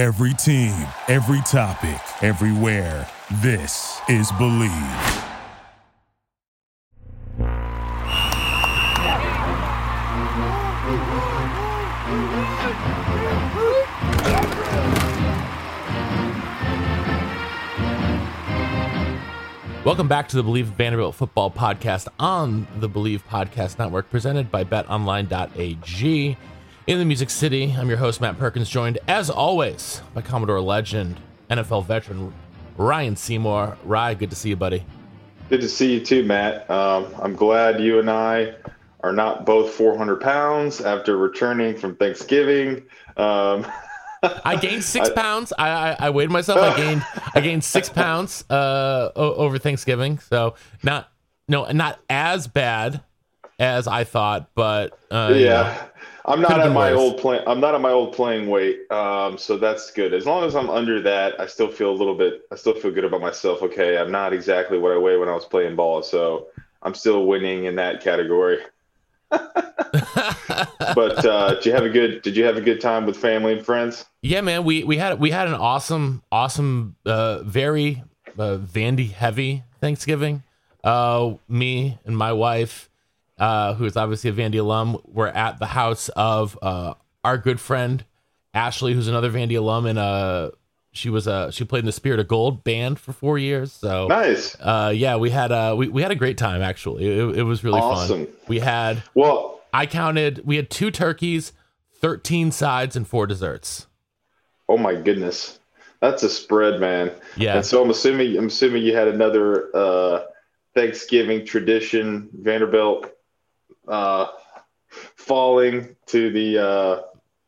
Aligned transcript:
Every 0.00 0.32
team, 0.32 0.86
every 1.08 1.42
topic, 1.42 2.00
everywhere. 2.22 3.06
This 3.42 4.00
is 4.08 4.32
Bleav. 4.32 5.26
Welcome 19.84 20.08
back 20.08 20.28
to 20.28 20.36
the 20.36 20.42
Bleav 20.42 20.64
Vanderbilt 20.64 21.14
Football 21.14 21.50
Podcast 21.50 22.08
on 22.18 22.66
the 22.78 22.88
Bleav 22.88 23.22
Podcast 23.24 23.78
Network, 23.78 24.08
presented 24.08 24.50
by 24.50 24.64
BetOnline.ag. 24.64 26.38
In 26.90 26.98
the 26.98 27.04
Music 27.04 27.30
City, 27.30 27.72
I'm 27.78 27.88
your 27.88 27.98
host 27.98 28.20
Matt 28.20 28.36
Perkins, 28.36 28.68
joined 28.68 28.98
as 29.06 29.30
always 29.30 30.02
by 30.12 30.22
Commodore 30.22 30.60
legend, 30.60 31.20
NFL 31.48 31.86
veteran 31.86 32.34
Ryan 32.76 33.14
Seymour. 33.14 33.78
Ryan, 33.84 34.18
good 34.18 34.30
to 34.30 34.34
see 34.34 34.48
you, 34.48 34.56
buddy. 34.56 34.84
Good 35.50 35.60
to 35.60 35.68
see 35.68 35.94
you 35.94 36.04
too, 36.04 36.24
Matt. 36.24 36.68
Um, 36.68 37.14
I'm 37.22 37.36
glad 37.36 37.80
you 37.80 38.00
and 38.00 38.10
I 38.10 38.56
are 39.04 39.12
not 39.12 39.46
both 39.46 39.72
400 39.72 40.20
pounds 40.20 40.80
after 40.80 41.16
returning 41.16 41.76
from 41.76 41.94
Thanksgiving. 41.94 42.82
Um, 43.16 43.64
I 44.44 44.56
gained 44.56 44.82
six 44.82 45.10
I, 45.10 45.12
pounds. 45.12 45.52
I, 45.56 45.68
I, 45.68 45.96
I 46.00 46.10
weighed 46.10 46.30
myself. 46.30 46.58
I 46.58 46.76
gained 46.76 47.06
I 47.36 47.40
gained 47.40 47.62
six 47.62 47.88
pounds 48.00 48.44
uh, 48.50 49.12
over 49.14 49.58
Thanksgiving. 49.58 50.18
So 50.18 50.56
not 50.82 51.08
no 51.46 51.70
not 51.70 52.00
as 52.10 52.48
bad 52.48 53.04
as 53.60 53.86
I 53.86 54.02
thought, 54.02 54.50
but 54.56 54.98
uh, 55.12 55.34
yeah. 55.36 55.86
I'm 56.24 56.40
not 56.40 56.60
at 56.60 56.72
my 56.72 56.92
worse. 56.92 57.00
old 57.00 57.18
play. 57.18 57.42
I'm 57.46 57.60
not 57.60 57.74
at 57.74 57.80
my 57.80 57.90
old 57.90 58.14
playing 58.14 58.48
weight, 58.48 58.90
um, 58.90 59.38
so 59.38 59.56
that's 59.56 59.90
good. 59.90 60.12
As 60.12 60.26
long 60.26 60.44
as 60.44 60.54
I'm 60.54 60.70
under 60.70 61.00
that, 61.02 61.40
I 61.40 61.46
still 61.46 61.70
feel 61.70 61.90
a 61.90 61.96
little 61.96 62.14
bit. 62.14 62.42
I 62.52 62.56
still 62.56 62.74
feel 62.74 62.90
good 62.90 63.04
about 63.04 63.20
myself. 63.20 63.62
Okay, 63.62 63.96
I'm 63.98 64.10
not 64.10 64.32
exactly 64.32 64.78
what 64.78 64.92
I 64.92 64.98
weigh 64.98 65.16
when 65.16 65.28
I 65.28 65.34
was 65.34 65.44
playing 65.44 65.76
ball, 65.76 66.02
so 66.02 66.48
I'm 66.82 66.94
still 66.94 67.26
winning 67.26 67.64
in 67.64 67.76
that 67.76 68.02
category. 68.02 68.58
but 69.30 71.24
uh, 71.24 71.54
did 71.54 71.66
you 71.66 71.72
have 71.72 71.84
a 71.84 71.88
good? 71.88 72.22
Did 72.22 72.36
you 72.36 72.44
have 72.44 72.56
a 72.56 72.60
good 72.60 72.80
time 72.80 73.06
with 73.06 73.16
family 73.16 73.52
and 73.52 73.64
friends? 73.64 74.04
Yeah, 74.22 74.40
man. 74.40 74.64
We 74.64 74.84
we 74.84 74.98
had 74.98 75.20
we 75.20 75.30
had 75.30 75.48
an 75.48 75.54
awesome, 75.54 76.22
awesome, 76.32 76.96
uh, 77.06 77.42
very 77.42 78.02
uh, 78.38 78.58
Vandy 78.58 79.10
heavy 79.10 79.62
Thanksgiving. 79.80 80.42
Uh, 80.82 81.34
me 81.48 81.98
and 82.04 82.16
my 82.16 82.32
wife, 82.32 82.89
uh, 83.40 83.74
who 83.74 83.84
is 83.86 83.96
obviously 83.96 84.30
a 84.30 84.32
Vandy 84.32 84.60
alum, 84.60 85.00
were 85.04 85.28
at 85.28 85.58
the 85.58 85.66
house 85.66 86.08
of 86.10 86.56
uh, 86.62 86.94
our 87.24 87.38
good 87.38 87.58
friend 87.58 88.04
Ashley, 88.54 88.94
who's 88.94 89.08
another 89.08 89.30
Vandy 89.30 89.56
alum, 89.56 89.86
and 89.86 89.98
uh, 89.98 90.50
she 90.92 91.08
was 91.08 91.28
uh 91.28 91.50
she 91.50 91.64
played 91.64 91.80
in 91.80 91.86
the 91.86 91.92
Spirit 91.92 92.20
of 92.20 92.28
Gold 92.28 92.64
band 92.64 92.98
for 92.98 93.12
four 93.12 93.38
years. 93.38 93.72
So 93.72 94.08
nice. 94.08 94.56
Uh, 94.60 94.92
yeah, 94.94 95.16
we 95.16 95.30
had 95.30 95.52
uh 95.52 95.74
we, 95.76 95.88
we 95.88 96.02
had 96.02 96.10
a 96.10 96.16
great 96.16 96.36
time 96.36 96.62
actually. 96.62 97.06
It, 97.06 97.38
it 97.38 97.42
was 97.44 97.62
really 97.62 97.80
awesome. 97.80 98.26
fun. 98.26 98.34
We 98.48 98.58
had 98.58 99.02
well, 99.14 99.60
I 99.72 99.86
counted. 99.86 100.42
We 100.44 100.56
had 100.56 100.70
two 100.70 100.90
turkeys, 100.90 101.52
thirteen 101.94 102.50
sides, 102.50 102.96
and 102.96 103.06
four 103.06 103.26
desserts. 103.26 103.86
Oh 104.68 104.78
my 104.78 104.94
goodness, 104.94 105.60
that's 106.00 106.22
a 106.22 106.28
spread, 106.28 106.80
man. 106.80 107.12
Yeah. 107.36 107.56
And 107.56 107.64
so 107.64 107.82
I'm 107.82 107.90
assuming 107.90 108.36
I'm 108.36 108.46
assuming 108.46 108.82
you 108.82 108.96
had 108.96 109.08
another 109.08 109.74
uh 109.74 110.24
Thanksgiving 110.74 111.46
tradition, 111.46 112.28
Vanderbilt 112.32 113.12
uh 113.88 114.28
falling 115.16 115.96
to 116.06 116.30
the 116.30 116.58
uh 116.58 117.02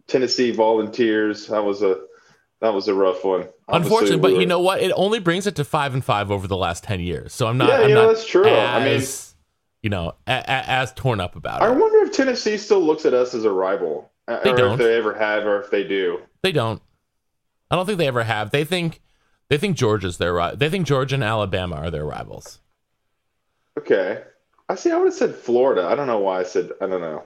Tennessee 0.06 0.50
Volunteers. 0.50 1.48
That 1.48 1.64
was 1.64 1.82
a 1.82 2.00
that 2.60 2.72
was 2.72 2.88
a 2.88 2.94
rough 2.94 3.24
one. 3.24 3.48
Unfortunately, 3.68 4.16
we 4.16 4.22
but 4.22 4.32
were... 4.32 4.40
you 4.40 4.46
know 4.46 4.60
what? 4.60 4.80
It 4.80 4.92
only 4.94 5.18
brings 5.18 5.46
it 5.46 5.56
to 5.56 5.64
five 5.64 5.94
and 5.94 6.04
five 6.04 6.30
over 6.30 6.46
the 6.46 6.56
last 6.56 6.84
ten 6.84 7.00
years. 7.00 7.32
So 7.32 7.46
I'm 7.46 7.58
not. 7.58 7.68
Yeah, 7.68 7.76
I'm 7.76 7.88
you 7.88 7.94
know, 7.94 8.08
that's 8.08 8.26
true. 8.26 8.46
As, 8.46 8.82
I 8.82 8.84
mean, 8.84 9.02
you 9.82 9.90
know, 9.90 10.14
a, 10.26 10.32
a, 10.32 10.70
as 10.70 10.92
torn 10.92 11.20
up 11.20 11.34
about 11.34 11.62
I 11.62 11.66
it. 11.66 11.70
I 11.70 11.72
wonder 11.72 12.06
if 12.06 12.12
Tennessee 12.12 12.56
still 12.56 12.80
looks 12.80 13.04
at 13.04 13.14
us 13.14 13.34
as 13.34 13.44
a 13.44 13.50
rival. 13.50 14.10
They 14.28 14.50
or 14.50 14.56
don't. 14.56 14.72
If 14.72 14.78
they 14.78 14.96
ever 14.96 15.14
have, 15.14 15.44
or 15.44 15.60
if 15.60 15.70
they 15.70 15.82
do. 15.82 16.20
They 16.42 16.52
don't. 16.52 16.80
I 17.70 17.76
don't 17.76 17.86
think 17.86 17.98
they 17.98 18.06
ever 18.06 18.22
have. 18.22 18.50
They 18.50 18.64
think 18.64 19.00
they 19.48 19.58
think 19.58 19.76
Georgia's 19.76 20.18
their 20.18 20.54
they 20.54 20.70
think 20.70 20.86
Georgia 20.86 21.16
and 21.16 21.24
Alabama 21.24 21.76
are 21.76 21.90
their 21.90 22.04
rivals. 22.04 22.60
Okay, 23.78 24.22
I 24.72 24.74
see. 24.74 24.90
I 24.90 24.96
would 24.96 25.06
have 25.06 25.14
said 25.14 25.34
Florida. 25.34 25.86
I 25.86 25.94
don't 25.94 26.06
know 26.06 26.18
why 26.18 26.40
I 26.40 26.42
said. 26.44 26.70
I 26.80 26.86
don't 26.86 27.00
know. 27.00 27.24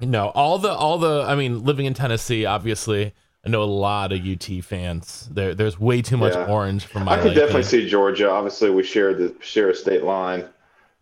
No, 0.00 0.30
all 0.30 0.58
the 0.58 0.70
all 0.70 0.98
the. 0.98 1.24
I 1.26 1.34
mean, 1.34 1.64
living 1.64 1.86
in 1.86 1.94
Tennessee, 1.94 2.46
obviously 2.46 3.12
I 3.44 3.50
know 3.50 3.62
a 3.62 3.64
lot 3.64 4.12
of 4.12 4.26
UT 4.26 4.64
fans. 4.64 5.28
There, 5.30 5.54
there's 5.54 5.78
way 5.78 6.00
too 6.00 6.16
much 6.16 6.34
yeah. 6.34 6.46
orange 6.46 6.86
for 6.86 7.00
my. 7.00 7.12
I 7.12 7.22
could 7.22 7.34
definitely 7.34 7.64
see 7.64 7.86
Georgia. 7.86 8.30
Obviously, 8.30 8.70
we 8.70 8.82
share 8.82 9.12
the 9.14 9.34
share 9.40 9.70
a 9.70 9.74
state 9.74 10.02
line. 10.02 10.48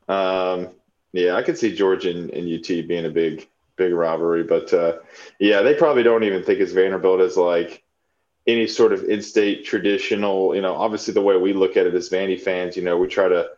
Um, 0.08 0.70
yeah, 1.12 1.36
I 1.36 1.42
could 1.42 1.56
see 1.56 1.74
Georgia 1.74 2.10
and, 2.10 2.30
and, 2.30 2.52
UT 2.52 2.66
being 2.66 3.06
a 3.06 3.10
big, 3.10 3.48
big 3.76 3.92
rivalry. 3.92 4.42
But 4.42 4.72
uh, 4.72 4.98
yeah, 5.38 5.62
they 5.62 5.74
probably 5.74 6.02
don't 6.02 6.24
even 6.24 6.42
think 6.42 6.60
as 6.60 6.72
Vanderbilt 6.72 7.20
as 7.20 7.36
like 7.36 7.84
any 8.48 8.66
sort 8.66 8.92
of 8.92 9.04
in-state 9.04 9.64
traditional. 9.64 10.56
You 10.56 10.62
know, 10.62 10.74
obviously 10.74 11.14
the 11.14 11.22
way 11.22 11.36
we 11.36 11.52
look 11.52 11.76
at 11.76 11.86
it 11.86 11.94
as 11.94 12.10
Vandy 12.10 12.40
fans, 12.40 12.76
you 12.76 12.82
know, 12.82 12.96
we 12.96 13.06
try 13.06 13.28
to. 13.28 13.50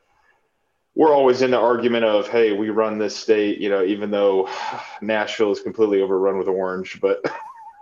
We're 0.95 1.15
always 1.15 1.43
in 1.43 1.51
the 1.51 1.59
argument 1.59 2.05
of, 2.05 2.29
hey, 2.29 2.53
we 2.53 2.71
run 2.71 2.99
this 2.99 3.17
state, 3.17 3.59
you 3.59 3.69
know, 3.69 3.85
even 3.85 4.11
though 4.11 4.49
Nashville 5.03 5.53
is 5.53 5.61
completely 5.61 6.01
overrun 6.01 6.39
with 6.39 6.49
orange, 6.49 7.01
but. 7.01 7.25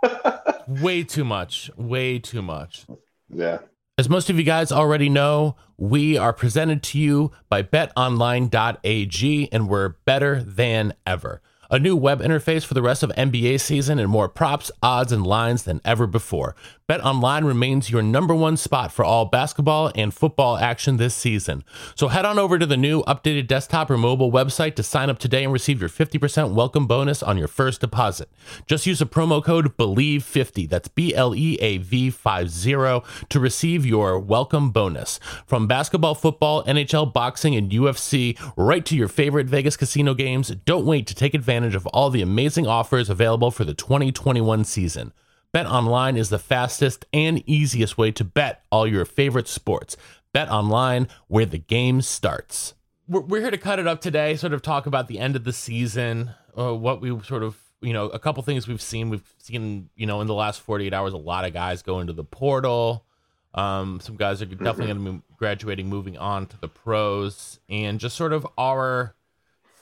way 0.67 1.03
too 1.03 1.23
much. 1.23 1.69
Way 1.77 2.19
too 2.19 2.41
much. 2.41 2.85
Yeah. 3.29 3.59
As 3.97 4.09
most 4.09 4.29
of 4.31 4.37
you 4.37 4.43
guys 4.43 4.71
already 4.71 5.07
know, 5.07 5.55
we 5.77 6.17
are 6.17 6.33
presented 6.33 6.81
to 6.83 6.99
you 6.99 7.31
by 7.49 7.61
betonline.ag 7.61 9.49
and 9.51 9.69
we're 9.69 9.89
better 9.89 10.41
than 10.41 10.93
ever 11.05 11.41
a 11.73 11.79
new 11.79 11.95
web 11.95 12.21
interface 12.21 12.63
for 12.63 12.75
the 12.75 12.83
rest 12.83 13.01
of 13.01 13.09
NBA 13.17 13.59
season, 13.59 13.97
and 13.97 14.07
more 14.07 14.29
props, 14.29 14.69
odds, 14.83 15.11
and 15.11 15.25
lines 15.25 15.63
than 15.63 15.81
ever 15.83 16.05
before. 16.05 16.55
BetOnline 16.87 17.47
remains 17.47 17.89
your 17.89 18.03
number 18.03 18.35
one 18.35 18.57
spot 18.57 18.91
for 18.91 19.03
all 19.03 19.25
basketball 19.25 19.91
and 19.95 20.13
football 20.13 20.57
action 20.57 20.97
this 20.97 21.15
season. 21.15 21.63
So 21.95 22.09
head 22.09 22.25
on 22.25 22.37
over 22.37 22.59
to 22.59 22.67
the 22.67 22.77
new 22.77 23.01
updated 23.03 23.47
desktop 23.47 23.89
or 23.89 23.97
mobile 23.97 24.31
website 24.31 24.75
to 24.75 24.83
sign 24.83 25.09
up 25.09 25.17
today 25.17 25.45
and 25.45 25.51
receive 25.51 25.79
your 25.79 25.89
50% 25.89 26.53
welcome 26.53 26.85
bonus 26.85 27.23
on 27.23 27.37
your 27.37 27.47
first 27.47 27.81
deposit. 27.81 28.29
Just 28.67 28.85
use 28.85 28.99
the 28.99 29.07
promo 29.07 29.43
code 29.43 29.75
BLEAV50, 29.75 30.69
that's 30.69 30.89
B 30.89 31.15
L 31.15 31.33
E 31.33 31.57
A 31.59 31.77
V 31.77 32.11
50, 32.11 33.01
to 33.29 33.39
receive 33.39 33.83
your 33.83 34.19
welcome 34.19 34.69
bonus. 34.69 35.19
From 35.47 35.65
basketball, 35.65 36.13
football, 36.13 36.63
NHL, 36.65 37.11
boxing, 37.11 37.55
and 37.55 37.71
UFC, 37.71 38.37
right 38.55 38.85
to 38.85 38.95
your 38.95 39.07
favorite 39.07 39.47
Vegas 39.47 39.77
casino 39.77 40.13
games, 40.13 40.49
don't 40.65 40.85
wait 40.85 41.07
to 41.07 41.15
take 41.15 41.33
advantage 41.33 41.62
advantage 41.63 41.75
of 41.75 41.87
all 41.87 42.09
the 42.09 42.21
amazing 42.21 42.67
offers 42.67 43.09
available 43.09 43.49
for 43.49 43.63
the 43.63 43.73
2021 43.73 44.65
season. 44.65 45.13
Bet 45.53 45.65
online 45.65 46.17
is 46.17 46.29
the 46.29 46.39
fastest 46.39 47.05
and 47.13 47.41
easiest 47.47 47.97
way 47.97 48.11
to 48.11 48.23
bet 48.23 48.63
all 48.71 48.85
your 48.85 49.05
favorite 49.05 49.47
sports. 49.47 49.95
Bet 50.33 50.49
online, 50.49 51.07
where 51.27 51.45
the 51.45 51.59
game 51.59 52.01
starts. 52.01 52.73
We're, 53.07 53.21
we're 53.21 53.41
here 53.41 53.51
to 53.51 53.57
cut 53.57 53.79
it 53.79 53.87
up 53.87 54.01
today, 54.01 54.35
sort 54.35 54.53
of 54.53 54.61
talk 54.61 54.87
about 54.87 55.07
the 55.07 55.19
end 55.19 55.35
of 55.35 55.43
the 55.43 55.53
season, 55.53 56.31
uh, 56.57 56.75
what 56.75 57.01
we 57.01 57.17
sort 57.21 57.43
of, 57.43 57.57
you 57.81 57.93
know, 57.93 58.05
a 58.07 58.19
couple 58.19 58.41
things 58.43 58.67
we've 58.67 58.81
seen. 58.81 59.09
We've 59.09 59.33
seen, 59.37 59.89
you 59.95 60.05
know, 60.05 60.21
in 60.21 60.27
the 60.27 60.33
last 60.33 60.61
48 60.61 60.93
hours, 60.93 61.13
a 61.13 61.17
lot 61.17 61.45
of 61.45 61.53
guys 61.53 61.81
go 61.81 61.99
into 61.99 62.13
the 62.13 62.23
portal. 62.23 63.05
Um, 63.53 63.99
some 64.01 64.15
guys 64.17 64.41
are 64.41 64.45
definitely 64.47 64.87
going 64.87 65.05
to 65.05 65.11
be 65.11 65.21
graduating, 65.37 65.87
moving 65.87 66.17
on 66.17 66.47
to 66.47 66.59
the 66.59 66.67
pros, 66.67 67.59
and 67.69 67.99
just 67.99 68.17
sort 68.17 68.33
of 68.33 68.47
our 68.57 69.15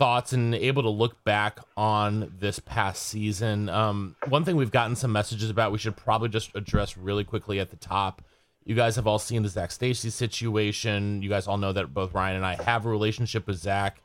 thoughts 0.01 0.33
and 0.33 0.55
able 0.55 0.81
to 0.81 0.89
look 0.89 1.23
back 1.25 1.59
on 1.77 2.33
this 2.39 2.57
past 2.57 3.03
season. 3.03 3.69
Um, 3.69 4.15
one 4.29 4.43
thing 4.43 4.55
we've 4.55 4.71
gotten 4.71 4.95
some 4.95 5.11
messages 5.11 5.51
about, 5.51 5.71
we 5.71 5.77
should 5.77 5.95
probably 5.95 6.27
just 6.27 6.49
address 6.55 6.97
really 6.97 7.23
quickly 7.23 7.59
at 7.59 7.69
the 7.69 7.75
top. 7.75 8.23
You 8.65 8.73
guys 8.73 8.95
have 8.95 9.05
all 9.05 9.19
seen 9.19 9.43
the 9.43 9.49
Zac 9.49 9.69
Stacy 9.69 10.09
situation. 10.09 11.21
You 11.21 11.29
guys 11.29 11.45
all 11.45 11.59
know 11.59 11.71
that 11.73 11.93
both 11.93 12.15
Ryan 12.15 12.37
and 12.37 12.45
I 12.47 12.55
have 12.63 12.87
a 12.87 12.89
relationship 12.89 13.45
with 13.45 13.57
Zac. 13.57 14.01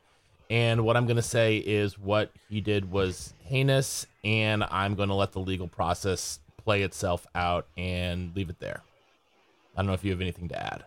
And 0.51 0.85
what 0.85 0.95
I'm 0.95 1.07
going 1.07 1.15
to 1.15 1.23
say 1.23 1.57
is 1.57 1.97
what 1.97 2.31
he 2.47 2.61
did 2.61 2.91
was 2.91 3.33
heinous, 3.39 4.05
and 4.23 4.63
I'm 4.69 4.93
going 4.93 5.09
to 5.09 5.15
let 5.15 5.31
the 5.31 5.39
legal 5.39 5.67
process 5.67 6.39
play 6.57 6.83
itself 6.83 7.25
out 7.33 7.65
and 7.75 8.35
leave 8.35 8.51
it 8.51 8.59
there. 8.59 8.83
I 9.75 9.79
don't 9.79 9.87
know 9.87 9.93
if 9.93 10.03
you 10.03 10.11
have 10.11 10.21
anything 10.21 10.47
to 10.49 10.63
add. 10.63 10.85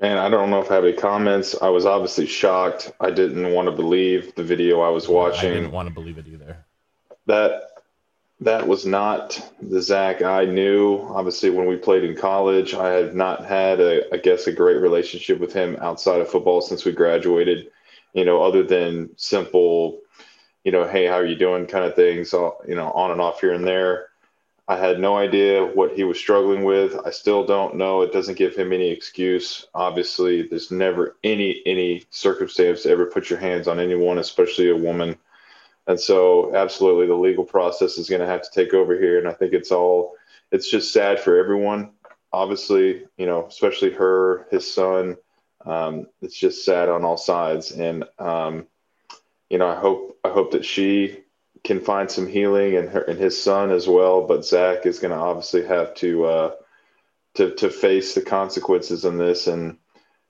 And 0.00 0.18
I 0.18 0.28
don't 0.28 0.50
know 0.50 0.60
if 0.60 0.70
I 0.70 0.76
have 0.76 0.84
any 0.84 0.92
comments. 0.92 1.56
I 1.60 1.68
was 1.70 1.84
obviously 1.84 2.26
shocked. 2.26 2.92
I 3.00 3.10
didn't 3.10 3.52
want 3.52 3.66
to 3.66 3.72
believe 3.72 4.34
the 4.36 4.44
video 4.44 4.80
I 4.80 4.90
was 4.90 5.08
watching. 5.08 5.50
I 5.50 5.54
didn't 5.54 5.72
want 5.72 5.88
to 5.88 5.94
believe 5.94 6.18
it 6.18 6.28
either. 6.28 6.64
That 7.26 7.64
that 8.40 8.68
was 8.68 8.86
not 8.86 9.52
the 9.60 9.82
Zac 9.82 10.22
I 10.22 10.44
knew. 10.44 10.98
Obviously, 11.08 11.50
when 11.50 11.66
we 11.66 11.76
played 11.76 12.04
in 12.04 12.16
college, 12.16 12.74
I 12.74 12.90
have 12.90 13.14
not 13.14 13.44
had, 13.44 13.80
a, 13.80 14.14
I 14.14 14.18
guess, 14.18 14.46
a 14.46 14.52
great 14.52 14.80
relationship 14.80 15.40
with 15.40 15.52
him 15.52 15.76
outside 15.80 16.20
of 16.20 16.30
football 16.30 16.60
since 16.60 16.84
we 16.84 16.92
graduated. 16.92 17.70
You 18.12 18.24
know, 18.24 18.40
other 18.40 18.62
than 18.62 19.10
simple, 19.16 19.98
you 20.62 20.70
know, 20.70 20.86
hey, 20.86 21.06
how 21.06 21.14
are 21.14 21.26
you 21.26 21.34
doing, 21.34 21.66
kind 21.66 21.84
of 21.84 21.96
things. 21.96 22.32
You 22.32 22.76
know, 22.76 22.92
on 22.92 23.10
and 23.10 23.20
off 23.20 23.40
here 23.40 23.52
and 23.52 23.66
there. 23.66 24.07
I 24.70 24.76
had 24.76 25.00
no 25.00 25.16
idea 25.16 25.64
what 25.64 25.94
he 25.96 26.04
was 26.04 26.18
struggling 26.18 26.62
with. 26.62 26.94
I 27.06 27.10
still 27.10 27.46
don't 27.46 27.76
know. 27.76 28.02
It 28.02 28.12
doesn't 28.12 28.36
give 28.36 28.54
him 28.54 28.70
any 28.70 28.90
excuse. 28.90 29.66
Obviously, 29.74 30.42
there's 30.42 30.70
never 30.70 31.16
any 31.24 31.62
any 31.64 32.04
circumstance 32.10 32.82
to 32.82 32.90
ever 32.90 33.06
put 33.06 33.30
your 33.30 33.38
hands 33.38 33.66
on 33.66 33.80
anyone, 33.80 34.18
especially 34.18 34.68
a 34.68 34.76
woman. 34.76 35.16
And 35.86 35.98
so, 35.98 36.54
absolutely, 36.54 37.06
the 37.06 37.14
legal 37.14 37.44
process 37.44 37.96
is 37.96 38.10
going 38.10 38.20
to 38.20 38.26
have 38.26 38.42
to 38.42 38.50
take 38.52 38.74
over 38.74 38.98
here. 38.98 39.18
And 39.18 39.26
I 39.26 39.32
think 39.32 39.54
it's 39.54 39.72
all, 39.72 40.16
it's 40.52 40.70
just 40.70 40.92
sad 40.92 41.18
for 41.18 41.38
everyone. 41.38 41.92
Obviously, 42.30 43.06
you 43.16 43.24
know, 43.24 43.46
especially 43.46 43.92
her, 43.92 44.46
his 44.50 44.70
son. 44.70 45.16
Um, 45.64 46.08
it's 46.20 46.36
just 46.36 46.62
sad 46.66 46.90
on 46.90 47.06
all 47.06 47.16
sides. 47.16 47.72
And, 47.72 48.04
um, 48.18 48.66
you 49.48 49.56
know, 49.56 49.66
I 49.66 49.76
hope, 49.76 50.18
I 50.22 50.28
hope 50.28 50.50
that 50.52 50.66
she 50.66 51.24
can 51.64 51.80
find 51.80 52.10
some 52.10 52.26
healing 52.26 52.76
and 52.76 52.88
her 52.88 53.02
and 53.02 53.18
his 53.18 53.42
son 53.42 53.70
as 53.70 53.86
well. 53.86 54.26
But 54.26 54.44
Zac 54.44 54.86
is 54.86 54.98
going 54.98 55.12
to 55.12 55.18
obviously 55.18 55.64
have 55.66 55.94
to, 55.96 56.24
uh, 56.24 56.54
to, 57.34 57.54
to 57.56 57.70
face 57.70 58.14
the 58.14 58.22
consequences 58.22 59.04
in 59.04 59.18
this. 59.18 59.46
And, 59.46 59.78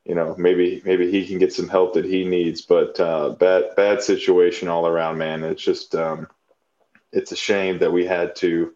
you 0.05 0.15
know, 0.15 0.35
maybe 0.39 0.81
maybe 0.85 1.11
he 1.11 1.27
can 1.27 1.39
get 1.39 1.53
some 1.53 1.69
help 1.69 1.95
that 1.95 2.05
he 2.05 2.25
needs. 2.25 2.63
But 2.63 2.99
uh, 2.99 3.31
bad 3.31 3.77
bad 3.77 4.03
situation 4.03 4.69
all 4.69 4.87
around, 4.87 5.19
man. 5.19 5.45
It's 5.45 5.63
just 5.63 5.95
um, 5.95 6.29
it's 7.13 7.33
a 7.33 7.37
shame 7.37 7.79
that 7.81 7.93
we 7.93 8.07
had 8.07 8.35
to, 8.37 8.73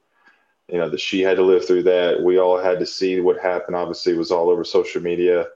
you 0.69 0.79
know, 0.79 0.91
that 0.91 1.01
she 1.01 1.23
had 1.23 1.37
to 1.37 1.43
live 1.43 1.67
through 1.67 1.85
that. 1.85 2.23
We 2.23 2.39
all 2.39 2.59
had 2.59 2.81
to 2.81 2.87
see 2.87 3.21
what 3.21 3.41
happened. 3.41 3.77
Obviously, 3.77 4.13
it 4.13 4.19
was 4.19 4.31
all 4.31 4.51
over 4.51 4.65
social 4.65 5.03
media. 5.03 5.47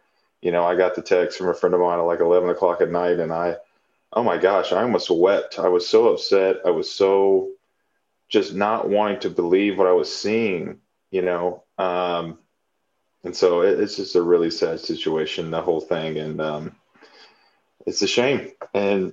You 0.41 0.51
know, 0.53 0.65
I 0.65 0.77
got 0.77 0.95
the 0.95 1.03
text 1.03 1.39
from 1.39 1.49
a 1.49 1.55
friend 1.55 1.75
of 1.75 1.81
mine 1.81 1.99
at 1.99 2.03
like 2.03 2.21
eleven 2.21 2.49
o'clock 2.49 2.81
at 2.81 2.91
night, 2.91 3.19
and 3.19 3.33
I, 3.33 3.57
oh 4.13 4.23
my 4.23 4.39
gosh, 4.39 4.73
I 4.73 4.83
almost 4.83 5.11
wept. 5.11 5.59
I 5.59 5.69
was 5.69 5.87
so 5.87 6.09
upset. 6.09 6.57
I 6.65 6.71
was 6.71 6.91
so 6.91 7.51
just 8.29 8.55
not 8.55 8.89
wanting 8.89 9.21
to 9.21 9.31
believe 9.31 9.79
what 9.79 9.87
I 9.87 9.93
was 9.93 10.15
seeing. 10.15 10.79
You 11.11 11.23
know, 11.23 11.63
um, 11.79 12.39
and 13.25 13.35
so 13.35 13.63
it, 13.63 13.81
it's 13.81 13.97
just 13.97 14.17
a 14.17 14.23
really 14.23 14.51
sad 14.51 14.81
situation, 14.81 15.51
the 15.51 15.63
whole 15.63 15.81
thing, 15.81 16.19
and 16.19 16.41
um, 16.41 16.77
it's 17.87 18.03
a 18.03 18.07
shame. 18.07 18.53
And 18.75 19.13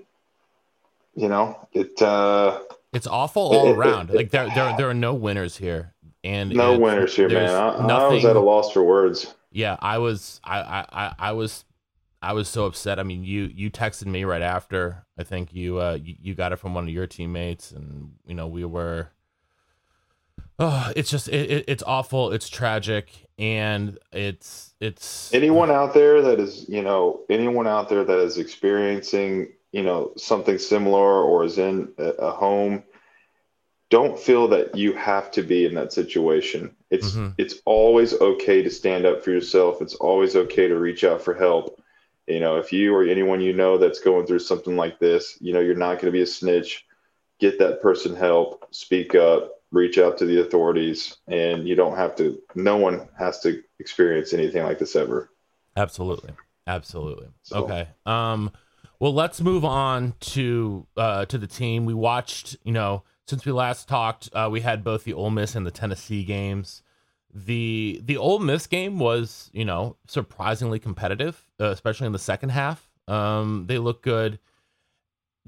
you 1.15 1.29
know, 1.29 1.67
it 1.71 2.01
uh, 2.01 2.59
it's 2.93 3.07
awful 3.07 3.41
all 3.41 3.69
it, 3.69 3.77
around. 3.77 4.09
It, 4.09 4.15
like 4.15 4.31
there, 4.31 4.49
there, 4.53 4.75
there 4.77 4.89
are 4.89 4.93
no 4.93 5.13
winners 5.13 5.57
here, 5.57 5.93
and 6.23 6.51
no 6.51 6.77
winners 6.77 7.15
here, 7.15 7.29
man. 7.29 7.49
I, 7.49 7.87
I 7.87 8.07
was 8.07 8.25
at 8.25 8.35
a 8.35 8.39
loss 8.39 8.71
for 8.71 8.83
words. 8.83 9.33
Yeah, 9.51 9.77
I 9.79 9.99
was, 9.99 10.41
I, 10.43 10.85
I, 10.91 11.13
I 11.19 11.31
was 11.33 11.63
I 12.23 12.33
was 12.33 12.47
so 12.47 12.65
upset. 12.65 12.99
I 12.99 13.03
mean, 13.03 13.23
you 13.23 13.51
you 13.53 13.69
texted 13.69 14.05
me 14.05 14.23
right 14.23 14.41
after. 14.41 15.05
I 15.17 15.23
think 15.23 15.53
you 15.53 15.79
uh 15.79 15.97
you, 16.01 16.15
you, 16.21 16.35
got 16.35 16.53
it 16.53 16.55
from 16.55 16.73
one 16.73 16.85
of 16.85 16.89
your 16.89 17.05
teammates, 17.05 17.71
and 17.71 18.13
you 18.25 18.33
know 18.33 18.47
we 18.47 18.65
were. 18.65 19.09
Oh, 20.57 20.91
it's 20.95 21.09
just 21.09 21.27
it, 21.27 21.51
it, 21.51 21.65
it's 21.67 21.83
awful. 21.83 22.31
It's 22.31 22.47
tragic, 22.47 23.27
and 23.37 23.97
it's 24.11 24.73
it's 24.79 25.33
anyone 25.33 25.69
out 25.69 25.93
there 25.93 26.21
that 26.21 26.39
is 26.39 26.67
you 26.69 26.81
know 26.81 27.21
anyone 27.29 27.67
out 27.67 27.89
there 27.89 28.03
that 28.03 28.19
is 28.19 28.37
experiencing 28.37 29.49
you 29.73 29.83
know 29.83 30.13
something 30.15 30.57
similar 30.57 31.21
or 31.21 31.43
is 31.43 31.57
in 31.57 31.91
a 31.97 32.31
home 32.31 32.83
don't 33.89 34.17
feel 34.17 34.47
that 34.47 34.75
you 34.75 34.93
have 34.93 35.29
to 35.31 35.41
be 35.41 35.65
in 35.65 35.73
that 35.75 35.91
situation 35.91 36.73
it's 36.89 37.11
mm-hmm. 37.11 37.29
it's 37.37 37.55
always 37.65 38.13
okay 38.13 38.61
to 38.61 38.69
stand 38.69 39.05
up 39.05 39.23
for 39.23 39.31
yourself 39.31 39.81
it's 39.81 39.95
always 39.95 40.35
okay 40.35 40.67
to 40.67 40.77
reach 40.77 41.03
out 41.03 41.21
for 41.21 41.33
help 41.33 41.82
you 42.27 42.39
know 42.39 42.57
if 42.57 42.71
you 42.71 42.93
or 42.95 43.03
anyone 43.03 43.41
you 43.41 43.53
know 43.53 43.77
that's 43.77 43.99
going 43.99 44.25
through 44.25 44.39
something 44.39 44.75
like 44.75 44.99
this 44.99 45.37
you 45.41 45.53
know 45.53 45.59
you're 45.59 45.75
not 45.75 45.95
going 45.95 46.05
to 46.05 46.11
be 46.11 46.21
a 46.21 46.27
snitch. 46.27 46.85
Get 47.39 47.59
that 47.59 47.81
person 47.81 48.15
help 48.15 48.67
speak 48.71 49.15
up 49.15 49.51
reach 49.71 49.97
out 49.97 50.19
to 50.19 50.25
the 50.25 50.39
authorities 50.39 51.17
and 51.27 51.67
you 51.67 51.75
don't 51.75 51.97
have 51.97 52.15
to 52.15 52.39
no 52.55 52.77
one 52.77 53.09
has 53.17 53.39
to 53.41 53.61
experience 53.79 54.31
anything 54.33 54.63
like 54.63 54.79
this 54.79 54.95
ever. 54.95 55.31
Absolutely. 55.75 56.31
Absolutely. 56.67 57.27
So. 57.41 57.63
okay 57.63 57.87
um 58.05 58.51
well 58.99 59.13
let's 59.13 59.41
move 59.41 59.65
on 59.65 60.13
to 60.19 60.85
uh 60.95 61.25
to 61.25 61.37
the 61.37 61.47
team. 61.47 61.85
We 61.85 61.93
watched 61.93 62.55
you 62.63 62.71
know 62.71 63.03
since 63.27 63.45
we 63.45 63.51
last 63.51 63.89
talked 63.89 64.29
uh 64.33 64.47
we 64.51 64.61
had 64.61 64.83
both 64.83 65.03
the 65.03 65.13
Ole 65.13 65.31
Miss 65.31 65.55
and 65.55 65.65
the 65.65 65.71
Tennessee 65.71 66.23
games 66.23 66.82
the 67.33 67.99
the 68.03 68.17
Ole 68.17 68.39
Miss 68.39 68.67
game 68.67 68.99
was 68.99 69.49
you 69.53 69.65
know 69.65 69.97
surprisingly 70.07 70.79
competitive 70.79 71.43
uh, 71.59 71.65
especially 71.65 72.07
in 72.07 72.13
the 72.13 72.19
second 72.19 72.49
half 72.49 72.89
um 73.07 73.65
they 73.67 73.79
look 73.79 74.01
good 74.03 74.39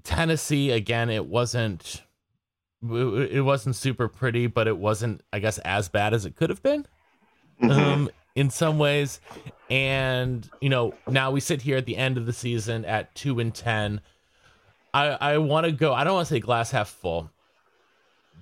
Tennessee 0.03 0.71
again 0.71 1.09
it 1.09 1.25
wasn't 1.25 2.01
it 2.91 3.43
wasn't 3.43 3.75
super 3.75 4.07
pretty, 4.07 4.47
but 4.47 4.67
it 4.67 4.77
wasn't, 4.77 5.21
I 5.31 5.39
guess, 5.39 5.57
as 5.59 5.89
bad 5.89 6.13
as 6.13 6.25
it 6.25 6.35
could 6.35 6.49
have 6.49 6.61
been. 6.61 6.85
Mm-hmm. 7.61 7.71
Um, 7.71 8.09
in 8.35 8.49
some 8.49 8.77
ways, 8.77 9.21
and 9.69 10.49
you 10.59 10.69
know, 10.69 10.93
now 11.07 11.31
we 11.31 11.39
sit 11.39 11.61
here 11.61 11.77
at 11.77 11.85
the 11.85 11.95
end 11.95 12.17
of 12.17 12.25
the 12.25 12.33
season 12.33 12.83
at 12.83 13.15
two 13.15 13.39
and 13.39 13.53
ten. 13.53 14.01
I 14.93 15.07
I 15.07 15.37
want 15.37 15.65
to 15.65 15.71
go. 15.71 15.93
I 15.93 16.03
don't 16.03 16.15
want 16.15 16.27
to 16.27 16.33
say 16.33 16.39
glass 16.41 16.71
half 16.71 16.89
full, 16.89 17.31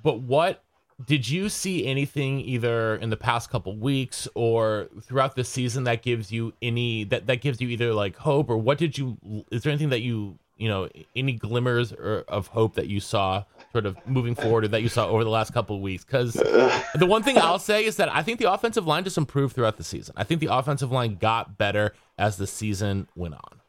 but 0.01 0.19
what 0.19 0.62
did 1.05 1.27
you 1.27 1.49
see 1.49 1.85
anything 1.85 2.39
either 2.41 2.95
in 2.95 3.09
the 3.09 3.17
past 3.17 3.49
couple 3.49 3.75
weeks 3.75 4.27
or 4.35 4.89
throughout 5.01 5.35
the 5.35 5.43
season 5.43 5.83
that 5.85 6.01
gives 6.01 6.31
you 6.31 6.53
any 6.61 7.03
that 7.05 7.27
that 7.27 7.41
gives 7.41 7.61
you 7.61 7.69
either 7.69 7.93
like 7.93 8.15
hope? 8.15 8.49
Or 8.49 8.57
what 8.57 8.77
did 8.77 8.97
you 8.97 9.17
is 9.51 9.63
there 9.63 9.71
anything 9.71 9.89
that 9.89 10.01
you 10.01 10.37
you 10.57 10.69
know 10.69 10.87
any 11.15 11.33
glimmers 11.33 11.91
or, 11.93 12.23
of 12.27 12.47
hope 12.47 12.75
that 12.75 12.87
you 12.87 12.99
saw 12.99 13.43
sort 13.71 13.85
of 13.85 13.97
moving 14.07 14.35
forward 14.35 14.65
or 14.65 14.67
that 14.67 14.81
you 14.81 14.89
saw 14.89 15.07
over 15.07 15.23
the 15.23 15.29
last 15.29 15.53
couple 15.53 15.75
of 15.75 15.81
weeks? 15.81 16.03
Because 16.03 16.33
the 16.95 17.05
one 17.07 17.23
thing 17.23 17.37
i'll 17.37 17.59
say 17.59 17.85
is 17.85 17.97
that 17.97 18.13
i 18.13 18.21
think 18.21 18.39
the 18.39 18.51
offensive 18.51 18.85
line 18.85 19.03
just 19.03 19.17
improved 19.17 19.55
throughout 19.55 19.77
the 19.77 19.83
season. 19.83 20.13
I 20.17 20.23
think 20.23 20.41
the 20.41 20.53
offensive 20.53 20.91
line 20.91 21.15
got 21.15 21.57
better 21.57 21.93
as 22.17 22.37
the 22.37 22.47
season 22.47 23.07
went 23.15 23.33
on 23.33 23.62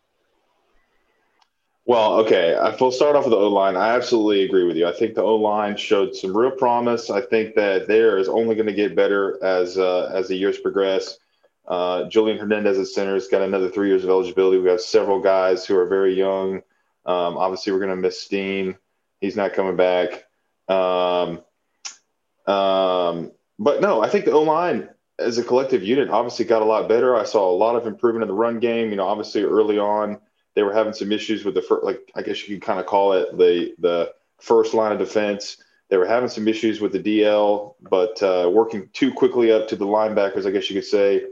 well, 1.87 2.21
okay. 2.21 2.59
We'll 2.81 2.93
start 2.93 3.17
off 3.17 3.25
with 3.25 3.33
the 3.33 3.39
O 3.39 3.49
line. 3.49 3.77
I 3.77 3.91
absolutely 3.91 4.45
agree 4.45 4.65
with 4.65 4.77
you. 4.77 4.87
I 4.87 4.93
think 4.93 5.15
the 5.15 5.23
O 5.23 5.37
line 5.37 5.77
showed 5.77 6.15
some 6.15 6.37
real 6.37 6.51
promise. 6.51 7.11
I 7.11 7.21
think 7.21 7.55
that 7.55 7.89
there 7.89 8.19
is 8.19 8.29
only 8.29 8.55
going 8.55 8.67
to 8.67 8.73
get 8.75 8.97
better 8.97 9.43
as 9.45 9.79
uh, 9.79 10.11
as 10.15 10.29
the 10.29 10.37
years 10.37 10.59
progress. 10.59 11.19
Uh, 11.67 12.05
Julian 12.09 12.39
Hernandez 12.39 12.79
at 12.79 12.87
center 12.89 13.15
has 13.15 13.29
got 13.29 13.43
another 13.43 13.71
three 13.71 13.89
years 13.89 14.05
of 14.05 14.11
eligibility. 14.11 14.59
We 14.59 14.69
have 14.69 14.83
several 14.83 15.21
guys 15.21 15.65
who 15.65 15.79
are 15.79 15.87
very 15.87 16.15
young 16.15 16.63
um, 17.07 17.37
obviously, 17.37 17.73
we're 17.73 17.81
going 17.81 17.91
to 17.91 17.97
miss 17.97 18.21
Steen. 18.21 18.77
He's 19.21 19.37
not 19.37 19.53
coming 19.53 19.77
back. 19.77 20.25
Um, 20.69 21.43
um, 22.47 23.33
but 23.59 23.81
no, 23.81 24.03
I 24.03 24.09
think 24.09 24.25
the 24.25 24.33
O 24.33 24.43
line 24.43 24.89
as 25.19 25.39
a 25.39 25.45
collective 25.45 25.83
unit 25.83 26.09
obviously 26.11 26.45
got 26.45 26.63
a 26.63 26.67
lot 26.67 26.89
better. 26.89 27.15
I 27.15 27.25
saw 27.25 27.51
a 27.51 27.57
lot 27.57 27.77
of 27.77 27.87
improvement 27.87 28.23
in 28.23 28.29
the 28.29 28.35
run 28.35 28.59
game. 28.59 28.91
You 28.91 28.97
know, 28.97 29.07
obviously 29.07 29.43
early 29.43 29.79
on 29.79 30.19
they 30.55 30.63
were 30.63 30.73
having 30.73 30.93
some 30.93 31.13
issues 31.13 31.45
with 31.45 31.55
the 31.55 31.63
first, 31.63 31.85
like 31.85 32.11
I 32.15 32.23
guess 32.23 32.47
you 32.47 32.57
could 32.57 32.67
kind 32.67 32.81
of 32.81 32.87
call 32.87 33.13
it 33.13 33.37
the 33.37 33.75
the 33.79 34.13
first 34.39 34.75
line 34.75 34.93
of 34.93 34.99
defense. 34.99 35.59
They 35.89 35.97
were 35.97 36.07
having 36.07 36.29
some 36.29 36.49
issues 36.49 36.81
with 36.81 36.93
the 36.93 37.01
DL, 37.01 37.75
but 37.83 38.23
uh, 38.23 38.51
working 38.53 38.89
too 38.93 39.13
quickly 39.13 39.53
up 39.53 39.69
to 39.69 39.77
the 39.77 39.87
linebackers, 39.87 40.47
I 40.47 40.51
guess 40.51 40.71
you 40.71 40.77
could 40.77 40.89
say. 40.89 41.25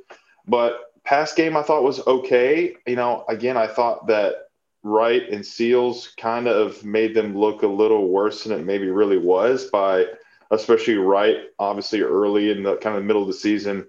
But 0.47 0.93
pass 1.05 1.33
game, 1.33 1.57
I 1.57 1.63
thought 1.63 1.83
was 1.83 2.07
okay. 2.07 2.75
You 2.87 2.97
know, 2.97 3.25
again, 3.29 3.57
I 3.57 3.67
thought 3.67 4.07
that 4.09 4.49
Wright 4.83 5.29
and 5.31 5.45
Seals 5.45 6.13
kind 6.17 6.49
of 6.49 6.85
made 6.85 7.15
them 7.15 7.37
look 7.37 7.63
a 7.63 7.67
little 7.67 8.09
worse 8.09 8.45
than 8.45 8.53
it 8.53 8.65
maybe 8.65 8.89
really 8.89 9.19
was 9.19 9.67
by 9.67 10.07
especially 10.53 10.97
Wright, 10.97 11.39
obviously 11.59 12.03
early 12.03 12.51
in 12.51 12.63
the 12.63 12.77
kind 12.77 12.97
of 12.97 13.05
middle 13.05 13.23
of 13.23 13.29
the 13.29 13.35
season 13.35 13.87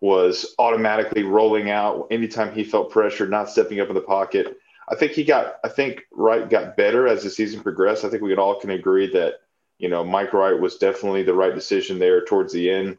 was 0.00 0.54
automatically 0.58 1.22
rolling 1.22 1.70
out 1.70 2.08
anytime 2.10 2.52
he 2.52 2.64
felt 2.64 2.90
pressure, 2.90 3.26
not 3.26 3.48
stepping 3.48 3.80
up 3.80 3.88
in 3.88 3.94
the 3.94 4.00
pocket. 4.00 4.58
I 4.92 4.94
think 4.94 5.12
he 5.12 5.24
got 5.24 5.56
I 5.64 5.68
think 5.68 6.02
Wright 6.12 6.48
got 6.48 6.76
better 6.76 7.08
as 7.08 7.22
the 7.22 7.30
season 7.30 7.62
progressed. 7.62 8.04
I 8.04 8.10
think 8.10 8.22
we 8.22 8.28
could 8.28 8.38
all 8.38 8.60
can 8.60 8.70
agree 8.70 9.10
that, 9.12 9.36
you 9.78 9.88
know, 9.88 10.04
Mike 10.04 10.34
Wright 10.34 10.58
was 10.58 10.76
definitely 10.76 11.22
the 11.22 11.34
right 11.34 11.54
decision 11.54 11.98
there 11.98 12.22
towards 12.24 12.52
the 12.52 12.70
end. 12.70 12.98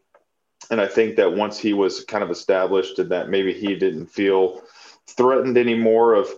And 0.72 0.82
I 0.82 0.88
think 0.88 1.18
that 1.18 1.36
once 1.36 1.60
he 1.60 1.74
was 1.74 2.04
kind 2.06 2.24
of 2.24 2.32
established 2.32 2.98
and 2.98 3.12
that 3.12 3.30
maybe 3.30 3.54
he 3.54 3.76
didn't 3.76 4.08
feel 4.08 4.64
threatened 5.08 5.58
anymore 5.58 6.16
of 6.16 6.30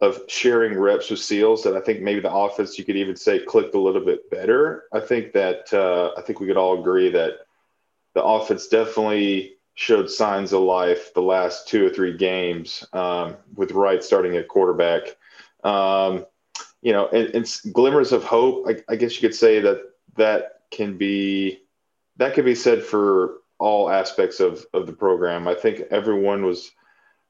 of 0.00 0.20
sharing 0.28 0.76
reps 0.78 1.08
with 1.08 1.20
Seals 1.20 1.62
that 1.62 1.76
I 1.76 1.80
think 1.80 2.02
maybe 2.02 2.20
the 2.20 2.32
offense 2.32 2.76
you 2.76 2.84
could 2.84 2.96
even 2.96 3.16
say 3.16 3.38
clicked 3.38 3.74
a 3.74 3.80
little 3.80 4.04
bit 4.04 4.28
better. 4.28 4.84
I 4.92 5.00
think 5.00 5.32
that 5.32 5.72
uh, 5.72 6.12
I 6.18 6.22
think 6.22 6.40
we 6.40 6.48
could 6.48 6.56
all 6.56 6.80
agree 6.80 7.10
that 7.10 7.46
the 8.14 8.24
offense 8.24 8.66
definitely 8.66 9.55
showed 9.76 10.10
signs 10.10 10.54
of 10.54 10.62
life 10.62 11.12
the 11.14 11.22
last 11.22 11.68
two 11.68 11.86
or 11.86 11.90
three 11.90 12.16
games 12.16 12.84
um, 12.94 13.36
with 13.54 13.72
Wright 13.72 14.02
starting 14.02 14.34
at 14.36 14.48
quarterback. 14.48 15.16
Um, 15.62 16.24
you 16.82 16.92
know, 16.92 17.08
and, 17.08 17.34
and, 17.34 17.60
glimmers 17.72 18.10
of 18.12 18.24
hope. 18.24 18.66
I, 18.68 18.92
I 18.92 18.96
guess 18.96 19.14
you 19.14 19.28
could 19.28 19.36
say 19.36 19.60
that 19.60 19.82
that 20.16 20.60
can 20.70 20.96
be 20.96 21.62
that 22.16 22.34
could 22.34 22.44
be 22.44 22.54
said 22.54 22.82
for 22.82 23.38
all 23.58 23.90
aspects 23.90 24.40
of 24.40 24.64
of 24.72 24.86
the 24.86 24.92
program. 24.92 25.46
I 25.46 25.54
think 25.54 25.82
everyone 25.90 26.44
was 26.44 26.72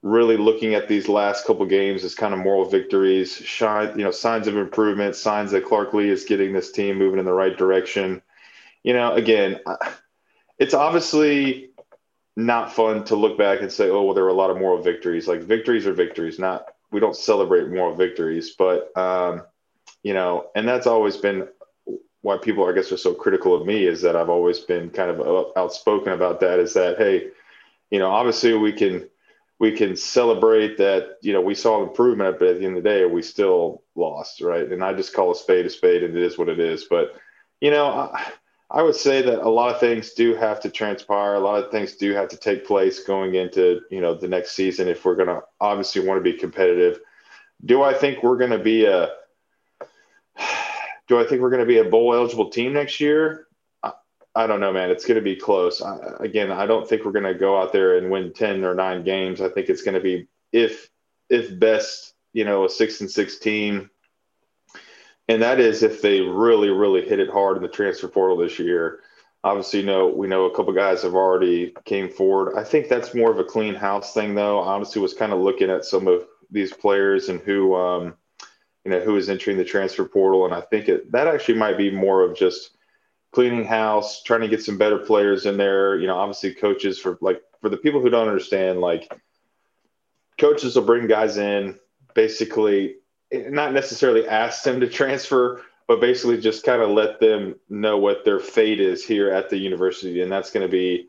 really 0.03 0.37
looking 0.37 0.75
at 0.75 0.87
these 0.87 1.09
last 1.09 1.47
couple 1.47 1.67
games 1.67 2.05
as 2.05 2.15
kind 2.15 2.33
of 2.33 2.39
moral 2.39 2.69
victories, 2.69 3.35
shine, 3.35 3.99
you 3.99 4.05
know, 4.05 4.11
signs 4.13 4.47
of 4.47 4.57
improvement, 4.57 5.17
signs 5.17 5.51
that 5.51 5.65
Clark 5.65 5.93
Lea 5.95 6.11
is 6.11 6.25
getting 6.25 6.53
this 6.53 6.71
team 6.71 6.97
moving 6.97 7.19
in 7.19 7.25
the 7.25 7.33
right 7.33 7.57
direction. 7.57 8.23
You 8.85 8.93
know, 8.93 9.15
again, 9.15 9.59
it's 10.59 10.75
obviously 10.75 11.66
not 12.37 12.73
fun 12.73 13.03
to 13.05 13.17
look 13.17 13.39
back 13.39 13.63
and 13.63 13.73
say, 13.73 13.89
oh, 13.89 14.03
well, 14.03 14.15
there 14.15 14.25
were 14.25 14.31
a 14.31 14.35
lot 14.35 14.51
of 14.51 14.59
moral 14.59 14.83
victories. 14.83 15.27
Like 15.27 15.41
victories 15.41 15.87
are 15.87 15.93
victories, 15.93 16.39
not 16.39 16.67
we 16.91 17.01
don't 17.01 17.17
celebrate 17.17 17.69
moral 17.69 17.95
victories, 17.95 18.55
but 18.57 18.97
um, 18.97 19.43
you 20.03 20.15
know, 20.15 20.49
and 20.55 20.69
that's 20.69 20.87
always 20.87 21.17
been 21.17 21.49
why 22.21 22.37
people, 22.37 22.67
I 22.67 22.73
guess, 22.73 22.93
are 22.93 22.97
so 22.97 23.15
critical 23.15 23.55
of 23.55 23.67
me 23.67 23.87
is 23.87 24.03
that 24.03 24.17
I've 24.17 24.29
always 24.29 24.61
been 24.61 24.91
kind 24.91 25.11
of 25.11 25.53
outspoken 25.57 26.13
about 26.13 26.41
that. 26.41 26.59
Is 26.59 26.75
that 26.75 26.99
hey, 26.99 27.29
you 27.91 27.99
know, 27.99 28.11
obviously 28.11 28.55
we 28.55 28.73
can 28.73 29.09
we 29.59 29.73
can 29.73 29.97
celebrate 29.97 30.77
that 30.79 31.17
you 31.23 31.33
know 31.33 31.41
we 31.41 31.55
saw 31.55 31.83
improvement, 31.83 32.39
but 32.39 32.49
at 32.49 32.59
the 32.59 32.67
end 32.67 32.77
of 32.77 32.85
the 32.85 32.89
day, 32.89 33.05
we 33.07 33.23
still 33.23 33.83
lost, 33.95 34.43
right? 34.43 34.71
And 34.71 34.85
I 34.85 34.93
just 34.93 35.15
call 35.15 35.33
a 35.33 35.35
spade 35.35 35.67
a 35.67 35.71
spade, 35.71 36.03
and 36.03 36.17
it 36.17 36.23
is 36.23 36.37
what 36.37 36.49
it 36.49 36.61
is. 36.61 36.85
But 36.85 37.15
you 37.61 37.71
know. 37.71 37.87
I, 37.89 38.23
I 38.71 38.83
would 38.83 38.97
say 38.97 39.23
that 39.23 39.41
a 39.41 39.49
lot 39.49 39.73
of 39.73 39.81
things 39.81 40.13
do 40.13 40.35
have 40.35 40.61
to 40.61 40.71
transpire. 40.71 41.35
A 41.35 41.41
lot 41.41 41.63
of 41.63 41.71
things 41.71 41.95
do 41.97 42.13
have 42.15 42.29
to 42.31 42.37
take 42.37 42.67
place 42.67 43.05
going 43.05 43.35
into 43.35 43.81
you 43.91 44.01
know 44.01 44.15
the 44.15 44.29
next 44.29 44.53
season 44.53 44.89
if 44.89 45.05
we're 45.05 45.15
going 45.15 45.29
to 45.29 45.43
obviously 45.61 46.07
want 46.07 46.19
to 46.19 46.33
be 46.33 46.37
competitive. 46.37 47.01
Do 47.65 47.83
I 47.83 47.95
think 47.95 48.23
we're 48.23 48.37
going 48.37 48.51
to 48.51 48.59
be 48.59 48.85
a 48.85 49.11
Do 51.07 51.19
I 51.19 51.25
think 51.25 51.41
we're 51.41 51.51
going 51.51 51.61
to 51.61 51.67
be 51.67 51.79
a 51.79 51.85
bowl 51.85 52.15
eligible 52.15 52.51
team 52.51 52.73
next 52.73 53.01
year? 53.01 53.47
I, 53.83 53.93
I 54.35 54.47
don't 54.47 54.61
know, 54.61 54.73
man. 54.73 54.91
It's 54.91 55.07
going 55.07 55.17
to 55.17 55.23
be 55.23 55.37
close. 55.37 55.81
I, 55.81 55.99
again, 56.21 56.51
I 56.51 56.67
don't 56.67 56.89
think 56.89 57.05
we're 57.05 57.13
going 57.13 57.25
to 57.25 57.35
go 57.35 57.61
out 57.61 57.73
there 57.73 57.97
and 57.99 58.11
win 58.11 58.33
ten 58.33 58.65
or 58.65 58.75
nine 58.75 59.05
games. 59.05 59.41
I 59.41 59.49
think 59.49 59.69
it's 59.69 59.83
going 59.83 59.95
to 59.95 60.01
be 60.01 60.27
if 60.53 60.91
if 61.31 61.57
best, 61.59 62.15
you 62.33 62.45
know, 62.45 62.65
a 62.65 62.69
six 62.69 63.01
and 63.01 63.11
six 63.11 63.39
team 63.39 63.91
and 65.29 65.43
that 65.43 65.61
is 65.61 65.83
if 65.83 66.03
they 66.03 66.21
really, 66.21 66.71
really 66.71 67.07
hit 67.07 67.21
it 67.21 67.31
hard 67.31 67.57
in 67.57 67.63
the 67.63 67.69
transfer 67.69 68.09
portal 68.09 68.37
this 68.37 68.59
year. 68.59 69.01
Obviously, 69.45 69.81
you 69.81 69.87
know, 69.87 70.09
we 70.09 70.27
know 70.27 70.47
a 70.47 70.55
couple 70.55 70.73
guys 70.73 71.03
have 71.03 71.15
already 71.15 71.75
came 71.85 72.09
forward. 72.09 72.57
I 72.57 72.65
think 72.65 72.89
that's 72.89 73.15
more 73.15 73.31
of 73.31 73.39
a 73.39 73.45
clean 73.45 73.75
house 73.75 74.13
thing, 74.13 74.35
though. 74.35 74.59
Honestly, 74.59 75.01
was 75.01 75.15
kind 75.15 75.33
of 75.33 75.39
looking 75.39 75.71
at 75.71 75.85
some 75.85 76.09
of 76.09 76.27
these 76.51 76.73
players 76.73 77.29
and 77.29 77.41
who, 77.41 77.75
um, 77.75 78.15
you 78.85 78.91
know, 78.91 79.01
who 79.01 79.17
is 79.17 79.29
entering 79.29 79.57
the 79.57 79.65
transfer 79.65 80.05
portal, 80.05 80.45
and 80.47 80.55
I 80.55 80.61
think 80.63 80.89
it, 80.89 81.13
that 81.13 81.27
actually 81.29 81.59
might 81.59 81.79
be 81.79 81.91
more 81.91 82.23
of 82.23 82.37
just 82.37 82.77
cleaning 83.33 83.65
house, 83.65 84.23
trying 84.23 84.41
to 84.41 84.49
get 84.49 84.65
some 84.65 84.79
better 84.79 84.99
players 84.99 85.47
in 85.47 85.57
there. 85.57 85.97
You 85.97 86.07
know, 86.07 86.17
obviously, 86.17 86.55
coaches 86.55 86.99
for 86.99 87.19
like 87.21 87.41
for 87.61 87.69
the 87.69 87.77
people 87.77 88.01
who 88.01 88.11
don't 88.11 88.29
understand, 88.29 88.81
like 88.81 89.13
coaches 90.39 90.77
will 90.77 90.85
bring 90.85 91.07
guys 91.07 91.37
in 91.37 91.79
basically 92.15 92.97
not 93.33 93.73
necessarily 93.73 94.27
ask 94.27 94.63
them 94.63 94.81
to 94.81 94.89
transfer, 94.89 95.63
but 95.89 96.01
basically 96.01 96.41
just 96.41 96.65
kind 96.65 96.83
of 96.83 96.91
let 96.91 97.21
them 97.21 97.55
know 97.69 97.99
what 97.99 98.25
their 98.25 98.41
fate 98.41 98.81
is 98.81 99.05
here 99.05 99.31
at 99.31 99.51
the 99.51 99.57
university. 99.57 100.21
And 100.21 100.31
that's 100.31 100.51
going 100.51 100.67
to 100.67 100.71
be, 100.71 101.09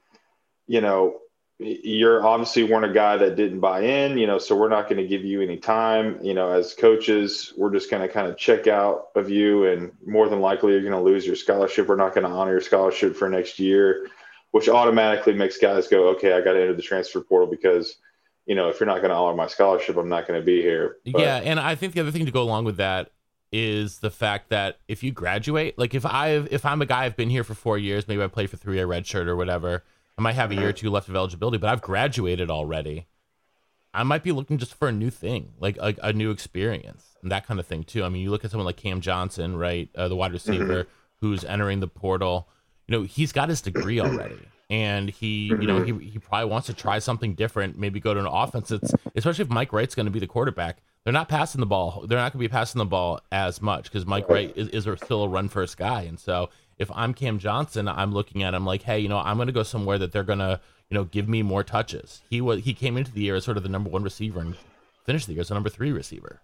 you 0.67 0.81
know, 0.81 1.19
you're 1.59 2.23
obviously 2.23 2.63
weren't 2.63 2.85
a 2.85 2.93
guy 2.93 3.17
that 3.17 3.35
didn't 3.35 3.59
buy 3.59 3.81
in, 3.81 4.19
you 4.19 4.27
know, 4.27 4.37
so 4.37 4.55
we're 4.55 4.69
not 4.69 4.87
going 4.87 5.01
to 5.01 5.07
give 5.07 5.25
you 5.25 5.41
any 5.41 5.57
time. 5.57 6.19
You 6.21 6.35
know, 6.35 6.51
as 6.51 6.75
coaches, 6.75 7.53
we're 7.57 7.71
just 7.71 7.89
going 7.89 8.07
to 8.07 8.13
kind 8.13 8.27
of 8.27 8.37
check 8.37 8.67
out 8.67 9.07
of 9.15 9.31
you, 9.31 9.65
and 9.65 9.91
more 10.05 10.29
than 10.29 10.39
likely, 10.39 10.73
you're 10.73 10.81
going 10.81 10.93
to 10.93 11.01
lose 11.01 11.25
your 11.25 11.35
scholarship. 11.35 11.87
We're 11.87 11.95
not 11.95 12.13
going 12.13 12.27
to 12.27 12.29
honor 12.29 12.51
your 12.51 12.61
scholarship 12.61 13.15
for 13.15 13.27
next 13.27 13.57
year, 13.57 14.07
which 14.51 14.69
automatically 14.69 15.33
makes 15.33 15.57
guys 15.57 15.87
go, 15.87 16.09
okay, 16.09 16.33
I 16.33 16.41
got 16.41 16.53
to 16.53 16.61
enter 16.61 16.75
the 16.75 16.83
transfer 16.83 17.21
portal 17.21 17.49
because 17.49 17.95
you 18.47 18.55
know, 18.55 18.69
if 18.69 18.79
you're 18.79 18.87
not 18.87 18.97
going 18.97 19.09
to 19.09 19.15
honor 19.15 19.35
my 19.35 19.47
scholarship, 19.47 19.97
I'm 19.97 20.09
not 20.09 20.25
going 20.25 20.39
to 20.39 20.45
be 20.45 20.61
here. 20.61 20.97
But, 21.05 21.21
yeah, 21.21 21.37
and 21.37 21.59
I 21.59 21.75
think 21.75 21.93
the 21.93 21.99
other 21.99 22.11
thing 22.11 22.25
to 22.25 22.31
go 22.31 22.41
along 22.41 22.63
with 22.63 22.77
that 22.77 23.11
is 23.51 23.99
the 23.99 24.09
fact 24.09 24.49
that 24.49 24.79
if 24.87 25.03
you 25.03 25.11
graduate, 25.11 25.77
like 25.77 25.93
if 25.93 26.05
I 26.05 26.29
if 26.29 26.65
I'm 26.65 26.81
a 26.81 26.85
guy 26.85 27.05
I've 27.05 27.17
been 27.17 27.29
here 27.29 27.43
for 27.43 27.53
four 27.53 27.77
years, 27.77 28.07
maybe 28.07 28.23
I 28.23 28.27
played 28.27 28.49
for 28.49 28.57
three 28.57 28.77
year 28.77 28.87
red 28.87 29.05
shirt 29.05 29.27
or 29.27 29.35
whatever, 29.35 29.83
I 30.17 30.21
might 30.21 30.35
have 30.35 30.51
a 30.51 30.55
year 30.55 30.69
or 30.69 30.73
two 30.73 30.89
left 30.89 31.09
of 31.09 31.15
eligibility, 31.15 31.57
but 31.57 31.69
I've 31.69 31.81
graduated 31.81 32.49
already. 32.49 33.07
I 33.93 34.03
might 34.03 34.23
be 34.23 34.31
looking 34.31 34.57
just 34.57 34.75
for 34.75 34.87
a 34.87 34.91
new 34.91 35.09
thing, 35.09 35.53
like 35.59 35.77
a, 35.77 35.95
a 36.03 36.13
new 36.13 36.31
experience 36.31 37.17
and 37.21 37.31
that 37.31 37.45
kind 37.45 37.59
of 37.59 37.65
thing 37.65 37.83
too. 37.83 38.03
I 38.03 38.09
mean, 38.09 38.21
you 38.21 38.29
look 38.29 38.45
at 38.45 38.51
someone 38.51 38.65
like 38.65 38.77
Cam 38.77 39.01
Johnson, 39.01 39.57
right, 39.57 39.89
uh, 39.95 40.07
the 40.07 40.15
wide 40.15 40.33
receiver 40.33 40.83
mm-hmm. 40.83 40.89
who's 41.25 41.43
entering 41.43 41.79
the 41.79 41.87
portal. 41.87 42.47
You 42.87 42.97
know, 42.97 43.03
he's 43.03 43.31
got 43.31 43.49
his 43.49 43.61
degree 43.61 43.99
already 43.99 44.39
and 44.69 45.09
he 45.09 45.45
you 45.45 45.65
know 45.65 45.79
mm-hmm. 45.79 45.99
he, 45.99 46.09
he 46.09 46.19
probably 46.19 46.49
wants 46.49 46.67
to 46.67 46.73
try 46.73 46.99
something 46.99 47.33
different 47.33 47.77
maybe 47.77 47.99
go 47.99 48.13
to 48.13 48.19
an 48.19 48.25
offense 48.25 48.69
it's 48.69 48.93
especially 49.15 49.43
if 49.43 49.49
mike 49.49 49.71
wright's 49.71 49.95
going 49.95 50.05
to 50.05 50.11
be 50.11 50.19
the 50.19 50.27
quarterback 50.27 50.77
they're 51.03 51.13
not 51.13 51.29
passing 51.29 51.61
the 51.61 51.65
ball 51.65 52.03
they're 52.07 52.17
not 52.17 52.33
going 52.33 52.43
to 52.43 52.49
be 52.49 52.51
passing 52.51 52.79
the 52.79 52.85
ball 52.85 53.21
as 53.31 53.61
much 53.61 53.85
because 53.85 54.05
mike 54.05 54.27
wright 54.27 54.51
is, 54.57 54.67
is 54.69 54.99
still 55.01 55.23
a 55.23 55.27
run 55.29 55.47
first 55.47 55.77
guy 55.77 56.01
and 56.01 56.19
so 56.19 56.49
if 56.77 56.91
i'm 56.93 57.13
cam 57.13 57.39
johnson 57.39 57.87
i'm 57.87 58.11
looking 58.11 58.43
at 58.43 58.53
him 58.53 58.65
like 58.65 58.81
hey 58.81 58.99
you 58.99 59.07
know 59.07 59.19
i'm 59.19 59.37
going 59.37 59.47
to 59.47 59.53
go 59.53 59.63
somewhere 59.63 59.97
that 59.97 60.11
they're 60.11 60.23
going 60.23 60.39
to 60.39 60.59
you 60.89 60.95
know 60.95 61.03
give 61.03 61.27
me 61.27 61.41
more 61.41 61.63
touches. 61.63 62.21
He 62.29 62.41
was 62.41 62.63
he 62.63 62.73
came 62.73 62.97
into 62.97 63.11
the 63.11 63.21
year 63.21 63.35
as 63.35 63.43
sort 63.43 63.57
of 63.57 63.63
the 63.63 63.69
number 63.69 63.89
one 63.89 64.03
receiver 64.03 64.39
and 64.39 64.55
finished 65.05 65.27
the 65.27 65.33
year 65.33 65.41
as 65.41 65.49
the 65.49 65.53
number 65.53 65.69
three 65.69 65.91
receiver 65.91 66.41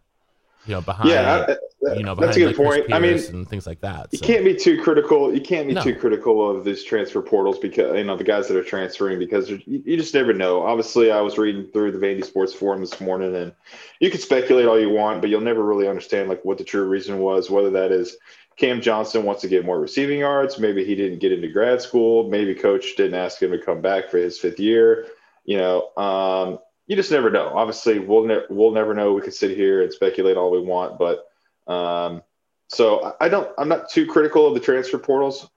you 0.65 0.73
know, 0.73 0.81
behind 0.81 1.09
yeah, 1.09 1.45
that, 1.81 1.97
you 1.97 2.03
know, 2.03 2.15
behind, 2.15 2.19
that's 2.19 2.37
a 2.37 2.39
good 2.39 2.47
like, 2.47 2.55
point. 2.55 2.93
I 2.93 2.99
mean, 2.99 3.13
and 3.13 3.47
things 3.47 3.67
like 3.67 3.81
that. 3.81 4.03
So. 4.03 4.07
You 4.13 4.19
can't 4.19 4.45
be 4.45 4.55
too 4.55 4.81
critical. 4.81 5.33
You 5.33 5.41
can't 5.41 5.67
be 5.67 5.73
no. 5.73 5.83
too 5.83 5.95
critical 5.95 6.49
of 6.49 6.63
these 6.63 6.83
transfer 6.83 7.21
portals 7.21 7.59
because 7.59 7.97
you 7.97 8.03
know 8.05 8.15
the 8.15 8.23
guys 8.23 8.47
that 8.47 8.55
are 8.55 8.63
transferring 8.63 9.19
because 9.19 9.49
you, 9.49 9.61
you, 9.65 9.97
just 9.97 10.13
never 10.13 10.33
know. 10.33 10.61
Obviously, 10.61 11.11
I 11.11 11.19
was 11.19 11.37
reading 11.37 11.67
through 11.73 11.91
the 11.91 11.97
Vandy 11.97 12.23
Sports 12.23 12.53
Forum 12.53 12.79
this 12.79 13.01
morning, 13.01 13.35
and 13.35 13.53
you 13.99 14.09
can 14.09 14.21
speculate 14.21 14.65
all 14.65 14.79
you 14.79 14.89
want, 14.89 15.19
but 15.19 15.29
you'll 15.29 15.41
never 15.41 15.63
really 15.63 15.87
understand 15.87 16.29
like 16.29 16.43
what 16.45 16.57
the 16.57 16.63
true 16.63 16.87
reason 16.87 17.19
was. 17.19 17.49
Whether 17.49 17.71
that 17.71 17.91
is 17.91 18.15
Cam 18.55 18.79
Johnson 18.81 19.23
wants 19.23 19.41
to 19.41 19.49
get 19.49 19.65
more 19.65 19.79
receiving 19.79 20.19
yards, 20.19 20.59
maybe 20.59 20.85
he 20.85 20.95
didn't 20.95 21.19
get 21.19 21.33
into 21.33 21.49
grad 21.49 21.81
school, 21.81 22.29
maybe 22.29 22.55
coach 22.55 22.95
didn't 22.95 23.15
ask 23.15 23.41
him 23.41 23.51
to 23.51 23.57
come 23.57 23.81
back 23.81 24.09
for 24.09 24.17
his 24.17 24.39
fifth 24.39 24.59
year. 24.59 25.07
You 25.45 25.57
know, 25.57 25.89
um, 25.97 26.59
you 26.87 26.95
just 26.95 27.11
never 27.11 27.29
know. 27.29 27.51
Obviously, 27.53 27.99
we'll 27.99 28.25
ne- 28.25 28.45
we'll 28.49 28.71
never 28.71 28.93
know. 28.93 29.13
We 29.13 29.21
could 29.21 29.33
sit 29.33 29.55
here 29.55 29.81
and 29.81 29.93
speculate 29.93 30.37
all 30.37 30.51
we 30.51 30.59
want, 30.59 30.99
but 30.99 31.25
um, 31.71 32.21
so 32.67 33.15
I 33.19 33.29
don't. 33.29 33.49
I'm 33.57 33.69
not 33.69 33.89
too 33.89 34.05
critical 34.05 34.47
of 34.47 34.53
the 34.53 34.59
transfer 34.59 34.97
portals. 34.97 35.49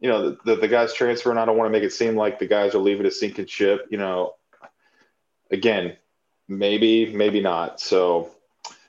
You 0.00 0.08
know, 0.08 0.30
the, 0.30 0.38
the, 0.44 0.56
the 0.62 0.68
guys 0.68 0.92
transferring. 0.92 1.38
I 1.38 1.44
don't 1.44 1.56
want 1.56 1.68
to 1.68 1.72
make 1.72 1.84
it 1.84 1.92
seem 1.92 2.16
like 2.16 2.38
the 2.38 2.46
guys 2.46 2.74
are 2.74 2.78
leaving 2.78 3.06
a 3.06 3.10
sinking 3.10 3.46
ship. 3.46 3.86
You 3.90 3.98
know, 3.98 4.34
again, 5.50 5.96
maybe, 6.48 7.12
maybe 7.14 7.40
not. 7.40 7.80
So, 7.80 8.30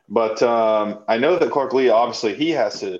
but 0.09 0.41
um, 0.41 1.03
I 1.07 1.17
know 1.17 1.37
that 1.37 1.51
Clark 1.51 1.73
Lea 1.73 1.89
obviously 1.89 2.33
he 2.33 2.51
has 2.51 2.79
to, 2.79 2.99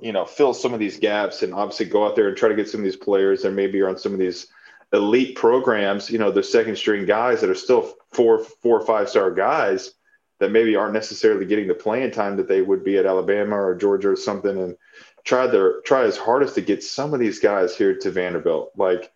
you 0.00 0.12
know, 0.12 0.24
fill 0.24 0.54
some 0.54 0.72
of 0.72 0.80
these 0.80 0.98
gaps 0.98 1.42
and 1.42 1.52
obviously 1.52 1.86
go 1.86 2.06
out 2.06 2.16
there 2.16 2.28
and 2.28 2.36
try 2.36 2.48
to 2.48 2.54
get 2.54 2.68
some 2.68 2.80
of 2.80 2.84
these 2.84 2.96
players 2.96 3.42
that 3.42 3.52
maybe 3.52 3.80
are 3.80 3.88
on 3.88 3.98
some 3.98 4.12
of 4.12 4.18
these 4.18 4.46
elite 4.92 5.36
programs, 5.36 6.10
you 6.10 6.18
know, 6.18 6.30
the 6.30 6.42
second 6.42 6.76
string 6.76 7.06
guys 7.06 7.40
that 7.40 7.50
are 7.50 7.54
still 7.54 7.94
four, 8.12 8.38
four 8.38 8.80
or 8.80 8.86
five 8.86 9.08
star 9.08 9.30
guys 9.30 9.92
that 10.40 10.50
maybe 10.50 10.74
aren't 10.74 10.94
necessarily 10.94 11.44
getting 11.44 11.68
the 11.68 11.74
playing 11.74 12.10
time 12.10 12.36
that 12.36 12.48
they 12.48 12.62
would 12.62 12.82
be 12.82 12.96
at 12.98 13.06
Alabama 13.06 13.56
or 13.56 13.74
Georgia 13.74 14.10
or 14.10 14.16
something, 14.16 14.58
and 14.58 14.76
try 15.24 15.46
their 15.46 15.80
try 15.82 16.02
as 16.04 16.16
hardest 16.16 16.54
to 16.54 16.60
get 16.60 16.82
some 16.82 17.14
of 17.14 17.20
these 17.20 17.38
guys 17.38 17.76
here 17.76 17.94
to 17.94 18.10
Vanderbilt. 18.10 18.72
Like, 18.76 19.12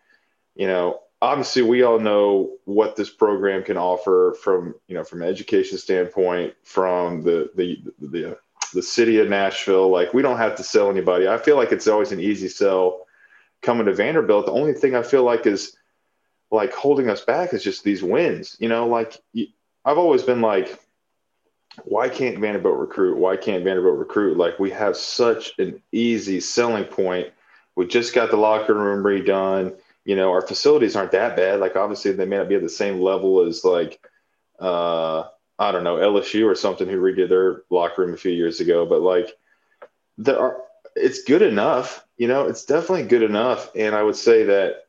you 0.54 0.66
know, 0.66 1.00
obviously 1.22 1.62
we 1.62 1.82
all 1.82 1.98
know 1.98 2.52
what 2.66 2.94
this 2.94 3.08
program 3.08 3.64
can 3.64 3.78
offer 3.78 4.36
from 4.42 4.74
you 4.86 4.94
know 4.94 5.02
from 5.02 5.22
an 5.22 5.28
education 5.28 5.78
standpoint, 5.78 6.54
from 6.62 7.22
the 7.22 7.50
the 7.56 7.82
the 8.00 8.38
the 8.74 8.82
city 8.82 9.18
of 9.18 9.28
Nashville. 9.28 9.88
Like, 9.88 10.12
we 10.12 10.22
don't 10.22 10.38
have 10.38 10.56
to 10.56 10.62
sell 10.62 10.90
anybody. 10.90 11.26
I 11.26 11.38
feel 11.38 11.56
like 11.56 11.72
it's 11.72 11.88
always 11.88 12.12
an 12.12 12.20
easy 12.20 12.48
sell 12.48 13.06
coming 13.64 13.87
to 13.87 13.94
Vanderbilt, 13.94 14.47
the 14.47 14.52
only 14.52 14.73
thing 14.75 14.94
I 14.94 15.02
feel 15.02 15.25
like 15.25 15.47
is 15.47 15.76
like 16.50 16.73
holding 16.73 17.09
us 17.09 17.25
back 17.25 17.52
is 17.52 17.64
just 17.64 17.85
these 17.85 18.02
wins. 18.02 18.56
You 18.61 18.68
know, 18.68 18.87
like 18.87 19.21
I've 19.85 19.99
always 19.99 20.23
been 20.23 20.40
like, 20.40 20.78
why 21.85 22.09
can't 22.09 22.38
Vanderbilt 22.38 22.78
recruit? 22.78 23.18
Why 23.18 23.37
can't 23.37 23.64
Vanderbilt 23.64 23.99
recruit? 23.99 24.37
Like 24.37 24.59
we 24.59 24.71
have 24.71 24.97
such 24.97 25.59
an 25.59 25.83
easy 25.90 26.40
selling 26.40 26.85
point. 26.85 27.33
We 27.75 27.87
just 27.87 28.14
got 28.14 28.30
the 28.30 28.37
locker 28.37 28.75
room 28.75 29.02
redone. 29.02 29.76
You 30.04 30.16
know, 30.16 30.30
our 30.30 30.42
facilities 30.42 30.94
aren't 30.94 31.12
that 31.12 31.37
bad. 31.37 31.61
Like 31.61 31.76
obviously 31.76 32.12
they 32.12 32.26
may 32.26 32.37
not 32.37 32.49
be 32.49 32.54
at 32.54 32.62
the 32.62 32.68
same 32.68 33.00
level 33.00 33.40
as 33.40 33.64
like 33.64 34.00
uh 34.61 35.25
I 35.59 35.71
don't 35.71 35.85
know, 35.85 35.97
LSU 35.97 36.47
or 36.47 36.54
something 36.54 36.88
who 36.88 37.00
redid 37.00 37.28
their 37.28 37.62
locker 37.71 38.02
room 38.02 38.14
a 38.14 38.18
few 38.18 38.33
years 38.33 38.61
ago. 38.61 38.87
But 38.87 39.00
like 39.00 39.37
there 40.18 40.38
are 40.38 40.59
it's 40.94 41.22
good 41.24 41.42
enough. 41.42 42.04
You 42.16 42.28
know, 42.28 42.46
it's 42.46 42.64
definitely 42.64 43.04
good 43.04 43.22
enough. 43.22 43.70
And 43.74 43.94
I 43.94 44.02
would 44.02 44.16
say 44.16 44.44
that, 44.44 44.86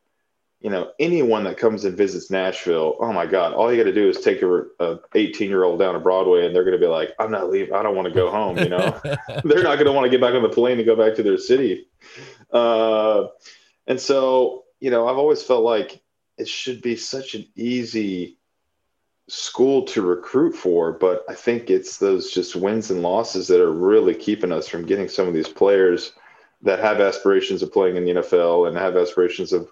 you 0.61 0.69
know, 0.69 0.91
anyone 0.99 1.43
that 1.43 1.57
comes 1.57 1.85
and 1.85 1.97
visits 1.97 2.31
Nashville, 2.31 2.95
oh 2.99 3.11
my 3.11 3.25
God, 3.25 3.53
all 3.53 3.71
you 3.71 3.77
got 3.77 3.89
to 3.89 3.93
do 3.93 4.09
is 4.09 4.19
take 4.21 4.41
a 4.41 4.99
18 5.13 5.49
year 5.49 5.63
old 5.63 5.79
down 5.79 5.93
to 5.93 5.99
Broadway 5.99 6.45
and 6.45 6.55
they're 6.55 6.63
going 6.63 6.79
to 6.79 6.83
be 6.83 6.87
like, 6.87 7.11
I'm 7.19 7.31
not 7.31 7.49
leaving. 7.49 7.73
I 7.73 7.83
don't 7.83 7.95
want 7.95 8.07
to 8.07 8.13
go 8.13 8.31
home. 8.31 8.57
You 8.57 8.69
know, 8.69 8.99
they're 9.43 9.63
not 9.63 9.75
going 9.75 9.85
to 9.85 9.91
want 9.91 10.05
to 10.05 10.09
get 10.09 10.21
back 10.21 10.33
on 10.33 10.43
the 10.43 10.49
plane 10.49 10.77
and 10.77 10.85
go 10.85 10.95
back 10.95 11.15
to 11.15 11.23
their 11.23 11.37
city. 11.37 11.87
Uh, 12.51 13.27
and 13.87 13.99
so, 13.99 14.63
you 14.79 14.91
know, 14.91 15.07
I've 15.07 15.17
always 15.17 15.43
felt 15.43 15.63
like 15.63 16.01
it 16.37 16.47
should 16.47 16.81
be 16.81 16.95
such 16.95 17.35
an 17.35 17.47
easy 17.55 18.37
school 19.27 19.83
to 19.83 20.01
recruit 20.01 20.53
for, 20.53 20.91
but 20.91 21.25
I 21.27 21.33
think 21.33 21.69
it's 21.69 21.97
those 21.97 22.31
just 22.31 22.55
wins 22.55 22.91
and 22.91 23.01
losses 23.01 23.47
that 23.47 23.61
are 23.61 23.71
really 23.71 24.13
keeping 24.13 24.51
us 24.51 24.67
from 24.67 24.85
getting 24.85 25.07
some 25.07 25.27
of 25.27 25.33
these 25.33 25.47
players 25.47 26.13
that 26.61 26.79
have 26.79 27.01
aspirations 27.01 27.63
of 27.63 27.73
playing 27.73 27.95
in 27.95 28.05
the 28.05 28.13
NFL 28.13 28.67
and 28.67 28.77
have 28.77 28.95
aspirations 28.95 29.51
of, 29.51 29.71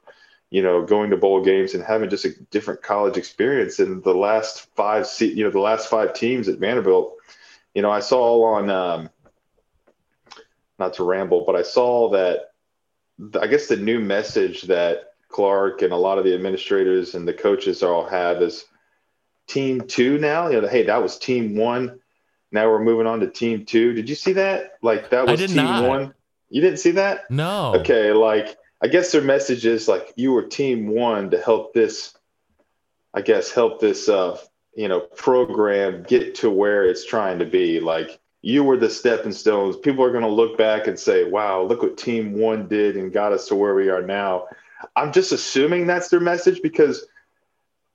you 0.50 0.62
know, 0.62 0.84
going 0.84 1.10
to 1.12 1.18
bowl 1.18 1.44
games 1.44 1.74
and 1.74 1.84
having 1.84 2.10
just 2.10 2.26
a 2.26 2.34
different 2.52 2.82
college 2.82 3.18
experience. 3.18 3.80
And 3.80 4.04
the 4.04 4.14
last 4.14 4.68
five, 4.76 5.08
you 5.20 5.44
know, 5.44 5.52
the 5.52 5.60
last 5.60 5.88
five 5.88 6.14
teams 6.14 6.48
at 6.48 6.60
Vanderbilt, 6.60 7.16
you 7.76 7.82
know, 7.82 7.92
I 7.92 8.00
saw 8.00 8.56
on, 8.56 8.70
um, 8.70 9.10
not 10.80 10.94
to 10.96 11.04
ramble, 11.04 11.44
but 11.46 11.56
I 11.56 11.62
saw 11.62 12.10
that 12.10 12.54
I 13.40 13.48
guess 13.48 13.68
the 13.68 13.78
new 13.78 14.00
message 14.00 14.64
that 14.64 15.14
Clark 15.30 15.82
and 15.82 15.94
a 15.94 15.98
lot 15.98 16.18
of 16.18 16.24
the 16.24 16.34
administrators 16.34 17.16
and 17.16 17.28
the 17.28 17.34
coaches 17.34 17.84
all 17.84 18.06
have 18.08 18.42
is 18.42 18.66
team 19.48 19.82
two 19.82 20.18
now. 20.18 20.48
You 20.48 20.62
know, 20.62 20.68
hey, 20.68 20.84
that 20.84 21.02
was 21.02 21.18
team 21.18 21.56
one. 21.56 22.00
Now 22.52 22.70
we're 22.70 22.84
moving 22.84 23.08
on 23.08 23.20
to 23.22 23.28
team 23.30 23.66
two. 23.66 23.94
Did 23.94 24.10
you 24.10 24.16
see 24.16 24.34
that? 24.34 24.74
Like 24.82 25.10
that 25.10 25.26
was 25.28 25.40
team 25.40 25.56
not. 25.56 25.88
one. 25.88 26.14
You 26.50 26.62
didn't 26.62 26.80
see 26.80 26.92
that? 26.92 27.30
No. 27.32 27.76
Okay, 27.76 28.12
like 28.12 28.58
I 28.82 28.88
guess 28.88 29.12
their 29.12 29.22
message 29.22 29.66
is 29.66 29.88
like 29.88 30.14
you 30.16 30.34
were 30.34 30.44
team 30.44 30.88
one 30.88 31.32
to 31.32 31.42
help 31.42 31.74
this, 31.74 32.16
I 33.14 33.22
guess, 33.22 33.52
help 33.52 33.80
this 33.80 34.08
uh, 34.08 34.38
you 34.76 34.88
know, 34.88 35.00
program 35.00 36.04
get 36.04 36.36
to 36.36 36.50
where 36.50 36.86
it's 36.86 37.06
trying 37.06 37.40
to 37.40 37.46
be. 37.46 37.80
Like 37.80 38.20
you 38.42 38.64
were 38.64 38.78
the 38.78 38.90
stepping 38.90 39.32
stones. 39.32 39.78
People 39.78 40.04
are 40.04 40.12
gonna 40.12 40.28
look 40.28 40.58
back 40.58 40.88
and 40.88 41.00
say, 41.00 41.24
Wow, 41.24 41.64
look 41.64 41.82
what 41.82 41.98
team 41.98 42.34
one 42.34 42.68
did 42.68 42.98
and 42.98 43.14
got 43.14 43.34
us 43.34 43.48
to 43.48 43.56
where 43.56 43.74
we 43.74 43.90
are 43.90 44.02
now. 44.02 44.48
I'm 44.96 45.14
just 45.14 45.32
assuming 45.32 45.88
that's 45.88 46.10
their 46.10 46.20
message 46.20 46.62
because 46.62 47.06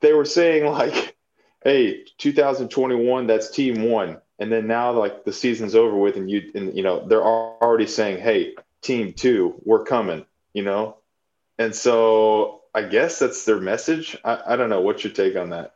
they 0.00 0.12
were 0.12 0.25
saying 0.25 0.64
like, 0.73 1.17
hey, 1.65 2.05
2021, 2.19 3.27
that's 3.27 3.50
team 3.50 3.91
one. 3.91 4.19
And 4.38 4.53
then 4.53 4.67
now 4.67 4.93
like 4.93 5.25
the 5.25 5.33
season's 5.33 5.75
over 5.75 5.97
with 5.97 6.17
and 6.17 6.31
you 6.31 6.53
and 6.55 6.77
you 6.77 6.85
know 6.85 7.05
they're 7.09 7.25
already 7.25 7.88
saying 7.88 8.23
hey 8.23 8.55
team 8.83 9.12
two 9.12 9.61
we're 9.65 9.83
coming 9.83 10.25
you 10.53 10.62
know? 10.62 10.97
And 11.59 11.75
so 11.75 12.62
i 12.75 12.83
guess 12.83 13.19
that's 13.19 13.45
their 13.45 13.61
message. 13.61 14.17
I, 14.25 14.41
I 14.49 14.57
don't 14.57 14.69
know. 14.69 14.81
What's 14.81 15.03
your 15.03 15.12
take 15.12 15.37
on 15.37 15.50
that? 15.50 15.75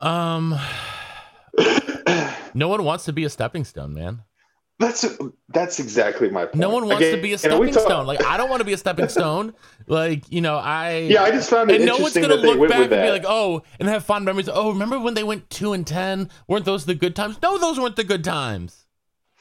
Um 0.00 0.58
no 2.54 2.68
one 2.68 2.84
wants 2.84 3.04
to 3.06 3.12
be 3.12 3.24
a 3.24 3.30
stepping 3.30 3.64
stone 3.64 3.92
man 3.92 4.22
that's 4.80 5.06
that's 5.50 5.78
exactly 5.78 6.30
my 6.30 6.46
point. 6.46 6.56
No 6.56 6.70
one 6.70 6.86
wants 6.86 6.96
Again, 7.02 7.16
to 7.16 7.22
be 7.22 7.32
a 7.34 7.38
stepping 7.38 7.70
talk- 7.72 7.82
stone. 7.84 8.06
Like 8.06 8.24
I 8.24 8.36
don't 8.36 8.48
want 8.50 8.60
to 8.60 8.64
be 8.64 8.72
a 8.72 8.78
stepping 8.78 9.08
stone. 9.16 9.54
like 9.86 10.24
you 10.32 10.40
know, 10.40 10.56
I 10.56 10.98
yeah, 11.00 11.22
I 11.22 11.30
just 11.30 11.48
found 11.50 11.70
it 11.70 11.76
and 11.76 11.84
no 11.86 11.98
one's 11.98 12.14
gonna 12.16 12.34
look 12.34 12.68
back 12.68 12.80
and 12.80 12.92
that. 12.92 13.04
be 13.04 13.10
like, 13.10 13.24
oh, 13.26 13.62
and 13.78 13.88
have 13.88 14.04
fond 14.04 14.24
memories. 14.24 14.48
Oh, 14.52 14.70
remember 14.70 14.98
when 14.98 15.14
they 15.14 15.22
went 15.22 15.48
two 15.50 15.72
and 15.72 15.86
ten? 15.86 16.30
Weren't 16.48 16.64
those 16.64 16.86
the 16.86 16.94
good 16.94 17.14
times? 17.14 17.38
No, 17.42 17.58
those 17.58 17.78
weren't 17.78 17.96
the 17.96 18.04
good 18.04 18.24
times. 18.24 18.86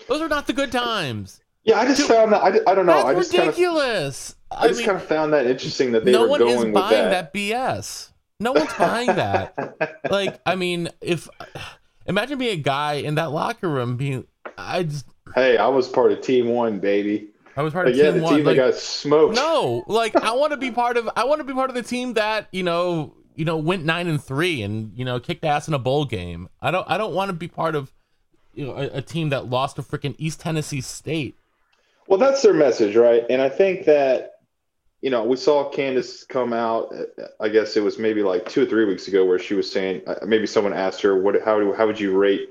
Those 0.07 0.21
are 0.21 0.27
not 0.29 0.45
the 0.45 0.53
good 0.53 0.71
times. 0.71 1.41
Yeah, 1.63 1.79
I 1.79 1.85
just 1.85 1.97
Dude, 1.97 2.07
found 2.07 2.33
that. 2.33 2.41
I, 2.41 2.47
I 2.71 2.75
don't 2.75 2.85
know. 2.85 2.93
That's 2.93 3.05
I 3.05 3.13
just 3.15 3.33
ridiculous. 3.33 4.35
Kind 4.51 4.51
of, 4.51 4.57
I, 4.59 4.63
I 4.63 4.67
just 4.69 4.77
mean, 4.79 4.87
kind 4.87 4.97
of 4.97 5.03
found 5.07 5.33
that 5.33 5.45
interesting 5.45 5.91
that 5.91 6.05
they 6.05 6.11
no 6.11 6.23
were 6.23 6.27
one 6.29 6.39
going 6.39 6.67
is 6.69 6.73
buying 6.73 7.09
that. 7.09 7.31
that 7.31 7.33
BS. 7.33 8.11
No 8.39 8.53
one's 8.53 8.73
buying 8.73 9.07
that. 9.07 9.99
like, 10.09 10.39
I 10.45 10.55
mean, 10.55 10.89
if 11.01 11.29
imagine 12.05 12.37
being 12.39 12.57
a 12.59 12.61
guy 12.61 12.93
in 12.95 13.15
that 13.15 13.31
locker 13.31 13.67
room 13.69 13.97
being, 13.97 14.25
I 14.57 14.83
just 14.83 15.05
Hey, 15.35 15.57
I 15.57 15.67
was 15.67 15.87
part 15.87 16.11
of 16.11 16.21
Team 16.21 16.49
One, 16.49 16.79
baby. 16.79 17.29
I 17.55 17.61
was 17.61 17.73
part 17.73 17.87
of 17.87 17.95
yeah, 17.95 18.11
Team 18.11 18.17
the 18.17 18.23
One. 18.23 18.35
Team 18.35 18.45
like, 18.45 18.57
that 18.57 18.71
got 18.71 18.75
smoked. 18.75 19.35
No, 19.35 19.83
like 19.87 20.15
I 20.23 20.33
want 20.33 20.51
to 20.51 20.57
be 20.57 20.71
part 20.71 20.97
of. 20.97 21.09
I 21.15 21.25
want 21.25 21.39
to 21.39 21.43
be 21.43 21.53
part 21.53 21.69
of 21.69 21.75
the 21.75 21.83
team 21.83 22.13
that 22.13 22.47
you 22.51 22.63
know, 22.63 23.13
you 23.35 23.45
know, 23.45 23.57
went 23.57 23.85
nine 23.85 24.07
and 24.07 24.21
three 24.23 24.61
and 24.61 24.91
you 24.95 25.05
know 25.05 25.19
kicked 25.19 25.43
ass 25.43 25.67
in 25.67 25.73
a 25.73 25.79
bowl 25.79 26.05
game. 26.05 26.49
I 26.61 26.71
don't. 26.71 26.89
I 26.89 26.97
don't 26.97 27.13
want 27.13 27.29
to 27.29 27.33
be 27.33 27.47
part 27.47 27.75
of 27.75 27.91
you 28.53 28.65
know 28.65 28.73
a, 28.73 28.97
a 28.97 29.01
team 29.01 29.29
that 29.29 29.49
lost 29.49 29.75
to 29.75 29.83
freaking 29.83 30.15
East 30.17 30.41
Tennessee 30.41 30.81
State. 30.81 31.37
Well, 32.07 32.17
that's 32.17 32.41
their 32.41 32.53
message, 32.53 32.95
right? 32.95 33.23
And 33.29 33.41
I 33.41 33.49
think 33.49 33.85
that 33.85 34.39
you 35.01 35.09
know, 35.09 35.23
we 35.23 35.37
saw 35.37 35.71
Candice 35.71 36.27
come 36.27 36.51
out. 36.51 36.93
I 37.39 37.47
guess 37.47 37.77
it 37.77 37.83
was 37.83 37.97
maybe 37.97 38.21
like 38.21 38.49
two 38.49 38.63
or 38.63 38.65
three 38.65 38.85
weeks 38.85 39.07
ago, 39.07 39.25
where 39.25 39.39
she 39.39 39.53
was 39.53 39.71
saying 39.71 40.01
uh, 40.07 40.15
maybe 40.25 40.45
someone 40.45 40.73
asked 40.73 41.01
her, 41.01 41.17
"What? 41.17 41.41
How? 41.43 41.73
How 41.73 41.87
would 41.87 41.99
you 41.99 42.17
rate 42.17 42.49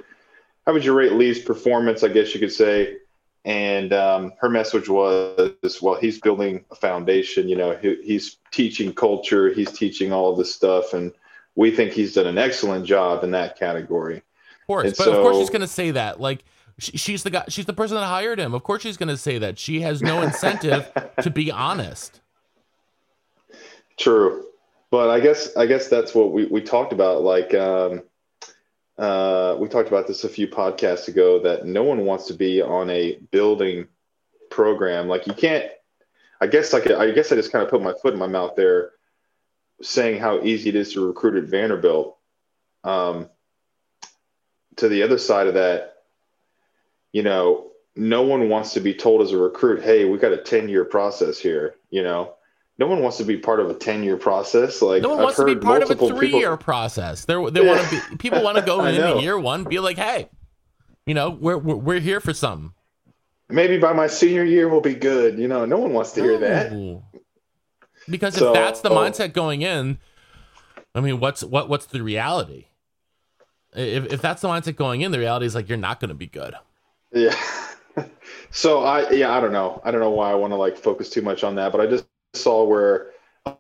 how 0.68 0.74
would 0.74 0.84
you 0.84 0.92
rate 0.92 1.14
Lea's 1.14 1.38
performance? 1.38 2.04
I 2.04 2.08
guess 2.08 2.34
you 2.34 2.40
could 2.40 2.52
say. 2.52 2.98
And 3.46 3.94
um, 3.94 4.34
her 4.38 4.50
message 4.50 4.86
was, 4.86 5.78
well, 5.80 5.94
he's 5.94 6.20
building 6.20 6.62
a 6.70 6.74
foundation. 6.74 7.48
You 7.48 7.56
know, 7.56 7.74
he, 7.74 7.96
he's 8.04 8.36
teaching 8.50 8.92
culture, 8.92 9.50
he's 9.50 9.72
teaching 9.72 10.12
all 10.12 10.30
of 10.30 10.36
this 10.36 10.54
stuff, 10.54 10.92
and 10.92 11.10
we 11.54 11.70
think 11.70 11.92
he's 11.92 12.12
done 12.12 12.26
an 12.26 12.36
excellent 12.36 12.84
job 12.84 13.24
in 13.24 13.30
that 13.30 13.58
category. 13.58 14.18
Of 14.18 14.66
course, 14.66 14.84
and 14.88 14.96
but 14.98 15.04
so, 15.04 15.12
of 15.14 15.22
course 15.22 15.38
she's 15.38 15.48
going 15.48 15.62
to 15.62 15.66
say 15.66 15.92
that. 15.92 16.20
Like 16.20 16.44
she's 16.78 17.22
the 17.22 17.30
guy, 17.30 17.44
she's 17.48 17.64
the 17.64 17.72
person 17.72 17.96
that 17.96 18.04
hired 18.04 18.38
him. 18.38 18.52
Of 18.52 18.62
course 18.62 18.82
she's 18.82 18.98
going 18.98 19.08
to 19.08 19.16
say 19.16 19.38
that. 19.38 19.58
She 19.58 19.80
has 19.80 20.02
no 20.02 20.20
incentive 20.20 20.92
to 21.22 21.30
be 21.30 21.50
honest. 21.50 22.20
True, 23.96 24.44
but 24.90 25.08
I 25.08 25.20
guess 25.20 25.56
I 25.56 25.64
guess 25.64 25.88
that's 25.88 26.14
what 26.14 26.32
we 26.32 26.44
we 26.44 26.60
talked 26.60 26.92
about. 26.92 27.22
Like. 27.22 27.54
Um, 27.54 28.02
uh, 28.98 29.56
we 29.58 29.68
talked 29.68 29.88
about 29.88 30.06
this 30.08 30.24
a 30.24 30.28
few 30.28 30.48
podcasts 30.48 31.06
ago 31.06 31.40
that 31.40 31.64
no 31.64 31.84
one 31.84 32.04
wants 32.04 32.26
to 32.26 32.34
be 32.34 32.60
on 32.60 32.90
a 32.90 33.18
building 33.30 33.86
program. 34.50 35.08
Like 35.08 35.26
you 35.26 35.34
can't. 35.34 35.70
I 36.40 36.46
guess 36.46 36.72
like 36.72 36.90
I 36.90 37.10
guess 37.12 37.32
I 37.32 37.36
just 37.36 37.52
kind 37.52 37.64
of 37.64 37.70
put 37.70 37.82
my 37.82 37.94
foot 38.02 38.12
in 38.12 38.18
my 38.18 38.26
mouth 38.26 38.54
there, 38.56 38.92
saying 39.82 40.20
how 40.20 40.42
easy 40.42 40.68
it 40.70 40.76
is 40.76 40.92
to 40.92 41.06
recruit 41.06 41.42
at 41.42 41.50
Vanderbilt. 41.50 42.16
Um, 42.84 43.28
to 44.76 44.88
the 44.88 45.02
other 45.02 45.18
side 45.18 45.48
of 45.48 45.54
that, 45.54 45.96
you 47.12 47.22
know, 47.24 47.70
no 47.96 48.22
one 48.22 48.48
wants 48.48 48.74
to 48.74 48.80
be 48.80 48.94
told 48.94 49.22
as 49.22 49.32
a 49.32 49.36
recruit, 49.36 49.82
"Hey, 49.82 50.04
we 50.04 50.18
got 50.18 50.32
a 50.32 50.38
ten 50.38 50.68
year 50.68 50.84
process 50.84 51.38
here." 51.38 51.76
You 51.90 52.02
know, 52.02 52.34
no 52.78 52.86
one 52.86 53.02
wants 53.02 53.16
to 53.16 53.24
be 53.24 53.36
part 53.36 53.58
of 53.60 53.68
a 53.68 53.74
10 53.74 54.02
year 54.02 54.16
process. 54.16 54.80
Like 54.80 55.02
no 55.02 55.10
one 55.10 55.18
I've 55.18 55.24
wants 55.24 55.38
to 55.38 55.44
be 55.44 55.56
part 55.56 55.82
of 55.82 55.90
a 55.90 55.96
three 55.96 56.28
people... 56.28 56.40
year 56.40 56.56
process. 56.56 57.24
They 57.24 57.34
they 57.50 57.66
want 57.66 57.80
to 57.82 57.90
be 57.90 58.16
people 58.18 58.42
want 58.42 58.56
to 58.56 58.62
go 58.62 58.84
in 58.84 58.94
the 58.94 59.20
year 59.20 59.38
one, 59.38 59.64
be 59.64 59.80
like, 59.80 59.96
hey, 59.96 60.28
you 61.06 61.14
know, 61.14 61.30
we're, 61.30 61.58
we're, 61.58 61.76
we're 61.76 62.00
here 62.00 62.20
for 62.20 62.32
something. 62.32 62.72
Maybe 63.48 63.78
by 63.78 63.92
my 63.92 64.06
senior 64.06 64.44
year 64.44 64.68
we'll 64.68 64.80
be 64.80 64.94
good. 64.94 65.38
You 65.38 65.48
know, 65.48 65.64
no 65.64 65.78
one 65.78 65.92
wants 65.92 66.12
to 66.12 66.22
hear 66.22 66.38
that. 66.38 67.02
Because 68.08 68.34
so, 68.34 68.48
if 68.48 68.54
that's 68.54 68.80
the 68.80 68.90
oh. 68.90 68.96
mindset 68.96 69.32
going 69.32 69.62
in, 69.62 69.98
I 70.94 71.00
mean, 71.00 71.18
what's 71.18 71.42
what 71.42 71.68
what's 71.68 71.86
the 71.86 72.02
reality? 72.02 72.66
If 73.74 74.12
if 74.12 74.22
that's 74.22 74.42
the 74.42 74.48
mindset 74.48 74.76
going 74.76 75.00
in, 75.00 75.10
the 75.10 75.18
reality 75.18 75.46
is 75.46 75.54
like 75.54 75.68
you're 75.68 75.78
not 75.78 75.98
going 76.00 76.08
to 76.10 76.14
be 76.14 76.26
good. 76.26 76.54
Yeah. 77.12 77.34
so 78.50 78.84
I 78.84 79.10
yeah 79.10 79.36
I 79.36 79.40
don't 79.40 79.52
know 79.52 79.80
I 79.84 79.90
don't 79.90 80.00
know 80.00 80.10
why 80.10 80.30
I 80.30 80.34
want 80.34 80.52
to 80.52 80.56
like 80.56 80.76
focus 80.76 81.10
too 81.10 81.22
much 81.22 81.42
on 81.42 81.56
that, 81.56 81.72
but 81.72 81.80
I 81.80 81.86
just 81.86 82.06
saw 82.34 82.64
where 82.64 83.12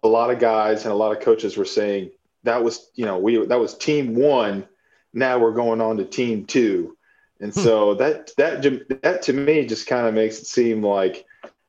a 0.02 0.08
lot 0.08 0.30
of 0.30 0.38
guys 0.38 0.84
and 0.84 0.92
a 0.92 0.96
lot 0.96 1.16
of 1.16 1.22
coaches 1.22 1.56
were 1.56 1.64
saying 1.64 2.10
that 2.44 2.62
was 2.62 2.90
you 2.94 3.04
know 3.04 3.18
we 3.18 3.44
that 3.46 3.60
was 3.60 3.76
team 3.76 4.14
one. 4.14 4.66
Now 5.12 5.38
we're 5.38 5.52
going 5.52 5.80
on 5.80 5.96
to 5.98 6.04
team 6.04 6.44
two. 6.44 6.96
And 7.40 7.52
hmm. 7.52 7.60
so 7.60 7.94
that 7.94 8.30
that 8.36 8.62
that 9.02 9.22
to 9.22 9.32
me 9.32 9.66
just 9.66 9.86
kind 9.86 10.06
of 10.06 10.14
makes 10.14 10.38
it 10.38 10.46
seem 10.46 10.82
like 10.82 11.24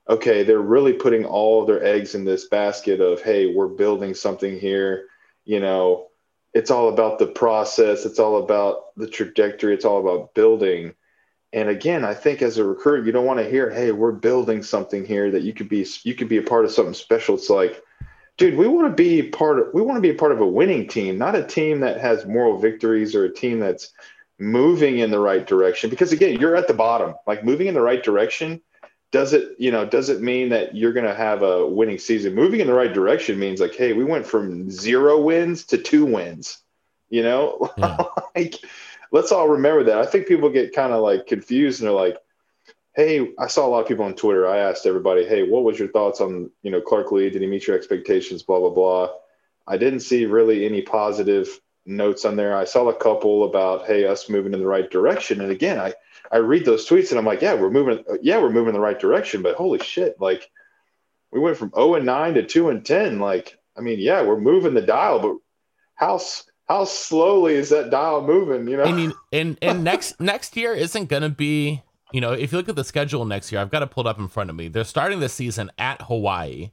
okay 0.09 0.43
they're 0.43 0.59
really 0.59 0.93
putting 0.93 1.25
all 1.25 1.62
of 1.62 1.67
their 1.67 1.83
eggs 1.83 2.15
in 2.15 2.25
this 2.25 2.47
basket 2.47 2.99
of 2.99 3.21
hey 3.21 3.53
we're 3.53 3.67
building 3.67 4.13
something 4.13 4.59
here. 4.59 5.05
You 5.45 5.59
know 5.59 6.07
it's 6.53 6.71
all 6.71 6.89
about 6.89 7.19
the 7.19 7.27
process. 7.27 8.05
It's 8.05 8.19
all 8.19 8.43
about 8.43 8.95
the 8.97 9.07
trajectory. 9.07 9.73
It's 9.73 9.85
all 9.85 9.99
about 9.99 10.33
building 10.33 10.95
and 11.51 11.69
again, 11.69 12.05
I 12.05 12.13
think 12.13 12.41
as 12.41 12.57
a 12.57 12.63
recruiter, 12.63 13.03
you 13.03 13.12
don't 13.12 13.25
want 13.25 13.39
to 13.39 13.49
hear, 13.49 13.69
"Hey, 13.69 13.91
we're 13.91 14.12
building 14.12 14.62
something 14.63 15.05
here 15.05 15.31
that 15.31 15.43
you 15.43 15.53
could 15.53 15.69
be 15.69 15.85
you 16.03 16.13
could 16.15 16.29
be 16.29 16.38
a 16.38 16.43
part 16.43 16.65
of 16.65 16.71
something 16.71 16.93
special." 16.93 17.35
It's 17.35 17.49
like, 17.49 17.81
dude, 18.38 18.57
we 18.57 18.67
want 18.67 18.88
to 18.88 18.93
be 18.93 19.23
part 19.23 19.59
of 19.59 19.67
we 19.73 19.81
want 19.81 19.97
to 19.97 20.01
be 20.01 20.12
a 20.12 20.19
part 20.19 20.31
of 20.31 20.41
a 20.41 20.47
winning 20.47 20.88
team, 20.88 21.17
not 21.17 21.35
a 21.35 21.43
team 21.43 21.79
that 21.81 21.99
has 21.99 22.25
moral 22.25 22.57
victories 22.57 23.15
or 23.15 23.25
a 23.25 23.33
team 23.33 23.59
that's 23.59 23.91
moving 24.38 24.99
in 24.99 25.12
the 25.12 25.19
right 25.19 25.45
direction. 25.45 25.89
Because 25.89 26.12
again, 26.12 26.39
you're 26.39 26.55
at 26.55 26.67
the 26.67 26.73
bottom. 26.73 27.15
Like 27.25 27.43
moving 27.43 27.67
in 27.67 27.73
the 27.73 27.81
right 27.81 28.03
direction 28.03 28.62
does 29.12 29.33
it, 29.33 29.55
you 29.57 29.71
know, 29.71 29.85
does 29.85 30.09
it 30.09 30.21
mean 30.21 30.49
that 30.49 30.75
you're 30.75 30.93
going 30.93 31.05
to 31.05 31.15
have 31.15 31.41
a 31.41 31.65
winning 31.65 31.97
season? 31.97 32.35
Moving 32.35 32.59
in 32.59 32.67
the 32.67 32.73
right 32.73 32.93
direction 32.93 33.39
means 33.39 33.59
like, 33.59 33.75
hey, 33.75 33.93
we 33.93 34.03
went 34.03 34.25
from 34.25 34.69
zero 34.69 35.19
wins 35.19 35.65
to 35.65 35.77
two 35.77 36.05
wins. 36.05 36.59
You 37.09 37.23
know, 37.23 37.71
yeah. 37.77 38.03
like 38.35 38.55
let's 39.11 39.31
all 39.31 39.49
remember 39.49 39.83
that. 39.85 39.97
I 39.97 40.05
think 40.05 40.27
people 40.27 40.49
get 40.49 40.73
kind 40.73 40.93
of 40.93 41.01
like 41.01 41.27
confused 41.27 41.81
and 41.81 41.87
they're 41.87 41.95
like, 41.95 42.17
"Hey, 42.95 43.29
I 43.37 43.47
saw 43.47 43.65
a 43.65 43.69
lot 43.69 43.81
of 43.81 43.87
people 43.87 44.05
on 44.05 44.15
Twitter. 44.15 44.47
I 44.47 44.59
asked 44.59 44.85
everybody, 44.85 45.25
"Hey, 45.25 45.43
what 45.43 45.63
was 45.63 45.79
your 45.79 45.89
thoughts 45.89 46.21
on 46.21 46.51
you 46.63 46.71
know 46.71 46.81
Clark 46.81 47.11
Lea? 47.11 47.29
Did 47.29 47.41
he 47.41 47.47
meet 47.47 47.67
your 47.67 47.77
expectations?" 47.77 48.43
Blah 48.43 48.59
blah 48.59 48.69
blah. 48.69 49.09
I 49.67 49.77
didn't 49.77 50.01
see 50.01 50.25
really 50.25 50.65
any 50.65 50.81
positive 50.81 51.59
notes 51.85 52.25
on 52.25 52.35
there. 52.35 52.55
I 52.55 52.65
saw 52.65 52.87
a 52.89 52.95
couple 52.95 53.45
about, 53.45 53.85
"Hey, 53.85 54.05
us 54.05 54.29
moving 54.29 54.53
in 54.53 54.59
the 54.59 54.67
right 54.67 54.89
direction." 54.89 55.41
And 55.41 55.51
again, 55.51 55.79
I 55.79 55.93
I 56.31 56.37
read 56.37 56.65
those 56.65 56.87
tweets 56.87 57.09
and 57.11 57.19
I'm 57.19 57.25
like, 57.25 57.41
"Yeah, 57.41 57.55
we're 57.55 57.71
moving. 57.71 58.03
Yeah, 58.21 58.39
we're 58.39 58.49
moving 58.49 58.69
in 58.69 58.73
the 58.75 58.79
right 58.79 58.99
direction." 58.99 59.41
But 59.41 59.55
holy 59.55 59.79
shit, 59.79 60.19
like 60.19 60.49
we 61.31 61.39
went 61.39 61.57
from 61.57 61.71
0 61.75 61.95
and 61.95 62.05
9 62.05 62.33
to 62.35 62.43
2 62.43 62.69
and 62.69 62.85
10. 62.85 63.19
Like, 63.19 63.57
I 63.77 63.81
mean, 63.81 63.99
yeah, 63.99 64.23
we're 64.23 64.39
moving 64.39 64.73
the 64.73 64.81
dial, 64.81 65.19
but 65.19 65.37
how 65.95 66.19
how 66.69 66.86
slowly 66.86 67.55
is 67.55 67.69
that 67.69 67.89
dial 67.89 68.21
moving? 68.21 68.67
You 68.67 68.77
know, 68.77 68.84
and 68.84 69.13
and, 69.32 69.58
and 69.62 69.84
next 69.84 70.19
next 70.21 70.55
year 70.55 70.73
isn't 70.73 71.10
going 71.10 71.23
to 71.23 71.29
be. 71.29 71.84
You 72.13 72.21
know, 72.21 72.34
if 72.34 72.51
you 72.51 72.58
look 72.58 72.69
at 72.69 72.75
the 72.75 72.84
schedule 72.84 73.25
next 73.25 73.51
year, 73.51 73.62
I've 73.62 73.69
got 73.71 73.84
it 73.84 73.91
pulled 73.91 74.08
up 74.08 74.17
in 74.19 74.27
front 74.29 74.49
of 74.49 74.55
me. 74.55 74.67
They're 74.67 74.84
starting 74.84 75.19
the 75.19 75.29
season 75.29 75.71
at 75.77 76.01
Hawaii. 76.03 76.71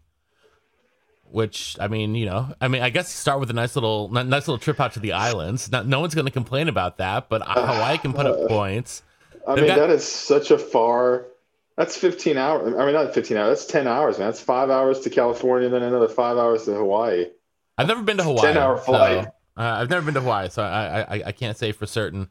which 1.24 1.76
I 1.80 1.88
mean, 1.88 2.14
you 2.14 2.26
know, 2.26 2.54
I 2.60 2.68
mean, 2.68 2.82
I 2.82 2.90
guess 2.90 3.06
you 3.06 3.16
start 3.16 3.40
with 3.40 3.50
a 3.50 3.52
nice 3.52 3.74
little 3.76 4.08
nice 4.08 4.48
little 4.48 4.58
trip 4.58 4.80
out 4.80 4.92
to 4.94 5.00
the 5.00 5.12
islands. 5.12 5.70
No, 5.70 5.82
no 5.82 6.00
one's 6.00 6.14
going 6.14 6.26
to 6.26 6.32
complain 6.32 6.68
about 6.68 6.98
that, 6.98 7.28
but 7.28 7.42
Hawaii 7.46 7.98
can 7.98 8.12
put 8.12 8.26
up 8.26 8.48
points. 8.48 9.02
I 9.46 9.54
They've 9.54 9.64
mean, 9.64 9.74
got, 9.74 9.88
that 9.88 9.90
is 9.90 10.04
such 10.04 10.50
a 10.50 10.58
far. 10.58 11.26
That's 11.76 11.96
15 11.96 12.38
hours. 12.38 12.74
I 12.74 12.84
mean, 12.84 12.94
not 12.94 13.12
15 13.12 13.36
hours. 13.36 13.58
That's 13.58 13.66
10 13.70 13.86
hours, 13.86 14.18
man. 14.18 14.28
That's 14.28 14.40
five 14.40 14.70
hours 14.70 15.00
to 15.00 15.10
California, 15.10 15.68
then 15.68 15.82
another 15.82 16.08
five 16.08 16.38
hours 16.38 16.64
to 16.64 16.74
Hawaii. 16.74 17.26
I've 17.76 17.86
never 17.86 18.02
been 18.02 18.16
to 18.16 18.24
Hawaii. 18.24 18.54
10 18.54 18.56
hour 18.56 18.78
flight. 18.78 19.24
So, 19.24 19.30
uh, 19.56 19.78
I've 19.80 19.90
never 19.90 20.04
been 20.04 20.14
to 20.14 20.20
Hawaii, 20.20 20.48
so 20.50 20.62
I, 20.62 21.00
I 21.00 21.22
I 21.26 21.32
can't 21.32 21.56
say 21.56 21.72
for 21.72 21.86
certain. 21.86 22.28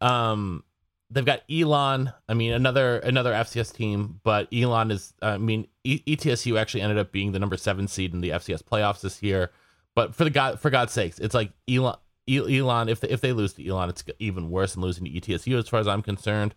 Um, 0.00 0.64
they've 1.10 1.24
got 1.24 1.42
Elon. 1.50 2.12
I 2.28 2.34
mean, 2.34 2.52
another 2.52 2.98
another 2.98 3.32
FCS 3.32 3.74
team, 3.74 4.20
but 4.22 4.48
Elon 4.52 4.90
is. 4.90 5.12
I 5.20 5.38
mean, 5.38 5.66
e- 5.84 6.02
ETSU 6.06 6.58
actually 6.58 6.82
ended 6.82 6.98
up 6.98 7.12
being 7.12 7.32
the 7.32 7.38
number 7.38 7.56
seven 7.56 7.88
seed 7.88 8.14
in 8.14 8.20
the 8.20 8.30
FCS 8.30 8.62
playoffs 8.62 9.00
this 9.00 9.22
year. 9.22 9.50
But 9.94 10.14
for 10.14 10.24
the 10.24 10.30
God, 10.30 10.60
for 10.60 10.70
God's 10.70 10.92
sakes, 10.92 11.18
it's 11.18 11.34
like 11.34 11.52
Elon. 11.68 11.96
Elon, 12.28 12.88
if 12.88 13.00
they, 13.00 13.08
if 13.08 13.20
they 13.20 13.32
lose 13.32 13.54
to 13.54 13.66
Elon, 13.66 13.88
it's 13.88 14.04
even 14.20 14.50
worse 14.50 14.74
than 14.74 14.82
losing 14.82 15.04
to 15.04 15.10
ETSU, 15.10 15.58
as 15.58 15.68
far 15.68 15.80
as 15.80 15.88
I'm 15.88 16.02
concerned. 16.02 16.54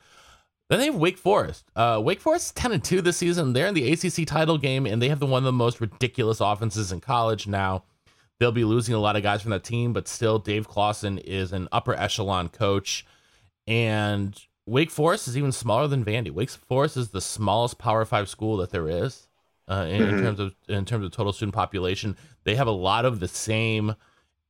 Then 0.69 0.79
they 0.79 0.85
have 0.85 0.95
Wake 0.95 1.17
Forest. 1.17 1.65
Uh, 1.75 1.99
Wake 2.03 2.21
Forest 2.21 2.55
ten 2.55 2.71
and 2.71 2.83
two 2.83 3.01
this 3.01 3.17
season. 3.17 3.53
They're 3.53 3.67
in 3.67 3.73
the 3.73 3.91
ACC 3.91 4.27
title 4.27 4.59
game, 4.59 4.85
and 4.85 5.01
they 5.01 5.09
have 5.09 5.19
the 5.19 5.25
one 5.25 5.39
of 5.39 5.45
the 5.45 5.51
most 5.51 5.81
ridiculous 5.81 6.41
offenses 6.41 6.91
in 6.91 7.01
college 7.01 7.47
now. 7.47 7.83
They'll 8.39 8.51
be 8.51 8.65
losing 8.65 8.95
a 8.95 8.99
lot 8.99 9.15
of 9.15 9.23
guys 9.23 9.41
from 9.41 9.51
that 9.51 9.63
team, 9.63 9.93
but 9.93 10.07
still, 10.07 10.39
Dave 10.39 10.67
Clawson 10.67 11.17
is 11.19 11.53
an 11.53 11.67
upper 11.71 11.93
echelon 11.93 12.49
coach. 12.49 13.05
And 13.67 14.37
Wake 14.65 14.91
Forest 14.91 15.27
is 15.27 15.37
even 15.37 15.51
smaller 15.51 15.87
than 15.87 16.03
Vandy. 16.03 16.31
Wake 16.31 16.49
Forest 16.49 16.97
is 16.97 17.09
the 17.09 17.21
smallest 17.21 17.77
Power 17.77 18.05
Five 18.05 18.29
school 18.29 18.57
that 18.57 18.71
there 18.71 18.87
is 18.87 19.27
uh, 19.67 19.85
in, 19.89 20.01
mm-hmm. 20.01 20.15
in, 20.15 20.23
terms 20.23 20.39
of 20.39 20.55
in 20.67 20.85
terms 20.85 21.05
of 21.05 21.11
total 21.11 21.33
student 21.33 21.55
population. 21.55 22.17
They 22.43 22.55
have 22.55 22.67
a 22.67 22.71
lot 22.71 23.05
of 23.05 23.19
the 23.19 23.27
same 23.27 23.95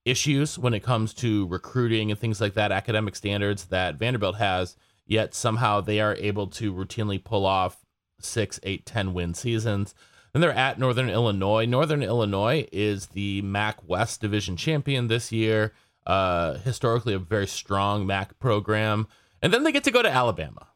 issues 0.05 0.59
when 0.59 0.73
it 0.73 0.83
comes 0.83 1.13
to 1.15 1.47
recruiting 1.47 2.11
and 2.11 2.19
things 2.19 2.41
like 2.41 2.55
that, 2.55 2.71
academic 2.71 3.15
standards 3.15 3.65
that 3.65 3.95
Vanderbilt 3.95 4.35
has. 4.37 4.75
Yet 5.05 5.33
somehow 5.33 5.81
they 5.81 5.99
are 5.99 6.15
able 6.15 6.47
to 6.47 6.73
routinely 6.73 7.23
pull 7.23 7.45
off 7.45 7.85
six, 8.19 8.59
eight, 8.63 8.85
ten 8.85 9.13
win 9.13 9.33
seasons. 9.33 9.93
Then 10.33 10.41
they're 10.41 10.51
at 10.51 10.79
Northern 10.79 11.09
Illinois. 11.09 11.65
Northern 11.65 12.01
Illinois 12.01 12.67
is 12.71 13.07
the 13.07 13.41
MAC 13.43 13.87
West 13.87 14.19
Division 14.19 14.57
champion 14.57 15.07
this 15.07 15.31
year. 15.31 15.73
Uh, 16.07 16.55
historically, 16.57 17.13
a 17.13 17.19
very 17.19 17.47
strong 17.47 18.05
MAC 18.05 18.37
program, 18.39 19.07
and 19.41 19.53
then 19.53 19.63
they 19.63 19.71
get 19.71 19.83
to 19.85 19.91
go 19.91 20.01
to 20.01 20.09
Alabama. 20.09 20.67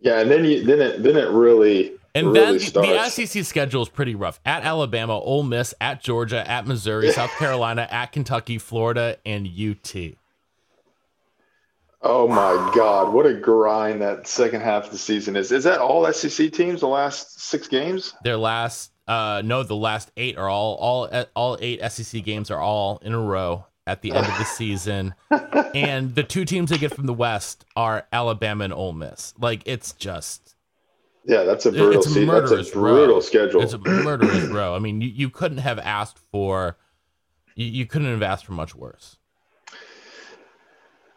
Yeah, 0.00 0.20
and 0.20 0.30
then 0.30 0.44
you 0.44 0.64
then 0.64 0.80
it 0.80 1.02
then 1.02 1.16
it 1.16 1.28
really 1.28 1.92
and 2.14 2.32
really 2.32 2.58
then 2.58 2.60
starts. 2.60 3.16
the 3.16 3.26
SEC 3.26 3.44
schedule 3.44 3.82
is 3.82 3.88
pretty 3.88 4.14
rough. 4.14 4.40
At 4.44 4.64
Alabama, 4.64 5.18
Ole 5.18 5.42
Miss, 5.42 5.74
at 5.80 6.02
Georgia, 6.02 6.48
at 6.50 6.66
Missouri, 6.66 7.12
South 7.12 7.30
Carolina, 7.38 7.86
at 7.90 8.12
Kentucky, 8.12 8.58
Florida, 8.58 9.18
and 9.24 9.46
UT. 9.46 9.94
Oh 12.02 12.26
my 12.26 12.72
God! 12.74 13.12
What 13.12 13.26
a 13.26 13.34
grind 13.34 14.00
that 14.00 14.26
second 14.26 14.62
half 14.62 14.86
of 14.86 14.90
the 14.90 14.98
season 14.98 15.36
is. 15.36 15.52
Is 15.52 15.64
that 15.64 15.80
all 15.80 16.10
SEC 16.12 16.50
teams? 16.50 16.80
The 16.80 16.88
last 16.88 17.40
six 17.40 17.68
games? 17.68 18.14
Their 18.24 18.38
last 18.38 18.92
uh, 19.10 19.42
no, 19.44 19.64
the 19.64 19.74
last 19.74 20.12
eight 20.16 20.38
are 20.38 20.48
all 20.48 20.76
all 20.76 21.26
all 21.34 21.58
eight 21.60 21.80
SEC 21.90 22.22
games 22.22 22.50
are 22.50 22.60
all 22.60 22.98
in 23.02 23.12
a 23.12 23.20
row 23.20 23.66
at 23.86 24.02
the 24.02 24.12
end 24.12 24.24
of 24.24 24.38
the 24.38 24.44
season, 24.44 25.14
and 25.74 26.14
the 26.14 26.22
two 26.22 26.44
teams 26.44 26.70
they 26.70 26.78
get 26.78 26.94
from 26.94 27.06
the 27.06 27.12
West 27.12 27.64
are 27.74 28.06
Alabama 28.12 28.64
and 28.64 28.72
Ole 28.72 28.92
Miss. 28.92 29.34
Like 29.38 29.62
it's 29.66 29.92
just. 29.92 30.54
Yeah, 31.26 31.42
that's 31.42 31.66
a 31.66 31.72
brutal. 31.72 32.00
It's 32.00 32.16
a 32.16 32.20
murderous 32.20 32.50
that's 32.50 32.70
a 32.70 32.72
brutal 32.72 33.14
row. 33.16 33.20
schedule. 33.20 33.62
It's 33.62 33.74
a 33.74 33.78
murderous 33.78 34.44
row. 34.44 34.74
I 34.74 34.78
mean, 34.78 35.02
you, 35.02 35.08
you 35.08 35.28
couldn't 35.28 35.58
have 35.58 35.78
asked 35.78 36.18
for, 36.32 36.78
you, 37.54 37.66
you 37.66 37.84
couldn't 37.84 38.08
have 38.08 38.22
asked 38.22 38.46
for 38.46 38.52
much 38.52 38.74
worse. 38.74 39.18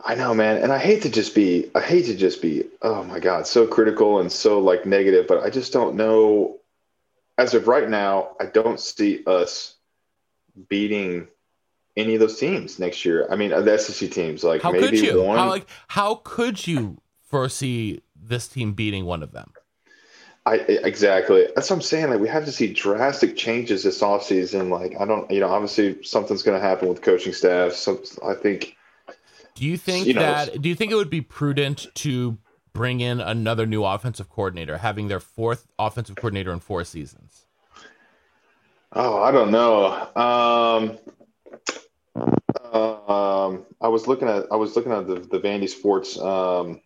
I 0.05 0.15
know, 0.15 0.33
man, 0.33 0.61
and 0.61 0.71
I 0.71 0.79
hate 0.79 1.03
to 1.03 1.09
just 1.09 1.33
be, 1.33 1.71
I 1.75 1.79
hate 1.79 2.05
to 2.07 2.15
just 2.15 2.41
be, 2.41 2.65
oh 2.81 3.03
my 3.05 3.19
god, 3.19 3.47
so 3.47 3.65
critical 3.65 4.19
and 4.19 4.31
so 4.31 4.59
like 4.59 4.85
negative, 4.85 5.27
but 5.27 5.43
I 5.43 5.49
just 5.49 5.71
don't 5.71 5.95
know 5.95 6.59
as 7.37 7.53
of 7.53 7.67
right 7.67 7.89
now, 7.89 8.35
I 8.39 8.45
don't 8.45 8.79
see 8.79 9.23
us 9.25 9.75
beating 10.69 11.27
any 11.95 12.15
of 12.15 12.19
those 12.19 12.39
teams 12.39 12.79
next 12.79 13.05
year. 13.05 13.27
I 13.29 13.35
mean, 13.35 13.53
uh, 13.53 13.61
the 13.61 13.77
SEC 13.77 14.11
teams, 14.11 14.43
like 14.43 14.61
how 14.61 14.71
maybe 14.71 14.87
could 14.87 14.99
you? 14.99 15.23
one. 15.23 15.37
How, 15.37 15.49
like, 15.49 15.67
how 15.87 16.15
could 16.23 16.65
you 16.67 16.99
foresee 17.23 18.01
this 18.15 18.47
team 18.47 18.73
beating 18.73 19.05
one 19.05 19.23
of 19.23 19.31
them? 19.31 19.51
I 20.45 20.55
exactly. 20.55 21.47
That's 21.55 21.69
what 21.69 21.77
I'm 21.77 21.81
saying. 21.81 22.09
Like 22.09 22.19
we 22.19 22.27
have 22.27 22.45
to 22.45 22.51
see 22.51 22.73
drastic 22.73 23.37
changes 23.37 23.83
this 23.83 24.01
offseason. 24.01 24.69
Like 24.69 24.99
I 24.99 25.05
don't, 25.05 25.29
you 25.31 25.39
know, 25.39 25.47
obviously 25.47 26.03
something's 26.03 26.43
going 26.43 26.59
to 26.59 26.65
happen 26.65 26.89
with 26.89 27.01
coaching 27.01 27.33
staff. 27.33 27.73
So 27.73 28.01
I 28.25 28.33
think. 28.33 28.75
Do 29.55 29.65
you 29.65 29.77
think 29.77 30.07
you 30.07 30.13
that? 30.15 30.61
Do 30.61 30.69
you 30.69 30.75
think 30.75 30.91
it 30.91 30.95
would 30.95 31.09
be 31.09 31.21
prudent 31.21 31.87
to 31.95 32.37
bring 32.73 32.99
in 32.99 33.21
another 33.21 33.65
new 33.65 33.83
offensive 33.83 34.29
coordinator, 34.29 34.77
having 34.77 35.07
their 35.07 35.19
fourth 35.19 35.67
offensive 35.77 36.15
coordinator 36.15 36.51
in 36.51 36.59
four 36.59 36.83
seasons? 36.83 37.45
Oh, 38.93 39.21
I 39.21 39.31
don't 39.31 39.51
know. 39.51 39.87
Um, 40.15 40.97
um, 42.73 43.65
I 43.81 43.87
was 43.87 44.07
looking 44.07 44.27
at 44.27 44.45
I 44.51 44.55
was 44.55 44.75
looking 44.75 44.91
at 44.91 45.07
the, 45.07 45.15
the 45.15 45.39
Vandy 45.39 45.69
Sports 45.69 46.19
um, 46.19 46.81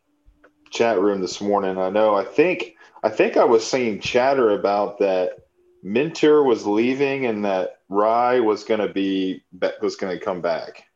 chat 0.69 0.99
room 0.99 1.21
this 1.21 1.41
morning. 1.41 1.77
I 1.77 1.89
know. 1.89 2.15
I 2.15 2.23
think 2.23 2.75
I 3.03 3.09
think 3.09 3.37
I 3.37 3.43
was 3.43 3.65
seeing 3.65 3.99
chatter 3.99 4.51
about 4.51 4.99
that. 4.99 5.39
Mentor 5.83 6.43
was 6.43 6.65
leaving 6.65 7.27
and 7.27 7.45
that 7.45 7.81
Raih 7.89 8.43
was 8.43 8.63
going 8.63 8.79
to 8.79 8.91
be 8.91 9.43
was 9.81 9.95
going 9.95 10.17
to 10.17 10.23
come 10.23 10.41
back. 10.41 10.86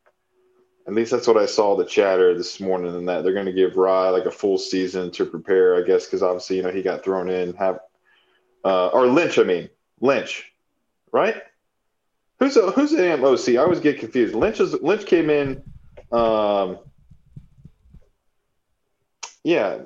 At 0.86 0.94
least 0.94 1.12
that's 1.12 1.28
what 1.28 1.36
I 1.36 1.46
saw 1.46 1.76
the 1.76 1.84
chatter 1.84 2.36
this 2.36 2.58
morning, 2.58 2.94
and 2.94 3.08
that 3.08 3.22
they're 3.22 3.32
going 3.32 3.46
to 3.46 3.52
give 3.52 3.74
Raih 3.74 4.12
like 4.12 4.26
a 4.26 4.30
full 4.30 4.58
season 4.58 5.10
to 5.12 5.24
prepare. 5.24 5.76
I 5.76 5.82
guess 5.86 6.06
because 6.06 6.22
obviously 6.22 6.56
you 6.56 6.62
know 6.62 6.70
he 6.70 6.82
got 6.82 7.04
thrown 7.04 7.30
in. 7.30 7.54
Have 7.54 7.78
uh, 8.64 8.88
or 8.88 9.06
Lynch, 9.06 9.38
I 9.38 9.44
mean 9.44 9.68
Lynch, 10.00 10.52
right? 11.12 11.36
Who's 12.40 12.56
a, 12.56 12.72
who's 12.72 12.90
the 12.90 13.12
OC? 13.12 13.50
I 13.50 13.62
always 13.62 13.78
get 13.78 14.00
confused. 14.00 14.34
Lynch 14.34 14.58
is 14.58 14.74
Lynch 14.74 15.06
came 15.06 15.30
in. 15.30 15.62
Um, 16.10 16.78
yeah, 19.44 19.82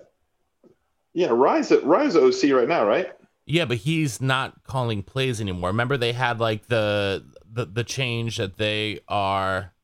yeah. 1.13 1.29
Raih's 1.29 1.71
Raih's 1.71 2.17
OC 2.17 2.53
right 2.57 2.69
now, 2.69 2.87
right? 2.87 3.13
Yeah, 3.45 3.67
but 3.67 3.77
he's 3.77 4.23
not 4.23 4.65
calling 4.65 5.03
plays 5.03 5.41
anymore. 5.41 5.69
Remember, 5.69 5.99
they 5.99 6.15
had 6.15 6.41
like 6.41 6.69
the 6.69 7.25
the 7.53 7.67
the 7.67 7.85
change 7.85 8.39
that 8.39 8.57
they 8.57 9.01
are 9.09 9.75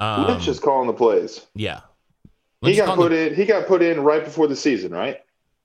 um, 0.00 0.26
Lynch 0.26 0.48
is 0.48 0.60
calling 0.60 0.86
the 0.86 0.92
plays. 0.92 1.46
Yeah, 1.54 1.80
Lynch 2.62 2.76
he 2.76 2.82
got 2.82 2.96
put 2.96 3.10
the... 3.10 3.28
in. 3.28 3.34
He 3.34 3.44
got 3.44 3.66
put 3.66 3.82
in 3.82 4.00
right 4.00 4.24
before 4.24 4.46
the 4.46 4.56
season, 4.56 4.92
right? 4.92 5.20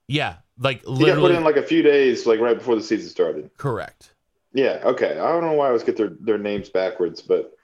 Yeah, 0.08 0.36
like 0.58 0.82
literally... 0.86 1.04
he 1.04 1.06
got 1.06 1.20
put 1.20 1.30
in 1.32 1.44
like 1.44 1.56
a 1.56 1.62
few 1.62 1.82
days, 1.82 2.26
like 2.26 2.40
right 2.40 2.56
before 2.56 2.74
the 2.76 2.82
season 2.82 3.08
started. 3.08 3.50
Correct. 3.56 4.14
Yeah. 4.52 4.80
Okay. 4.84 5.18
I 5.18 5.32
don't 5.32 5.42
know 5.42 5.52
why 5.52 5.64
I 5.64 5.68
always 5.68 5.82
get 5.82 5.96
their 5.96 6.10
their 6.20 6.38
names 6.38 6.68
backwards, 6.68 7.20
but 7.20 7.56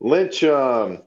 Lynch. 0.00 0.44
Um, 0.44 1.02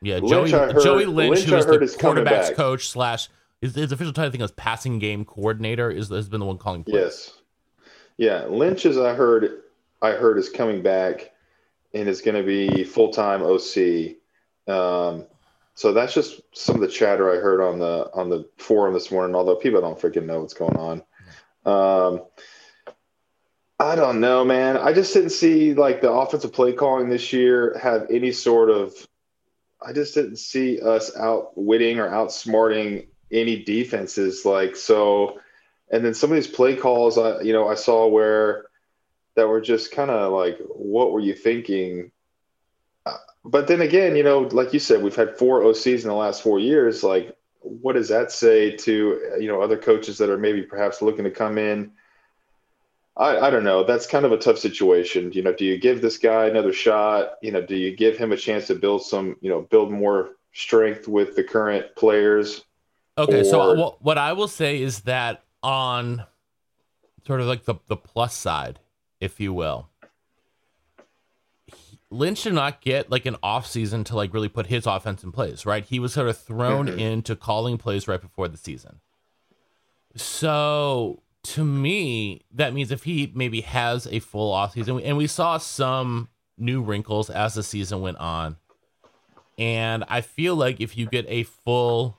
yeah, 0.00 0.18
Joey 0.18 0.50
Lynch, 0.50 0.50
heard, 0.50 0.82
Joey 0.82 1.04
Lynch, 1.04 1.46
Lynch 1.46 1.48
who 1.48 1.56
is 1.56 1.94
the 1.94 2.02
quarterbacks 2.02 2.56
coach 2.56 2.88
slash 2.88 3.28
his, 3.60 3.76
his 3.76 3.92
official 3.92 4.12
title 4.12 4.28
I 4.28 4.32
think 4.32 4.42
is 4.42 4.50
passing 4.50 4.98
game 4.98 5.24
coordinator 5.24 5.90
is 5.90 6.08
has 6.08 6.28
been 6.28 6.40
the 6.40 6.46
one 6.46 6.58
calling 6.58 6.82
plays. 6.82 6.94
Yes. 6.94 7.32
Yeah, 8.18 8.44
Lynch, 8.46 8.84
as 8.84 8.98
I 8.98 9.14
heard, 9.14 9.62
I 10.02 10.10
heard 10.10 10.38
is 10.38 10.48
coming 10.48 10.82
back 10.82 11.32
and 11.94 12.08
is 12.08 12.20
going 12.20 12.36
to 12.36 12.42
be 12.42 12.84
full 12.84 13.12
time 13.12 13.42
OC. 13.42 14.16
Um, 14.68 15.26
so 15.74 15.92
that's 15.92 16.14
just 16.14 16.40
some 16.52 16.76
of 16.76 16.80
the 16.82 16.88
chatter 16.88 17.30
I 17.30 17.40
heard 17.40 17.62
on 17.62 17.78
the 17.78 18.10
on 18.14 18.28
the 18.28 18.48
forum 18.58 18.94
this 18.94 19.10
morning. 19.10 19.34
Although 19.34 19.56
people 19.56 19.80
don't 19.80 19.98
freaking 19.98 20.26
know 20.26 20.40
what's 20.40 20.54
going 20.54 20.76
on. 20.76 21.02
Um, 21.64 22.24
I 23.78 23.96
don't 23.96 24.20
know, 24.20 24.44
man. 24.44 24.76
I 24.76 24.92
just 24.92 25.12
didn't 25.12 25.30
see 25.30 25.74
like 25.74 26.00
the 26.00 26.10
offensive 26.12 26.52
play 26.52 26.72
calling 26.72 27.08
this 27.08 27.32
year 27.32 27.78
have 27.82 28.06
any 28.10 28.32
sort 28.32 28.70
of. 28.70 28.94
I 29.84 29.92
just 29.92 30.14
didn't 30.14 30.36
see 30.36 30.80
us 30.80 31.16
outwitting 31.16 31.98
or 31.98 32.08
outsmarting 32.08 33.08
any 33.32 33.64
defenses. 33.64 34.44
Like 34.44 34.76
so, 34.76 35.40
and 35.90 36.04
then 36.04 36.14
some 36.14 36.30
of 36.30 36.36
these 36.36 36.46
play 36.46 36.76
calls, 36.76 37.18
I 37.18 37.40
you 37.40 37.52
know 37.52 37.68
I 37.68 37.74
saw 37.74 38.06
where 38.06 38.66
that 39.34 39.48
were 39.48 39.60
just 39.60 39.92
kind 39.92 40.10
of 40.10 40.32
like, 40.32 40.58
what 40.68 41.10
were 41.10 41.20
you 41.20 41.34
thinking? 41.34 42.12
But 43.44 43.66
then 43.66 43.80
again, 43.80 44.16
you 44.16 44.22
know, 44.22 44.40
like 44.40 44.72
you 44.72 44.78
said, 44.78 45.02
we've 45.02 45.16
had 45.16 45.36
four 45.36 45.62
OCs 45.62 46.02
in 46.02 46.08
the 46.08 46.14
last 46.14 46.42
four 46.42 46.58
years. 46.58 47.02
Like, 47.02 47.36
what 47.60 47.94
does 47.94 48.08
that 48.08 48.32
say 48.32 48.76
to 48.76 49.36
you 49.38 49.48
know 49.48 49.60
other 49.60 49.76
coaches 49.76 50.18
that 50.18 50.30
are 50.30 50.38
maybe 50.38 50.62
perhaps 50.62 51.02
looking 51.02 51.24
to 51.24 51.30
come 51.30 51.58
in? 51.58 51.92
I, 53.16 53.38
I 53.38 53.50
don't 53.50 53.64
know. 53.64 53.84
That's 53.84 54.06
kind 54.06 54.24
of 54.24 54.32
a 54.32 54.38
tough 54.38 54.58
situation. 54.58 55.32
You 55.32 55.42
know, 55.42 55.52
do 55.52 55.64
you 55.64 55.78
give 55.78 56.00
this 56.00 56.18
guy 56.18 56.46
another 56.46 56.72
shot? 56.72 57.34
You 57.42 57.52
know, 57.52 57.60
do 57.60 57.76
you 57.76 57.94
give 57.94 58.16
him 58.16 58.32
a 58.32 58.36
chance 58.36 58.68
to 58.68 58.74
build 58.74 59.04
some, 59.04 59.36
you 59.40 59.50
know, 59.50 59.62
build 59.62 59.92
more 59.92 60.30
strength 60.52 61.08
with 61.08 61.36
the 61.36 61.44
current 61.44 61.94
players? 61.94 62.64
Okay, 63.18 63.40
or... 63.40 63.44
so 63.44 63.96
what 64.00 64.18
I 64.18 64.32
will 64.32 64.48
say 64.48 64.80
is 64.80 65.00
that 65.00 65.44
on 65.62 66.24
sort 67.26 67.40
of 67.40 67.46
like 67.46 67.64
the 67.64 67.74
the 67.88 67.96
plus 67.96 68.34
side, 68.34 68.78
if 69.20 69.40
you 69.40 69.52
will, 69.52 69.88
Lynch 72.12 72.42
did 72.42 72.52
not 72.52 72.80
get 72.80 73.10
like 73.10 73.26
an 73.26 73.36
off 73.42 73.66
season 73.66 74.04
to 74.04 74.16
like 74.16 74.32
really 74.34 74.48
put 74.48 74.66
his 74.66 74.86
offense 74.86 75.24
in 75.24 75.32
place, 75.32 75.64
right? 75.66 75.84
He 75.84 75.98
was 75.98 76.12
sort 76.12 76.28
of 76.28 76.36
thrown 76.38 76.86
Mhm. 76.86 76.98
into 76.98 77.34
calling 77.36 77.78
plays 77.78 78.06
right 78.06 78.20
before 78.20 78.48
the 78.48 78.56
season. 78.56 79.00
So 80.16 81.22
to 81.44 81.64
me, 81.64 82.42
that 82.52 82.74
means 82.74 82.90
if 82.90 83.04
he 83.04 83.32
maybe 83.34 83.62
has 83.62 84.06
a 84.06 84.20
full 84.20 84.52
off 84.52 84.72
season, 84.74 85.00
and 85.00 85.16
we 85.16 85.26
saw 85.26 85.58
some 85.58 86.28
new 86.58 86.82
wrinkles 86.82 87.30
as 87.30 87.54
the 87.54 87.62
season 87.62 88.00
went 88.00 88.18
on, 88.18 88.56
and 89.58 90.04
I 90.08 90.20
feel 90.20 90.54
like 90.54 90.80
if 90.80 90.96
you 90.96 91.06
get 91.06 91.24
a 91.28 91.44
full 91.44 92.18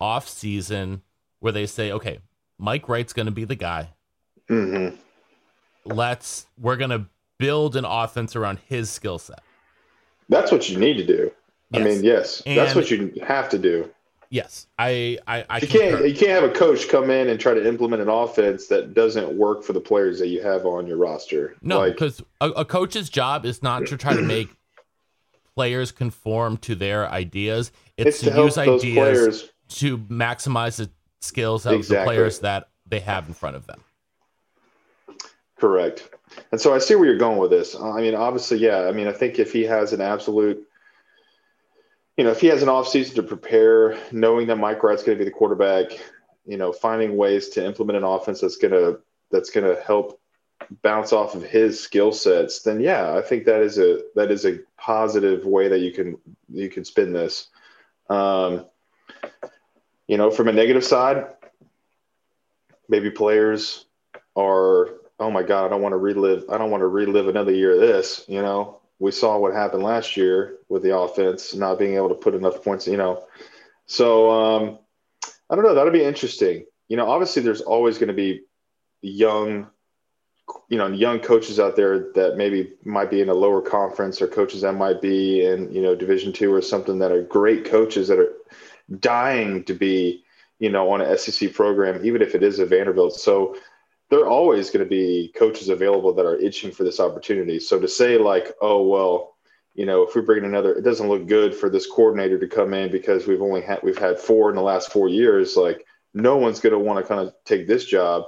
off 0.00 0.28
season 0.28 1.02
where 1.40 1.52
they 1.52 1.66
say, 1.66 1.90
okay, 1.92 2.18
Mike 2.58 2.88
Wright's 2.88 3.12
going 3.12 3.26
to 3.26 3.32
be 3.32 3.44
the 3.44 3.56
guy, 3.56 3.90
hmm 4.48 4.88
let's 5.84 6.46
we're 6.58 6.76
going 6.76 6.90
to 6.90 7.06
build 7.38 7.76
an 7.76 7.84
offense 7.84 8.36
around 8.36 8.58
his 8.66 8.90
skill 8.90 9.18
set. 9.18 9.40
That's 10.28 10.50
what 10.50 10.68
you 10.68 10.78
need 10.78 10.96
to 10.98 11.06
do. 11.06 11.30
I 11.74 11.80
mean, 11.80 12.02
yes, 12.04 12.42
that's 12.44 12.74
what 12.74 12.90
you 12.90 13.12
have 13.26 13.48
to 13.50 13.58
do. 13.58 13.90
Yes, 14.28 14.66
I 14.78 15.18
I, 15.26 15.44
I 15.48 15.58
You 15.58 15.66
concur. 15.68 15.78
can't 15.78 16.08
you 16.08 16.14
can't 16.14 16.30
have 16.30 16.44
a 16.44 16.52
coach 16.52 16.88
come 16.88 17.10
in 17.10 17.28
and 17.28 17.38
try 17.38 17.54
to 17.54 17.66
implement 17.66 18.02
an 18.02 18.08
offense 18.08 18.66
that 18.68 18.94
doesn't 18.94 19.36
work 19.36 19.62
for 19.62 19.72
the 19.72 19.80
players 19.80 20.18
that 20.18 20.28
you 20.28 20.42
have 20.42 20.66
on 20.66 20.86
your 20.86 20.96
roster. 20.96 21.56
No, 21.62 21.78
like, 21.78 21.92
because 21.92 22.22
a, 22.40 22.50
a 22.50 22.64
coach's 22.64 23.08
job 23.08 23.44
is 23.44 23.62
not 23.62 23.86
to 23.86 23.96
try 23.96 24.14
to 24.14 24.22
make 24.36 24.48
players 25.54 25.92
conform 25.92 26.56
to 26.58 26.74
their 26.74 27.08
ideas. 27.08 27.70
It's, 27.96 28.08
it's 28.08 28.20
to, 28.20 28.30
to 28.30 28.42
use 28.42 28.58
ideas 28.58 28.94
players. 28.94 29.52
to 29.68 29.98
maximize 29.98 30.76
the 30.76 30.90
skills 31.20 31.64
of 31.66 31.86
the 31.86 32.02
players 32.02 32.40
that 32.40 32.68
they 32.86 33.00
have 33.00 33.28
in 33.28 33.34
front 33.34 33.56
of 33.56 33.66
them. 33.66 33.82
Correct. 35.58 36.10
And 36.52 36.60
so 36.60 36.74
I 36.74 36.78
see 36.78 36.94
where 36.94 37.06
you're 37.06 37.18
going 37.18 37.38
with 37.38 37.50
this. 37.50 37.74
I 37.74 38.00
mean, 38.00 38.14
obviously, 38.14 38.58
yeah. 38.58 38.82
I 38.82 38.92
mean, 38.92 39.06
I 39.06 39.12
think 39.12 39.38
if 39.38 39.52
he 39.52 39.62
has 39.62 39.92
an 39.92 40.00
absolute, 40.00 40.66
you 42.16 42.24
know, 42.24 42.30
if 42.30 42.40
he 42.40 42.48
has 42.48 42.62
an 42.62 42.68
offseason 42.68 43.14
to 43.16 43.22
prepare, 43.22 43.96
knowing 44.12 44.46
that 44.48 44.56
Mike 44.56 44.82
Wright's 44.82 45.02
going 45.02 45.16
to 45.16 45.24
be 45.24 45.28
the 45.28 45.36
quarterback, 45.36 45.86
you 46.46 46.56
know, 46.56 46.72
finding 46.72 47.16
ways 47.16 47.50
to 47.50 47.64
implement 47.64 47.98
an 47.98 48.04
offense 48.04 48.40
that's 48.40 48.56
going 48.56 48.72
to 48.72 49.00
that's 49.30 49.50
going 49.50 49.66
to 49.66 49.80
help 49.82 50.20
bounce 50.82 51.12
off 51.12 51.34
of 51.34 51.42
his 51.42 51.80
skill 51.80 52.12
sets, 52.12 52.62
then 52.62 52.80
yeah, 52.80 53.14
I 53.14 53.22
think 53.22 53.44
that 53.44 53.60
is 53.60 53.78
a 53.78 54.00
that 54.14 54.30
is 54.30 54.44
a 54.44 54.60
positive 54.78 55.44
way 55.44 55.68
that 55.68 55.80
you 55.80 55.92
can 55.92 56.18
you 56.52 56.68
can 56.68 56.84
spin 56.84 57.12
this. 57.12 57.48
Um, 58.08 58.66
you 60.06 60.16
know, 60.16 60.30
from 60.30 60.48
a 60.48 60.52
negative 60.52 60.84
side, 60.84 61.26
maybe 62.88 63.10
players 63.10 63.86
are 64.36 64.90
oh 65.18 65.30
my 65.30 65.42
god 65.42 65.66
i 65.66 65.68
don't 65.68 65.82
want 65.82 65.92
to 65.92 65.98
relive 65.98 66.44
i 66.50 66.58
don't 66.58 66.70
want 66.70 66.80
to 66.80 66.86
relive 66.86 67.28
another 67.28 67.52
year 67.52 67.72
of 67.72 67.80
this 67.80 68.24
you 68.28 68.42
know? 68.42 68.80
We 68.98 69.10
saw 69.12 69.38
what 69.38 69.52
happened 69.52 69.82
last 69.82 70.16
year 70.16 70.56
with 70.70 70.82
the 70.82 70.96
offense 70.96 71.54
not 71.54 71.78
being 71.78 71.96
able 71.96 72.08
to 72.08 72.14
put 72.14 72.34
enough 72.34 72.64
points 72.64 72.86
you 72.86 72.96
know? 72.96 73.24
So 73.86 74.30
um 74.30 74.78
i 75.50 75.54
don't 75.54 75.64
know 75.64 75.74
that'll 75.74 75.92
be 75.92 76.04
interesting. 76.04 76.66
You 76.88 76.96
know 76.96 77.08
obviously 77.08 77.42
there's 77.42 77.60
always 77.60 77.98
going 77.98 78.08
to 78.08 78.14
be 78.14 78.42
young 79.02 79.68
you 80.68 80.78
know 80.78 80.86
young 80.88 81.20
coaches 81.20 81.58
out 81.58 81.76
there 81.76 82.12
that 82.14 82.36
maybe 82.36 82.72
might 82.84 83.10
be 83.10 83.20
in 83.20 83.28
a 83.28 83.34
lower 83.34 83.60
conference 83.60 84.22
or 84.22 84.28
coaches 84.28 84.60
that 84.60 84.72
might 84.72 85.00
be 85.00 85.44
in 85.44 85.72
you 85.72 85.82
know 85.82 85.94
division 85.94 86.32
two 86.32 86.52
or 86.52 86.62
something 86.62 86.98
that 86.98 87.12
are 87.12 87.22
great 87.22 87.64
coaches 87.64 88.08
that 88.08 88.18
are 88.18 88.32
dying 89.00 89.64
to 89.64 89.74
be 89.74 90.24
you 90.58 90.70
know 90.70 90.90
on 90.90 91.00
an 91.00 91.18
sec 91.18 91.52
program 91.52 92.04
even 92.04 92.22
if 92.22 92.34
it 92.34 92.42
is 92.42 92.58
a 92.58 92.66
vanderbilt. 92.66 93.14
So 93.14 93.56
there 94.10 94.20
are 94.20 94.28
always 94.28 94.70
going 94.70 94.84
to 94.84 94.88
be 94.88 95.32
coaches 95.36 95.68
available 95.68 96.14
that 96.14 96.26
are 96.26 96.36
itching 96.36 96.70
for 96.70 96.84
this 96.84 97.00
opportunity. 97.00 97.58
So 97.58 97.80
to 97.80 97.88
say 97.88 98.18
like, 98.18 98.52
oh 98.60 98.86
well, 98.86 99.36
you 99.76 99.84
know, 99.84 100.02
if 100.02 100.14
we 100.14 100.22
bring 100.22 100.38
in 100.38 100.46
another, 100.46 100.74
it 100.74 100.82
doesn't 100.82 101.08
look 101.08 101.26
good 101.26 101.54
for 101.54 101.68
this 101.68 101.86
coordinator 101.86 102.38
to 102.38 102.48
come 102.48 102.72
in 102.72 102.90
because 102.90 103.26
we've 103.26 103.42
only 103.42 103.60
had 103.60 103.80
we've 103.82 103.98
had 103.98 104.18
four 104.18 104.48
in 104.48 104.56
the 104.56 104.62
last 104.62 104.90
four 104.90 105.08
years. 105.08 105.56
Like, 105.56 105.84
no 106.14 106.36
one's 106.36 106.60
going 106.60 106.72
to 106.72 106.78
want 106.78 106.98
to 106.98 107.06
kind 107.06 107.20
of 107.20 107.34
take 107.44 107.66
this 107.66 107.84
job. 107.84 108.24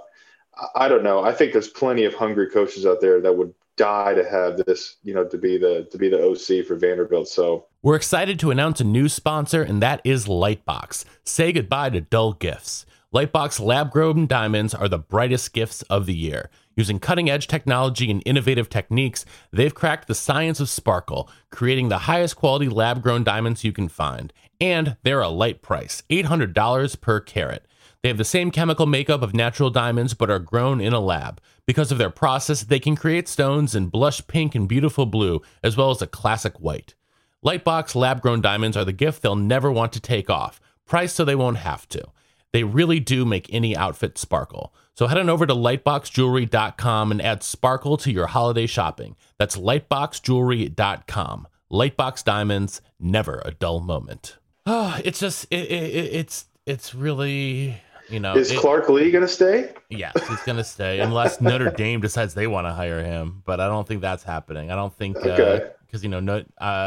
I, 0.54 0.84
I 0.84 0.88
don't 0.88 1.02
know. 1.02 1.24
I 1.24 1.32
think 1.32 1.52
there's 1.52 1.68
plenty 1.68 2.04
of 2.04 2.14
hungry 2.14 2.50
coaches 2.50 2.84
out 2.84 3.00
there 3.00 3.20
that 3.22 3.36
would 3.36 3.54
die 3.76 4.12
to 4.12 4.28
have 4.28 4.58
this, 4.66 4.96
you 5.02 5.14
know, 5.14 5.24
to 5.24 5.38
be 5.38 5.56
the 5.56 5.88
to 5.90 5.96
be 5.96 6.10
the 6.10 6.22
OC 6.22 6.66
for 6.66 6.76
Vanderbilt. 6.76 7.28
So 7.28 7.66
We're 7.82 7.96
excited 7.96 8.38
to 8.40 8.50
announce 8.50 8.80
a 8.82 8.84
new 8.84 9.08
sponsor, 9.08 9.62
and 9.62 9.80
that 9.80 10.02
is 10.04 10.26
Lightbox. 10.26 11.06
Say 11.24 11.52
goodbye 11.52 11.90
to 11.90 12.02
dull 12.02 12.34
gifts. 12.34 12.84
Lightbox 13.14 13.59
lab 13.59 13.90
grown 13.90 14.27
diamonds 14.27 14.75
are 14.75 14.87
the 14.87 14.99
brightest 14.99 15.55
gifts 15.55 15.81
of 15.85 16.05
the 16.05 16.14
year. 16.14 16.51
Using 16.77 16.99
cutting 16.99 17.31
edge 17.31 17.47
technology 17.47 18.11
and 18.11 18.23
innovative 18.27 18.68
techniques, 18.68 19.25
they've 19.51 19.75
cracked 19.75 20.09
the 20.09 20.14
science 20.14 20.61
of 20.61 20.68
sparkle, 20.68 21.31
creating 21.51 21.88
the 21.88 22.01
highest 22.01 22.37
quality 22.37 22.68
lab 22.68 23.03
grown 23.03 23.25
diamonds 23.25 23.64
you 23.64 23.73
can 23.73 23.88
find. 23.88 24.31
And 24.61 24.99
they're 25.05 25.23
a 25.23 25.31
light 25.31 25.62
price 25.62 26.03
$800 26.11 27.01
per 27.01 27.18
carat. 27.21 27.66
They 28.03 28.11
have 28.11 28.18
the 28.18 28.25
same 28.25 28.51
chemical 28.51 28.85
makeup 28.85 29.23
of 29.23 29.35
natural 29.35 29.71
diamonds, 29.71 30.12
but 30.12 30.29
are 30.29 30.38
grown 30.38 30.79
in 30.79 30.92
a 30.92 31.01
lab. 31.01 31.40
Because 31.64 31.90
of 31.90 31.97
their 31.97 32.11
process, 32.11 32.61
they 32.61 32.79
can 32.79 32.94
create 32.94 33.27
stones 33.27 33.75
in 33.75 33.87
blush 33.87 34.27
pink 34.27 34.55
and 34.55 34.68
beautiful 34.68 35.07
blue, 35.07 35.40
as 35.64 35.79
well 35.79 35.90
as 35.90 36.03
a 36.03 36.07
classic 36.07 36.61
white. 36.61 36.94
Lightbox 37.42 37.94
lab 37.94 38.21
grown 38.21 38.42
diamonds 38.42 38.77
are 38.77 38.85
the 38.85 38.92
gift 38.92 39.23
they'll 39.23 39.35
never 39.35 39.73
want 39.73 39.94
to 39.94 40.01
take 40.01 40.29
off, 40.29 40.61
priced 40.85 41.16
so 41.16 41.25
they 41.25 41.35
won't 41.35 41.57
have 41.57 41.88
to. 41.88 42.05
They 42.52 42.64
really 42.64 42.98
do 43.00 43.24
make 43.24 43.52
any 43.52 43.76
outfit 43.76 44.16
sparkle. 44.18 44.72
So 44.94 45.06
head 45.06 45.18
on 45.18 45.28
over 45.28 45.46
to 45.46 45.54
lightboxjewelry.com 45.54 47.11
and 47.12 47.22
add 47.22 47.42
sparkle 47.42 47.96
to 47.98 48.11
your 48.11 48.26
holiday 48.28 48.66
shopping. 48.66 49.16
That's 49.38 49.56
lightboxjewelry.com. 49.56 51.48
Lightbox 51.70 52.24
diamonds, 52.24 52.80
never 52.98 53.42
a 53.44 53.50
dull 53.52 53.80
moment. 53.80 54.38
Oh, 54.66 54.98
it's 55.04 55.20
just 55.20 55.44
it, 55.50 55.70
it, 55.70 55.82
it- 55.82 56.14
it's 56.14 56.46
it's 56.66 56.94
really 56.94 57.80
you 58.08 58.20
know 58.20 58.34
is 58.37 58.50
it- 58.50 58.58
Clark 58.58 58.88
Lea 58.88 59.11
going 59.11 59.22
to 59.22 59.28
stay? 59.28 59.72
Yes, 59.90 60.12
he's 60.28 60.42
gonna 60.42 60.64
stay 60.64 61.00
unless 61.00 61.40
Notre 61.42 61.70
Dame 61.70 62.00
decides 62.00 62.34
they 62.34 62.46
want 62.46 62.66
to 62.66 62.72
hire 62.72 63.02
him. 63.02 63.42
But 63.44 63.61
I 63.61 63.66
don't 63.68 63.87
think 63.87 64.00
that's 64.00 64.22
happening. 64.24 64.70
I 64.70 64.74
don't 64.76 64.92
think 64.94 65.16
uh, 65.18 65.28
Okay. 65.30 65.70
because 65.87 66.02
you 66.02 66.08
know 66.11 66.20
no 66.20 66.40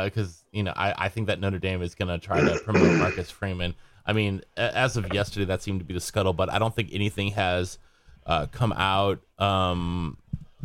because 0.03 0.43
uh, 0.43 0.49
you 0.51 0.63
know 0.63 0.73
I, 0.75 0.93
I 0.97 1.09
think 1.09 1.27
that 1.27 1.39
Notre 1.39 1.59
Dame 1.59 1.81
is 1.81 1.95
gonna 1.95 2.17
try 2.19 2.41
to 2.41 2.59
promote 2.59 2.97
Marcus 2.99 3.29
Freeman. 3.31 3.75
I 4.05 4.13
mean, 4.13 4.41
as 4.57 4.97
of 4.97 5.13
yesterday, 5.13 5.45
that 5.45 5.61
seemed 5.61 5.79
to 5.79 5.85
be 5.85 5.93
the 5.93 5.99
scuttle. 5.99 6.33
But 6.33 6.51
I 6.51 6.59
don't 6.59 6.75
think 6.75 6.89
anything 6.91 7.31
has 7.31 7.77
uh, 8.25 8.47
come 8.47 8.73
out 8.73 9.19
um, 9.39 10.17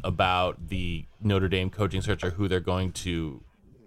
about 0.05 0.68
the 0.68 1.05
Notre 1.20 1.49
Dame 1.49 1.70
coaching 1.70 2.01
search 2.01 2.25
or 2.25 2.31
who 2.31 2.49
they're 2.49 2.61
going 2.61 2.92
to 2.92 3.42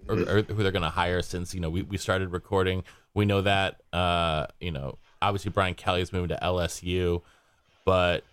or, 0.08 0.20
or 0.20 0.42
who 0.42 0.64
they're 0.64 0.72
going 0.72 0.84
to 0.84 0.90
hire 0.90 1.22
since 1.22 1.54
you 1.54 1.62
know 1.62 1.70
we, 1.70 1.84
we 1.84 1.98
started 1.98 2.32
recording. 2.32 2.84
We 3.14 3.26
know 3.26 3.42
that 3.42 3.82
uh, 3.94 4.48
you 4.60 4.72
know 4.72 4.98
obviously 5.22 5.52
Brian 5.52 5.76
Kelly 5.76 6.02
is 6.02 6.12
moving 6.12 6.30
to 6.30 6.40
LSU, 6.42 7.22
but 7.86 8.24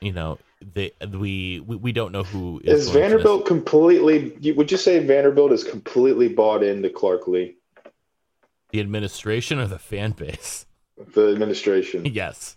you 0.00 0.12
know 0.12 0.38
they 0.74 0.92
we 1.12 1.60
we, 1.60 1.76
we 1.76 1.92
don't 1.92 2.12
know 2.12 2.24
who 2.24 2.60
Is 2.64 2.88
to 2.88 2.92
Vanderbilt 2.92 3.46
completely? 3.46 4.52
Would 4.52 4.70
you 4.70 4.76
say 4.76 4.98
Vanderbilt 4.98 5.52
is 5.52 5.64
completely 5.64 6.28
bought 6.28 6.62
into 6.62 6.90
Clark 6.90 7.28
Lea, 7.28 7.56
the 8.74 8.80
administration 8.80 9.60
or 9.60 9.68
the 9.68 9.78
fan 9.78 10.10
base. 10.10 10.66
the 11.14 11.28
administration? 11.32 12.04
yes, 12.20 12.56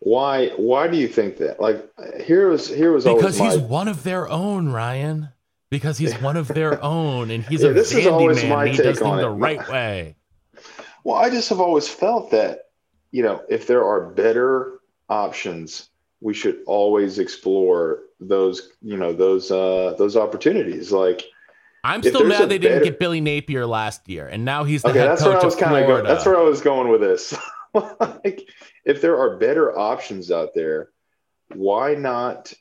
Why? 0.00 0.48
Why 0.50 0.88
do 0.88 0.98
you 0.98 1.08
think 1.08 1.38
that? 1.38 1.58
Like, 1.58 1.88
here 2.22 2.48
was 2.50 2.68
here 2.68 2.92
was 2.92 3.04
because 3.04 3.38
he's 3.38 3.56
my. 3.56 3.62
one 3.62 3.88
of 3.88 4.02
their 4.02 4.28
own, 4.28 4.68
Ryan. 4.68 5.30
Because 5.70 5.96
he's 5.98 6.12
one 6.20 6.36
of 6.36 6.48
their 6.48 6.82
own, 6.96 7.30
and 7.30 7.44
he's 7.44 7.62
Yeah, 7.62 7.70
a 7.70 7.72
this 7.72 7.92
is 7.94 8.06
always 8.06 8.38
Vandy 8.42 8.48
my 8.48 8.64
man. 8.66 8.74
He 8.74 8.76
does 8.82 8.98
take 8.98 9.06
on 9.06 9.18
things 9.18 9.22
the 9.22 9.30
right 9.30 9.68
way. 9.70 10.16
Well, 11.04 11.16
I 11.16 11.30
just 11.30 11.48
have 11.48 11.60
always 11.60 11.88
felt 11.88 12.30
that 12.32 12.64
you 13.10 13.22
know 13.22 13.42
if 13.48 13.66
there 13.66 13.84
are 13.84 14.10
better 14.10 14.80
options, 15.08 15.88
we 16.20 16.34
should 16.34 16.58
always 16.66 17.18
explore 17.18 18.00
those. 18.20 18.68
You 18.82 18.98
know 18.98 19.12
those 19.14 19.50
uh 19.50 19.94
those 19.96 20.16
opportunities. 20.16 20.92
Like, 20.92 21.22
I'm 21.82 22.02
still 22.02 22.24
mad 22.24 22.48
they 22.48 22.58
didn't 22.58 22.84
get 22.84 22.98
Billy 22.98 23.20
Napier 23.20 23.66
last 23.66 24.08
year, 24.08 24.26
and 24.26 24.44
now 24.44 24.64
he's 24.64 24.82
the 24.82 24.88
okay, 24.90 24.98
head 25.00 25.08
that's 25.10 25.22
where 25.22 25.34
coach 25.34 25.42
I 25.42 25.46
was 25.46 25.54
of 25.54 25.60
kind 25.60 25.76
of 25.76 25.86
going. 25.88 26.04
That's 26.04 26.26
where 26.26 26.36
I 26.38 26.42
was 26.42 26.60
going 26.60 26.88
with 26.88 27.00
this. 27.00 27.34
like, 27.74 28.48
if 28.84 29.00
there 29.00 29.18
are 29.18 29.36
better 29.38 29.76
options 29.78 30.30
out 30.30 30.54
there, 30.54 30.90
why 31.54 31.94
not? 31.94 32.52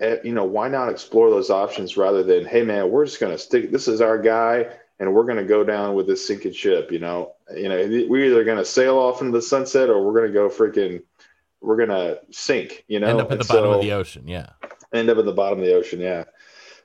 eh, 0.00 0.16
You 0.24 0.32
know, 0.32 0.44
why 0.44 0.68
not 0.68 0.88
explore 0.88 1.30
those 1.30 1.50
options 1.50 1.96
rather 1.96 2.22
than, 2.22 2.44
hey 2.46 2.62
man, 2.62 2.90
we're 2.90 3.04
just 3.04 3.20
gonna 3.20 3.38
stick. 3.38 3.70
This 3.70 3.86
is 3.88 4.00
our 4.00 4.18
guy, 4.18 4.66
and 4.98 5.12
we're 5.14 5.24
gonna 5.24 5.44
go 5.44 5.62
down 5.64 5.94
with 5.94 6.06
this 6.06 6.26
sinking 6.26 6.52
ship. 6.52 6.90
You 6.90 7.00
know, 7.00 7.34
you 7.54 7.68
know, 7.68 8.06
we're 8.08 8.24
either 8.24 8.44
gonna 8.44 8.64
sail 8.64 8.98
off 8.98 9.20
into 9.20 9.32
the 9.32 9.42
sunset 9.42 9.90
or 9.90 10.02
we're 10.04 10.14
gonna 10.20 10.32
go 10.32 10.48
freaking, 10.48 11.02
we're 11.60 11.76
gonna 11.76 12.16
sink. 12.30 12.84
You 12.88 13.00
know, 13.00 13.08
end 13.08 13.20
up 13.20 13.30
at 13.30 13.38
the 13.38 13.44
And 13.44 13.48
bottom 13.48 13.70
of 13.72 13.80
the 13.82 13.92
ocean. 13.92 14.26
Yeah, 14.26 14.50
end 14.92 15.10
up 15.10 15.18
at 15.18 15.24
the 15.26 15.32
bottom 15.32 15.58
of 15.58 15.64
the 15.64 15.74
ocean. 15.74 16.00
Yeah. 16.00 16.24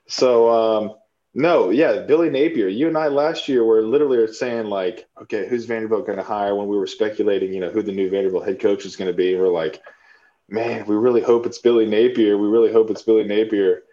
So 0.07 0.49
um, 0.49 0.95
no, 1.33 1.69
yeah, 1.69 1.99
Billy 1.99 2.29
Napier. 2.29 2.67
You 2.67 2.87
and 2.87 2.97
I 2.97 3.07
last 3.07 3.47
year 3.47 3.63
were 3.63 3.81
literally 3.81 4.31
saying 4.33 4.65
like, 4.65 5.07
okay, 5.21 5.47
who's 5.47 5.65
Vanderbilt 5.65 6.05
going 6.05 6.17
to 6.17 6.23
hire? 6.23 6.55
When 6.55 6.67
we 6.67 6.77
were 6.77 6.87
speculating, 6.87 7.53
you 7.53 7.59
know, 7.59 7.69
who 7.69 7.83
the 7.83 7.91
new 7.91 8.09
Vanderbilt 8.09 8.47
head 8.47 8.59
coach 8.59 8.85
is 8.85 8.95
going 8.95 9.11
to 9.11 9.15
be, 9.15 9.33
and 9.33 9.41
we're 9.41 9.49
like, 9.49 9.81
man, 10.49 10.85
we 10.87 10.95
really 10.95 11.21
hope 11.21 11.45
it's 11.45 11.59
Billy 11.59 11.85
Napier. 11.85 12.37
We 12.37 12.47
really 12.47 12.71
hope 12.71 12.89
it's 12.89 13.03
Billy 13.03 13.25
Napier. 13.25 13.83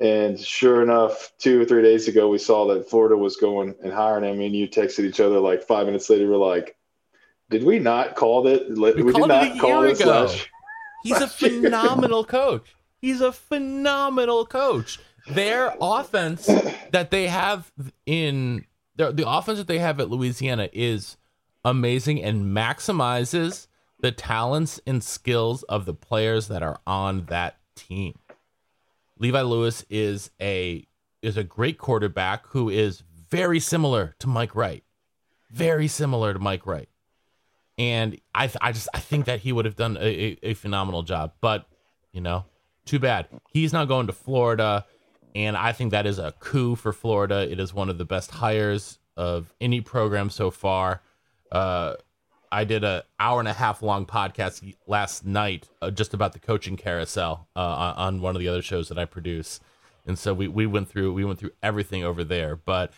And 0.00 0.38
sure 0.38 0.82
enough, 0.82 1.32
two 1.38 1.62
or 1.62 1.64
three 1.64 1.82
days 1.82 2.08
ago, 2.08 2.28
we 2.28 2.38
saw 2.38 2.66
that 2.74 2.90
Florida 2.90 3.16
was 3.16 3.36
going 3.36 3.74
and 3.82 3.92
hiring 3.92 4.24
him. 4.24 4.40
And 4.40 4.54
you 4.54 4.68
texted 4.68 5.04
each 5.04 5.20
other 5.20 5.38
like 5.38 5.62
five 5.62 5.86
minutes 5.86 6.10
later. 6.10 6.28
We're 6.28 6.36
like, 6.36 6.76
"Did 7.48 7.62
we 7.62 7.78
not 7.78 8.16
call 8.16 8.46
it? 8.48 8.68
We, 8.68 9.02
we 9.02 9.12
did 9.12 9.28
not 9.28 9.58
call 9.58 9.82
this 9.82 10.04
last." 10.04 10.48
He's 11.04 11.20
a 11.20 11.28
phenomenal 11.28 12.24
coach. 12.24 12.74
He's 13.00 13.20
a 13.20 13.32
phenomenal 13.32 14.44
coach. 14.46 14.98
Their 15.26 15.74
offense 15.80 16.46
that 16.90 17.10
they 17.10 17.28
have 17.28 17.72
in 18.06 18.66
the, 18.96 19.12
the 19.12 19.28
offense 19.28 19.58
that 19.58 19.66
they 19.66 19.78
have 19.78 20.00
at 20.00 20.10
Louisiana 20.10 20.68
is 20.72 21.16
amazing 21.64 22.22
and 22.22 22.54
maximizes 22.54 23.66
the 24.00 24.12
talents 24.12 24.80
and 24.86 25.02
skills 25.02 25.62
of 25.64 25.86
the 25.86 25.94
players 25.94 26.48
that 26.48 26.62
are 26.62 26.78
on 26.86 27.26
that 27.26 27.56
team. 27.74 28.18
Levi 29.18 29.40
Lewis 29.40 29.84
is 29.88 30.30
a 30.40 30.86
is 31.22 31.36
a 31.36 31.44
great 31.44 31.78
quarterback 31.78 32.46
who 32.48 32.68
is 32.68 33.02
very 33.30 33.58
similar 33.58 34.14
to 34.18 34.26
Mike 34.26 34.54
Wright. 34.54 34.84
Very 35.50 35.88
similar 35.88 36.34
to 36.34 36.38
Mike 36.38 36.66
Wright. 36.66 36.88
And 37.78 38.20
I 38.34 38.50
I 38.60 38.72
just 38.72 38.88
I 38.92 38.98
think 38.98 39.24
that 39.24 39.40
he 39.40 39.52
would 39.52 39.64
have 39.64 39.76
done 39.76 39.96
a, 39.96 40.00
a, 40.00 40.38
a 40.42 40.54
phenomenal 40.54 41.02
job. 41.02 41.32
But, 41.40 41.66
you 42.12 42.20
know, 42.20 42.44
too 42.84 42.98
bad. 42.98 43.28
He's 43.50 43.72
not 43.72 43.88
going 43.88 44.06
to 44.08 44.12
Florida. 44.12 44.84
And 45.34 45.56
I 45.56 45.72
think 45.72 45.90
that 45.90 46.06
is 46.06 46.18
a 46.18 46.32
coup 46.38 46.76
for 46.76 46.92
Florida. 46.92 47.50
It 47.50 47.58
is 47.58 47.74
one 47.74 47.88
of 47.88 47.98
the 47.98 48.04
best 48.04 48.30
hires 48.30 48.98
of 49.16 49.52
any 49.60 49.80
program 49.80 50.30
so 50.30 50.50
far. 50.50 51.02
Uh, 51.50 51.94
I 52.52 52.62
did 52.62 52.84
an 52.84 53.02
hour 53.18 53.40
and 53.40 53.48
a 53.48 53.52
half 53.52 53.82
long 53.82 54.06
podcast 54.06 54.74
last 54.86 55.26
night 55.26 55.68
uh, 55.82 55.90
just 55.90 56.14
about 56.14 56.34
the 56.34 56.38
coaching 56.38 56.76
carousel 56.76 57.48
uh, 57.56 57.94
on 57.96 58.20
one 58.20 58.36
of 58.36 58.40
the 58.40 58.48
other 58.48 58.62
shows 58.62 58.88
that 58.88 58.98
I 58.98 59.06
produce, 59.06 59.58
and 60.06 60.16
so 60.16 60.32
we 60.32 60.46
we 60.46 60.64
went 60.64 60.88
through 60.88 61.12
we 61.14 61.24
went 61.24 61.40
through 61.40 61.50
everything 61.64 62.04
over 62.04 62.22
there. 62.22 62.54
But 62.54 62.92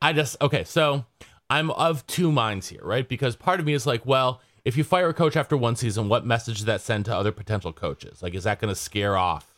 I 0.00 0.12
just 0.12 0.40
okay, 0.40 0.62
so 0.62 1.06
I'm 1.48 1.72
of 1.72 2.06
two 2.06 2.30
minds 2.30 2.68
here, 2.68 2.82
right? 2.84 3.08
Because 3.08 3.34
part 3.34 3.58
of 3.58 3.66
me 3.66 3.72
is 3.72 3.84
like, 3.84 4.06
well, 4.06 4.40
if 4.64 4.76
you 4.76 4.84
fire 4.84 5.08
a 5.08 5.14
coach 5.14 5.36
after 5.36 5.56
one 5.56 5.74
season, 5.74 6.08
what 6.08 6.24
message 6.24 6.58
does 6.58 6.66
that 6.66 6.80
send 6.80 7.06
to 7.06 7.14
other 7.14 7.32
potential 7.32 7.72
coaches? 7.72 8.22
Like, 8.22 8.34
is 8.34 8.44
that 8.44 8.60
going 8.60 8.72
to 8.72 8.80
scare 8.80 9.16
off 9.16 9.49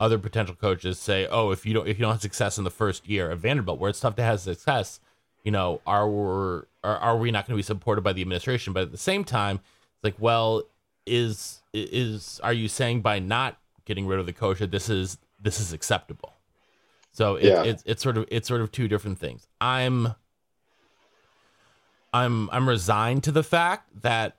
other 0.00 0.18
potential 0.18 0.56
coaches? 0.56 0.98
Say, 0.98 1.28
oh, 1.30 1.52
if 1.52 1.64
you 1.64 1.74
don't 1.74 1.86
if 1.86 1.98
you 1.98 2.02
don't 2.02 2.12
have 2.12 2.22
success 2.22 2.58
in 2.58 2.64
the 2.64 2.70
first 2.70 3.08
year 3.08 3.30
at 3.30 3.38
Vanderbilt, 3.38 3.78
where 3.78 3.90
it's 3.90 4.00
tough 4.00 4.16
to 4.16 4.22
have 4.22 4.40
success, 4.40 4.98
you 5.44 5.52
know, 5.52 5.80
are 5.86 6.08
we 6.08 6.62
are, 6.82 6.96
are 6.96 7.16
we 7.16 7.30
not 7.30 7.46
going 7.46 7.54
to 7.54 7.58
be 7.58 7.62
supported 7.62 8.02
by 8.02 8.12
the 8.12 8.22
administration? 8.22 8.72
But 8.72 8.84
at 8.84 8.90
the 8.90 8.98
same 8.98 9.22
time, 9.22 9.56
it's 9.56 10.04
like, 10.04 10.16
well, 10.18 10.64
is 11.06 11.60
is 11.72 12.40
are 12.42 12.52
you 12.52 12.68
saying 12.68 13.02
by 13.02 13.18
not 13.18 13.58
getting 13.84 14.06
rid 14.06 14.18
of 14.18 14.26
the 14.26 14.32
coach 14.32 14.58
that 14.58 14.70
this 14.70 14.88
is 14.88 15.18
this 15.40 15.60
is 15.60 15.72
acceptable? 15.72 16.34
So 17.12 17.36
it, 17.36 17.44
yeah. 17.44 17.62
it's 17.64 17.82
it's 17.86 18.02
sort 18.02 18.16
of 18.16 18.26
it's 18.30 18.48
sort 18.48 18.60
of 18.60 18.72
two 18.72 18.88
different 18.88 19.18
things. 19.18 19.46
I'm 19.60 20.14
I'm 22.12 22.48
I'm 22.50 22.68
resigned 22.68 23.24
to 23.24 23.32
the 23.32 23.42
fact 23.42 24.02
that 24.02 24.36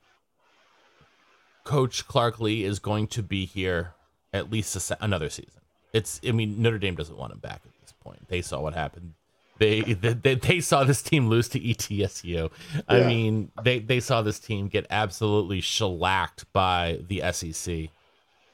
Coach 1.63 2.07
Clark 2.07 2.39
Lea 2.39 2.63
is 2.63 2.79
going 2.79 3.07
to 3.07 3.23
be 3.23 3.45
here 3.45 3.93
at 4.33 4.51
least 4.51 4.71
se- 4.71 4.95
another 5.01 5.29
season. 5.29 5.61
It's 5.93 6.19
I 6.27 6.31
mean 6.31 6.61
Notre 6.61 6.79
Dame 6.79 6.95
doesn't 6.95 7.17
want 7.17 7.33
him 7.33 7.39
back 7.39 7.61
at 7.65 7.81
this 7.81 7.93
point. 8.03 8.27
They 8.27 8.41
saw 8.41 8.61
what 8.61 8.73
happened 8.73 9.13
they, 9.61 9.81
they 9.93 10.33
they 10.33 10.59
saw 10.59 10.83
this 10.83 11.03
team 11.03 11.27
lose 11.27 11.47
to 11.49 11.59
ETSU. 11.59 12.23
Yeah. 12.23 12.47
I 12.87 13.03
mean, 13.03 13.51
they 13.63 13.77
they 13.77 13.99
saw 13.99 14.23
this 14.23 14.39
team 14.39 14.67
get 14.67 14.87
absolutely 14.89 15.61
shellacked 15.61 16.51
by 16.51 16.99
the 17.07 17.21
SEC, 17.31 17.89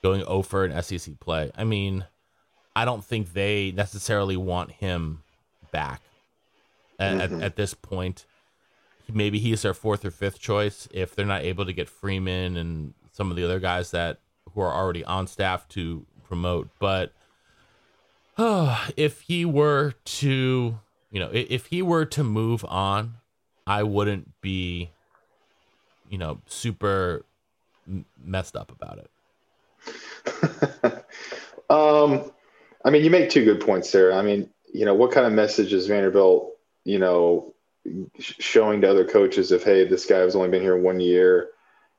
going 0.03 0.23
over 0.23 0.65
an 0.65 0.83
SEC 0.83 1.17
play. 1.21 1.49
I 1.55 1.63
mean, 1.63 2.05
I 2.75 2.83
don't 2.83 3.05
think 3.05 3.31
they 3.31 3.71
necessarily 3.71 4.35
want 4.35 4.71
him 4.71 5.23
back 5.71 6.01
at, 6.99 7.13
mm-hmm. 7.13 7.35
at, 7.35 7.41
at 7.41 7.55
this 7.55 7.73
point. 7.73 8.25
Maybe 9.09 9.39
he's 9.39 9.61
their 9.61 9.73
fourth 9.73 10.03
or 10.03 10.11
fifth 10.11 10.41
choice 10.41 10.89
if 10.91 11.15
they're 11.15 11.25
not 11.25 11.43
able 11.43 11.65
to 11.65 11.71
get 11.71 11.87
Freeman 11.87 12.57
and 12.57 12.93
some 13.13 13.31
of 13.31 13.37
the 13.37 13.45
other 13.45 13.61
guys 13.61 13.91
that 13.91 14.19
who 14.58 14.63
are 14.63 14.74
already 14.74 15.06
on 15.06 15.28
staff 15.28 15.70
to 15.70 16.04
promote. 16.24 16.67
But 16.80 17.13
oh, 18.39 18.88
if 18.98 19.22
he 19.22 19.46
were 19.46 19.93
to 20.06 20.80
you 21.12 21.20
know, 21.20 21.30
if 21.32 21.67
he 21.67 21.82
were 21.82 22.06
to 22.06 22.24
move 22.24 22.65
on, 22.65 23.15
I 23.65 23.84
wouldn't 23.84 24.41
be, 24.41 24.91
you 26.10 26.17
know, 26.17 26.39
super 26.48 27.24
messed 28.22 28.56
up 28.56 28.72
about 28.72 29.00
it. 29.00 29.10
um, 31.70 32.32
I 32.84 32.89
mean, 32.89 33.04
you 33.04 33.10
make 33.10 33.30
two 33.30 33.46
good 33.46 33.62
points 33.62 33.91
there. 33.91 34.12
I 34.12 34.22
mean, 34.22 34.50
you 34.74 34.86
know, 34.86 34.96
what 34.96 35.12
kind 35.12 35.26
of 35.26 35.32
message 35.32 35.72
is 35.72 35.88
Vanderbilt, 35.88 36.58
you 36.84 37.00
know, 37.00 37.54
showing 38.20 38.82
to 38.82 38.89
other 38.89 39.06
coaches 39.06 39.52
of, 39.52 39.63
hey, 39.63 39.88
this 39.88 40.06
guy 40.06 40.17
has 40.17 40.36
only 40.36 40.50
been 40.50 40.62
here 40.62 40.78
one 40.78 41.00
year? 41.00 41.52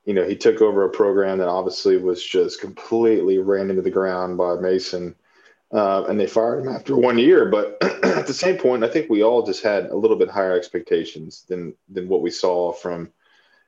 You 0.09 0.14
know, 0.14 0.25
he 0.25 0.35
took 0.35 0.62
over 0.62 0.85
a 0.85 0.90
program 0.90 1.37
that 1.38 1.49
obviously 1.49 1.99
was 1.99 2.25
just 2.25 2.62
completely 2.62 3.37
ran 3.38 3.68
into 3.68 3.83
the 3.83 3.90
ground 3.90 4.38
by 4.38 4.55
Mason 4.55 5.14
uh, 5.73 6.05
and 6.05 6.18
they 6.18 6.27
fired 6.27 6.61
him 6.64 6.75
after 6.75 6.97
one 6.97 7.18
year. 7.18 7.47
But 7.47 7.77
at 8.05 8.27
the 8.27 8.35
same 8.35 8.57
point, 8.57 8.85
I 8.85 8.88
think 8.88 9.11
we 9.11 9.23
all 9.23 9.44
just 9.44 9.62
had 9.62 9.87
a 9.87 9.97
little 9.97 10.16
bit 10.16 10.31
higher 10.31 10.57
expectations 10.57 11.44
than 11.49 11.75
than 11.88 12.09
what 12.09 12.23
we 12.23 12.31
saw 12.31 12.73
from 12.73 13.11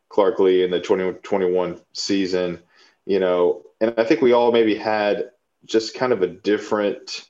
Clark 0.09 0.39
Lea 0.39 0.65
in 0.65 0.71
the 0.71 0.81
2021 0.81 1.81
season. 1.93 2.61
You 3.07 3.21
know, 3.21 3.63
and 3.81 3.95
I 3.99 4.05
think 4.05 4.23
we 4.23 4.33
all 4.33 4.53
maybe 4.53 4.75
had 4.75 5.31
just 5.67 5.95
kind 5.95 6.13
of 6.13 6.23
a 6.23 6.27
different 6.27 7.30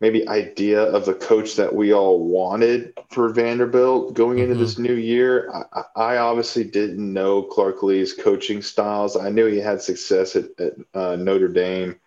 maybe 0.00 0.28
idea 0.28 0.82
of 0.82 1.06
the 1.06 1.14
coach 1.14 1.56
that 1.56 1.74
we 1.74 1.92
all 1.92 2.22
wanted 2.22 2.92
for 3.10 3.30
Vanderbilt 3.30 4.14
going 4.14 4.38
into 4.38 4.54
mm-hmm. 4.54 4.62
this 4.62 4.78
new 4.78 4.94
year. 4.94 5.50
I, 5.50 5.82
I, 5.96 6.16
obviously 6.18 6.64
didn't 6.64 7.12
know 7.12 7.42
Clark 7.42 7.82
Lea's 7.82 8.12
coaching 8.12 8.60
styles. 8.60 9.16
I 9.16 9.30
knew 9.30 9.46
he 9.46 9.58
had 9.58 9.80
success 9.80 10.36
at, 10.36 10.44
at 10.58 10.72
uh, 10.94 11.16
Notre 11.16 11.48
Dame. 11.48 11.98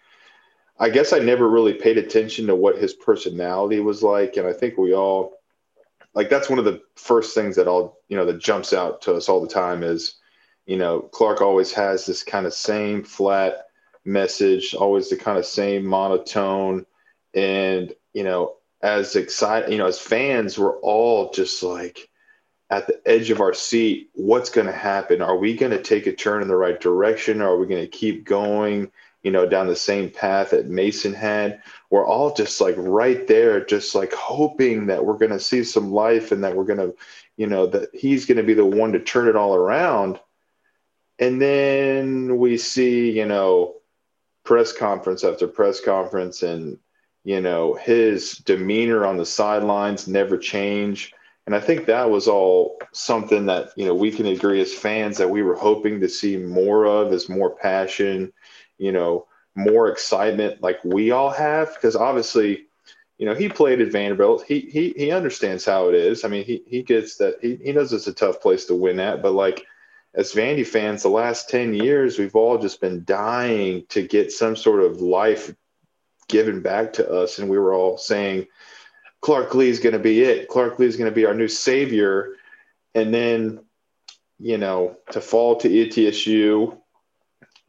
I 0.80 0.90
guess 0.90 1.14
I 1.14 1.20
never 1.20 1.50
really 1.50 1.74
paid 1.74 1.98
attention 1.98 2.48
to 2.48 2.56
what 2.56 2.78
his 2.78 2.94
personality 2.94 3.80
was 3.80 4.02
like, 4.02 4.38
and 4.38 4.48
I 4.48 4.54
think 4.54 4.78
we 4.78 4.94
all 4.94 5.40
like 6.14 6.30
that's 6.30 6.50
one 6.50 6.60
of 6.60 6.66
the 6.66 6.82
first 6.96 7.36
things 7.36 7.56
that 7.58 7.68
all 7.68 8.00
you 8.08 8.16
know 8.16 8.26
that 8.26 8.40
jumps 8.40 8.72
out 8.72 9.02
to 9.02 9.14
us 9.14 9.28
all 9.28 9.42
the 9.42 9.48
time 9.48 9.84
is 9.84 10.16
you 10.66 10.78
know 10.78 11.02
Clark 11.02 11.42
always 11.42 11.74
has 11.74 12.06
this 12.06 12.24
kind 12.24 12.46
of 12.46 12.54
same 12.54 13.04
flat 13.04 13.66
message, 14.06 14.74
always 14.74 15.10
the 15.10 15.18
kind 15.18 15.38
of 15.38 15.46
same 15.46 15.86
monotone, 15.86 16.86
and 17.34 17.94
you 18.14 18.24
know 18.24 18.56
as 18.82 19.16
excited 19.16 19.72
you 19.72 19.78
know 19.78 19.88
as 19.88 20.00
fans 20.00 20.58
we're 20.58 20.80
all 20.80 21.32
just 21.32 21.62
like 21.64 22.10
at 22.70 22.88
the 22.88 23.02
edge 23.06 23.30
of 23.30 23.42
our 23.42 23.54
seat 23.54 24.10
what's 24.14 24.50
going 24.50 24.68
to 24.68 24.74
happen 24.74 25.22
are 25.22 25.38
we 25.38 25.56
going 25.56 25.72
to 25.72 25.82
take 25.82 26.08
a 26.08 26.14
turn 26.14 26.42
in 26.42 26.48
the 26.48 26.56
right 26.56 26.80
direction 26.80 27.42
are 27.42 27.58
we 27.58 27.68
going 27.68 27.82
to 27.82 27.88
keep 27.88 28.26
going 28.26 28.92
you 29.24 29.32
know, 29.32 29.46
down 29.46 29.68
the 29.68 29.76
same 29.76 30.10
path 30.10 30.52
that 30.52 30.68
Mason 30.68 31.14
had. 31.14 31.62
We're 31.90 32.08
all 32.08 32.34
just 32.34 32.62
like 32.62 32.76
right 32.78 33.28
there, 33.28 33.64
just 33.66 33.94
like 33.94 34.14
hoping 34.14 34.88
that 34.88 35.06
we're 35.06 35.18
going 35.18 35.32
to 35.32 35.40
see 35.40 35.64
some 35.64 35.92
life 35.92 36.32
and 36.32 36.44
that 36.44 36.56
we're 36.56 36.64
going 36.64 36.80
to, 36.80 36.96
you 37.36 37.48
know, 37.48 37.66
that 37.68 37.90
he's 37.94 38.26
going 38.26 38.38
to 38.38 38.44
be 38.44 38.54
the 38.54 38.66
one 38.66 38.94
to 38.94 39.00
turn 39.00 39.28
it 39.28 39.36
all 39.36 39.56
around. 39.56 40.20
And 41.18 41.42
then 41.42 42.38
we 42.38 42.58
see, 42.58 43.12
you 43.12 43.26
know, 43.26 43.76
press 44.46 44.72
conference 44.72 45.24
after 45.26 45.48
press 45.48 45.82
conference 45.82 46.42
and, 46.44 46.80
you 47.30 47.42
know, 47.42 47.76
his 47.76 48.38
demeanor 48.38 49.06
on 49.06 49.18
the 49.18 49.26
sidelines 49.26 50.08
never 50.08 50.36
change. 50.36 51.14
And 51.46 51.56
I 51.56 51.60
think 51.60 51.86
that 51.86 52.10
was 52.10 52.28
all 52.28 52.80
something 52.92 53.46
that, 53.46 53.70
you 53.76 53.86
know, 53.86 53.94
we 53.94 54.10
can 54.10 54.26
agree 54.26 54.60
as 54.62 54.74
fans 54.74 55.20
that 55.20 55.30
we 55.30 55.44
were 55.44 55.56
hoping 55.56 56.00
to 56.00 56.10
see 56.10 56.38
more 56.38 56.86
of 56.86 57.14
is 57.14 57.30
more 57.30 57.52
passion, 57.52 58.34
you 58.80 58.92
know, 58.92 59.28
more 59.54 59.90
excitement 59.92 60.64
like 60.64 60.84
we 60.84 61.12
all 61.12 61.30
have 61.30 61.72
because 61.76 61.96
obviously, 61.96 62.66
you 63.20 63.28
know, 63.28 63.36
he 63.36 63.48
played 63.48 63.80
at 63.80 63.92
Vanderbilt. 63.92 64.44
He 64.48 64.62
he 64.62 64.96
he 64.98 65.12
understands 65.12 65.64
how 65.64 65.88
it 65.88 65.94
is. 65.94 66.26
I 66.26 66.30
mean, 66.30 66.46
he 66.46 66.64
he 66.66 66.82
gets 66.82 67.18
that 67.18 67.36
he, 67.44 67.58
he 67.58 67.74
knows 67.74 67.94
it's 67.94 68.08
a 68.08 68.14
tough 68.14 68.42
place 68.42 68.66
to 68.66 68.74
win 68.74 69.00
at, 69.00 69.22
but 69.22 69.34
like 69.34 69.68
as 70.16 70.34
Vandy 70.34 70.66
fans, 70.66 71.04
the 71.04 71.10
last 71.10 71.48
10 71.48 71.76
years, 71.76 72.18
we've 72.18 72.36
all 72.36 72.58
just 72.58 72.82
been 72.82 73.04
dying 73.04 73.86
to 73.90 74.02
get 74.02 74.32
some 74.32 74.56
sort 74.56 74.82
of 74.82 75.00
life 75.00 75.54
given 76.30 76.62
back 76.62 76.94
to 76.94 77.12
us. 77.12 77.40
And 77.40 77.50
we 77.50 77.60
were 77.60 77.74
all 77.74 77.98
saying, 77.98 78.48
Clark 79.22 79.54
Lea 79.54 79.70
is 79.70 79.80
going 79.80 79.94
to 79.94 80.00
be 80.00 80.22
it. 80.22 80.48
Clark 80.48 80.80
Lea 80.80 80.88
is 80.88 80.96
going 80.96 81.12
to 81.12 81.16
be 81.16 81.26
our 81.26 81.34
new 81.34 81.50
savior. 81.50 82.36
And 82.96 83.14
then, 83.14 83.60
you 84.40 84.58
know, 84.58 84.96
to 85.12 85.20
fall 85.20 85.58
to 85.58 85.70
ETSU 85.70 86.78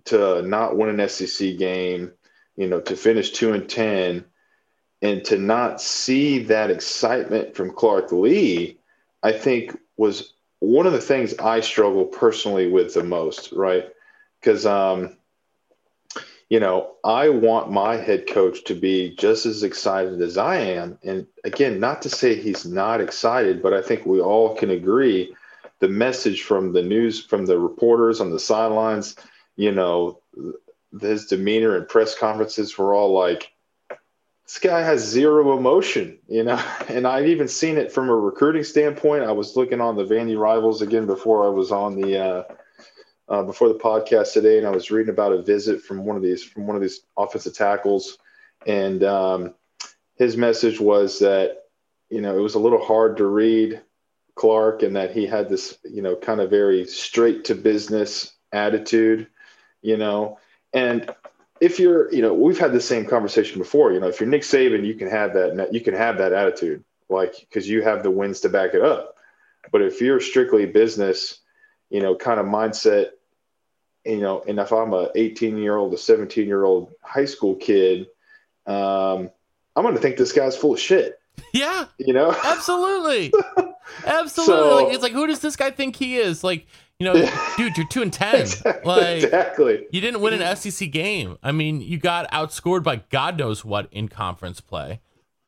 to 0.06 0.42
not 0.42 0.76
win 0.76 1.00
an 1.00 1.08
SEC 1.08 1.56
game, 1.58 2.12
you 2.56 2.68
know, 2.68 2.80
to 2.80 2.96
finish 2.96 3.32
two 3.32 3.52
and 3.52 3.68
ten, 3.68 4.24
and 5.02 5.24
to 5.24 5.38
not 5.38 5.80
see 5.80 6.44
that 6.44 6.70
excitement 6.70 7.54
from 7.54 7.72
Clark 7.72 8.12
Lea, 8.12 8.78
I 9.22 9.32
think 9.32 9.76
was 9.96 10.34
one 10.60 10.86
of 10.86 10.92
the 10.92 11.00
things 11.00 11.34
I 11.38 11.60
struggle 11.60 12.04
personally 12.04 12.70
with 12.70 12.94
the 12.94 13.02
most, 13.02 13.52
right? 13.52 13.88
Because 14.40 14.66
um, 14.66 15.16
you 16.50 16.58
know, 16.58 16.96
I 17.04 17.28
want 17.28 17.70
my 17.70 17.96
head 17.96 18.26
coach 18.26 18.64
to 18.64 18.74
be 18.74 19.14
just 19.16 19.46
as 19.46 19.62
excited 19.62 20.20
as 20.20 20.36
I 20.36 20.56
am. 20.56 20.98
And 21.04 21.26
again, 21.44 21.78
not 21.78 22.02
to 22.02 22.10
say 22.10 22.34
he's 22.34 22.66
not 22.66 23.00
excited, 23.00 23.62
but 23.62 23.72
I 23.72 23.80
think 23.80 24.04
we 24.04 24.20
all 24.20 24.56
can 24.56 24.70
agree 24.70 25.34
the 25.78 25.88
message 25.88 26.42
from 26.42 26.72
the 26.72 26.82
news, 26.82 27.24
from 27.24 27.46
the 27.46 27.58
reporters 27.58 28.20
on 28.20 28.32
the 28.32 28.40
sidelines, 28.40 29.14
you 29.56 29.70
know, 29.70 30.20
his 31.00 31.26
demeanor 31.26 31.76
in 31.76 31.86
press 31.86 32.18
conferences 32.18 32.76
were 32.76 32.94
all 32.94 33.12
like, 33.12 33.52
this 34.44 34.58
guy 34.58 34.80
has 34.80 35.06
zero 35.06 35.56
emotion, 35.56 36.18
you 36.26 36.42
know, 36.42 36.60
and 36.88 37.06
I've 37.06 37.28
even 37.28 37.46
seen 37.46 37.78
it 37.78 37.92
from 37.92 38.08
a 38.08 38.16
recruiting 38.16 38.64
standpoint. 38.64 39.22
I 39.22 39.32
was 39.32 39.56
looking 39.56 39.80
on 39.80 39.96
the 39.96 40.04
Vandy 40.04 40.36
rivals 40.36 40.82
again 40.82 41.06
before 41.06 41.46
I 41.46 41.50
was 41.50 41.70
on 41.70 41.94
the, 41.94 42.18
uh, 42.18 42.42
uh, 43.30 43.44
before 43.44 43.68
the 43.68 43.74
podcast 43.74 44.32
today, 44.32 44.58
and 44.58 44.66
I 44.66 44.70
was 44.70 44.90
reading 44.90 45.10
about 45.10 45.32
a 45.32 45.40
visit 45.40 45.80
from 45.80 46.04
one 46.04 46.16
of 46.16 46.22
these 46.22 46.42
from 46.42 46.66
one 46.66 46.74
of 46.74 46.82
these 46.82 47.00
offensive 47.16 47.54
tackles, 47.54 48.18
and 48.66 49.02
um, 49.04 49.54
his 50.16 50.36
message 50.36 50.80
was 50.80 51.20
that 51.20 51.68
you 52.10 52.20
know 52.20 52.36
it 52.36 52.42
was 52.42 52.56
a 52.56 52.58
little 52.58 52.84
hard 52.84 53.16
to 53.18 53.26
read 53.26 53.80
Clark, 54.34 54.82
and 54.82 54.96
that 54.96 55.12
he 55.12 55.26
had 55.26 55.48
this 55.48 55.78
you 55.84 56.02
know 56.02 56.16
kind 56.16 56.40
of 56.40 56.50
very 56.50 56.84
straight 56.86 57.44
to 57.44 57.54
business 57.54 58.32
attitude, 58.52 59.28
you 59.80 59.96
know, 59.96 60.38
and 60.72 61.14
if 61.60 61.78
you're 61.78 62.12
you 62.12 62.22
know 62.22 62.34
we've 62.34 62.58
had 62.58 62.72
the 62.72 62.80
same 62.80 63.06
conversation 63.06 63.58
before, 63.58 63.92
you 63.92 64.00
know, 64.00 64.08
if 64.08 64.18
you're 64.18 64.28
Nick 64.28 64.42
Saban, 64.42 64.84
you 64.84 64.94
can 64.94 65.08
have 65.08 65.34
that 65.34 65.72
you 65.72 65.80
can 65.80 65.94
have 65.94 66.18
that 66.18 66.32
attitude, 66.32 66.82
like 67.08 67.36
because 67.38 67.68
you 67.68 67.82
have 67.82 68.02
the 68.02 68.10
wins 68.10 68.40
to 68.40 68.48
back 68.48 68.74
it 68.74 68.82
up, 68.82 69.14
but 69.70 69.82
if 69.82 70.00
you're 70.00 70.20
strictly 70.20 70.66
business 70.66 71.40
you 71.90 72.00
know, 72.00 72.14
kind 72.14 72.40
of 72.40 72.46
mindset 72.46 73.08
you 74.10 74.20
know, 74.20 74.42
and 74.46 74.58
if 74.58 74.72
I'm 74.72 74.92
a 74.92 75.10
18 75.14 75.58
year 75.58 75.76
old, 75.76 75.94
a 75.94 75.98
17 75.98 76.46
year 76.46 76.64
old 76.64 76.92
high 77.02 77.24
school 77.24 77.54
kid, 77.56 78.06
um, 78.66 79.30
I'm 79.76 79.82
going 79.82 79.94
to 79.94 80.00
think 80.00 80.16
this 80.16 80.32
guy's 80.32 80.56
full 80.56 80.74
of 80.74 80.80
shit. 80.80 81.18
Yeah, 81.54 81.86
you 81.98 82.12
know, 82.12 82.36
absolutely, 82.44 83.32
absolutely. 84.04 84.54
So, 84.54 84.76
like, 84.76 84.94
it's 84.94 85.02
like, 85.02 85.12
who 85.12 85.26
does 85.26 85.40
this 85.40 85.56
guy 85.56 85.70
think 85.70 85.96
he 85.96 86.16
is? 86.18 86.44
Like, 86.44 86.66
you 86.98 87.06
know, 87.06 87.14
dude, 87.56 87.76
you're 87.76 87.86
two 87.86 88.02
and 88.02 88.12
ten. 88.12 88.42
Exactly, 88.42 88.82
like, 88.84 89.22
exactly. 89.22 89.86
You 89.90 90.00
didn't 90.00 90.20
win 90.20 90.40
an 90.40 90.56
SEC 90.56 90.90
game. 90.90 91.38
I 91.42 91.52
mean, 91.52 91.80
you 91.80 91.98
got 91.98 92.30
outscored 92.30 92.82
by 92.82 92.96
God 93.10 93.38
knows 93.38 93.64
what 93.64 93.88
in 93.90 94.08
conference 94.08 94.60
play. 94.60 95.00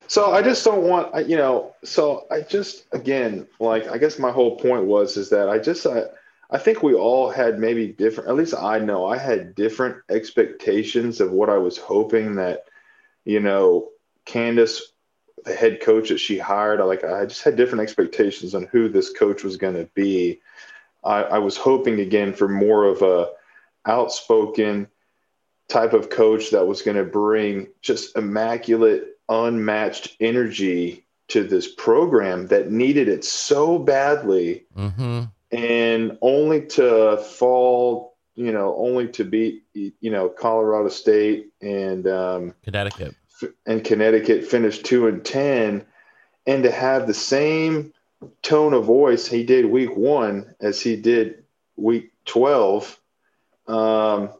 So 0.09 0.33
I 0.33 0.43
just 0.43 0.65
don't 0.65 0.83
want, 0.83 1.29
you 1.29 1.37
know. 1.37 1.75
So 1.85 2.27
I 2.31 2.41
just, 2.41 2.85
again, 2.93 3.47
like, 3.61 3.89
I 3.89 3.99
guess 3.99 4.19
my 4.19 4.31
whole 4.31 4.57
point 4.57 4.85
was 4.85 5.17
is 5.17 5.31
that 5.31 5.49
I 5.49 5.59
just, 5.59 5.87
I, 5.87 6.05
I 6.53 6.59
think 6.59 6.83
we 6.83 6.93
all 6.93 7.31
had 7.31 7.59
maybe 7.59 7.89
different, 7.89 8.29
at 8.29 8.37
least 8.37 8.55
I 8.55 8.79
know 8.79 9.07
I 9.07 9.17
had 9.17 9.55
different 9.55 9.97
expectations 10.11 11.19
of 11.19 11.33
what 11.33 11.49
I 11.49 11.57
was 11.57 11.79
hoping 11.79 12.35
that, 12.35 12.67
you 13.25 13.41
know, 13.41 13.89
Candice, 14.27 14.81
the 15.47 15.55
head 15.55 15.81
coach 15.81 16.11
that 16.11 16.19
she 16.19 16.39
hired, 16.39 16.79
I 16.79 16.85
like, 16.85 17.05
I 17.05 17.25
just 17.25 17.43
had 17.43 17.57
different 17.57 17.81
expectations 17.81 18.55
on 18.55 18.69
who 18.71 18.91
this 18.91 19.11
coach 19.15 19.43
was 19.43 19.57
going 19.57 19.77
to 19.77 19.89
be. 19.95 20.41
I, 21.03 21.23
I 21.23 21.39
was 21.39 21.57
hoping 21.57 22.01
again 22.01 22.35
for 22.35 22.49
more 22.49 22.85
of 22.85 23.01
a 23.01 23.31
outspoken 23.87 24.89
type 25.69 25.95
of 25.95 26.11
coach 26.11 26.51
that 26.51 26.67
was 26.67 26.83
going 26.83 26.99
to 26.99 27.05
bring 27.05 27.69
just 27.81 28.15
immaculate, 28.15 29.17
unmatched 29.31 30.17
energy 30.21 31.07
to 31.29 31.45
this 31.45 31.73
program 31.73 32.49
that 32.49 32.71
needed 32.71 33.09
it 33.09 33.25
so 33.25 33.79
badly. 33.79 34.67
Mm-hmm 34.77 35.23
and 35.53 36.17
only 36.23 36.67
to 36.67 37.19
fall, 37.19 38.17
you 38.35 38.53
know, 38.53 38.75
only 38.77 39.09
to 39.09 39.25
beat, 39.25 39.65
you 39.75 40.11
know, 40.11 40.29
Colorado 40.31 40.89
State 40.89 41.53
and 41.61 42.07
um, 42.09 42.55
Connecticut 42.65 43.15
and 43.67 43.85
Connecticut 43.85 44.47
finished 44.47 44.85
two 44.85 45.07
and 45.07 45.25
ten, 45.25 45.85
and 46.47 46.63
to 46.63 46.71
have 46.71 47.07
the 47.07 47.15
same 47.15 47.93
tone 48.41 48.73
of 48.73 48.85
voice 48.85 49.27
he 49.27 49.45
did 49.45 49.67
week 49.67 49.97
one 49.97 50.55
as 50.61 50.81
he 50.81 50.97
did 50.97 51.45
week 51.77 52.13
twelve. 52.25 52.99
Um, 53.69 54.31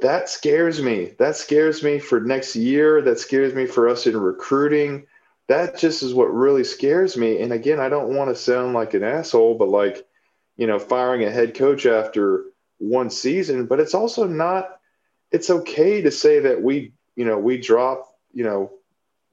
that 0.00 0.28
scares 0.28 0.80
me. 0.80 1.14
That 1.18 1.36
scares 1.36 1.82
me 1.82 1.98
for 1.98 2.20
next 2.20 2.56
year. 2.56 3.02
That 3.02 3.18
scares 3.18 3.54
me 3.54 3.66
for 3.66 3.88
us 3.88 4.06
in 4.06 4.16
recruiting. 4.16 5.06
That 5.46 5.78
just 5.78 6.02
is 6.02 6.14
what 6.14 6.32
really 6.32 6.64
scares 6.64 7.16
me. 7.16 7.40
And 7.40 7.52
again, 7.52 7.78
I 7.80 7.88
don't 7.88 8.14
want 8.14 8.30
to 8.30 8.36
sound 8.36 8.74
like 8.74 8.94
an 8.94 9.04
asshole, 9.04 9.56
but 9.56 9.68
like 9.68 10.06
you 10.56 10.66
know, 10.66 10.78
firing 10.78 11.24
a 11.24 11.30
head 11.30 11.54
coach 11.54 11.86
after 11.86 12.44
one 12.78 13.10
season, 13.10 13.66
but 13.66 13.80
it's 13.80 13.94
also 13.94 14.26
not, 14.26 14.78
it's 15.30 15.50
okay 15.50 16.02
to 16.02 16.10
say 16.10 16.40
that 16.40 16.62
we, 16.62 16.92
you 17.16 17.24
know, 17.24 17.38
we 17.38 17.58
drop, 17.58 18.14
you 18.32 18.44
know, 18.44 18.72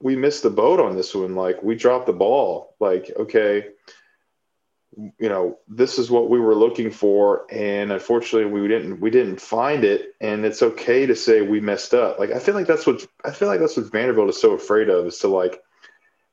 we 0.00 0.16
missed 0.16 0.42
the 0.42 0.50
boat 0.50 0.80
on 0.80 0.96
this 0.96 1.14
one. 1.14 1.34
Like 1.34 1.62
we 1.62 1.76
dropped 1.76 2.06
the 2.06 2.12
ball. 2.12 2.74
Like, 2.80 3.10
okay, 3.16 3.68
you 4.96 5.28
know, 5.28 5.58
this 5.68 5.98
is 5.98 6.10
what 6.10 6.28
we 6.28 6.40
were 6.40 6.56
looking 6.56 6.90
for. 6.90 7.46
And 7.50 7.92
unfortunately 7.92 8.50
we 8.50 8.66
didn't, 8.66 9.00
we 9.00 9.10
didn't 9.10 9.40
find 9.40 9.84
it. 9.84 10.14
And 10.20 10.44
it's 10.44 10.62
okay 10.62 11.06
to 11.06 11.14
say 11.14 11.40
we 11.40 11.60
messed 11.60 11.94
up. 11.94 12.18
Like, 12.18 12.32
I 12.32 12.40
feel 12.40 12.54
like 12.54 12.66
that's 12.66 12.86
what, 12.86 13.06
I 13.24 13.30
feel 13.30 13.48
like 13.48 13.60
that's 13.60 13.76
what 13.76 13.90
Vanderbilt 13.92 14.30
is 14.30 14.40
so 14.40 14.52
afraid 14.52 14.88
of 14.88 15.06
is 15.06 15.18
to 15.18 15.28
like 15.28 15.62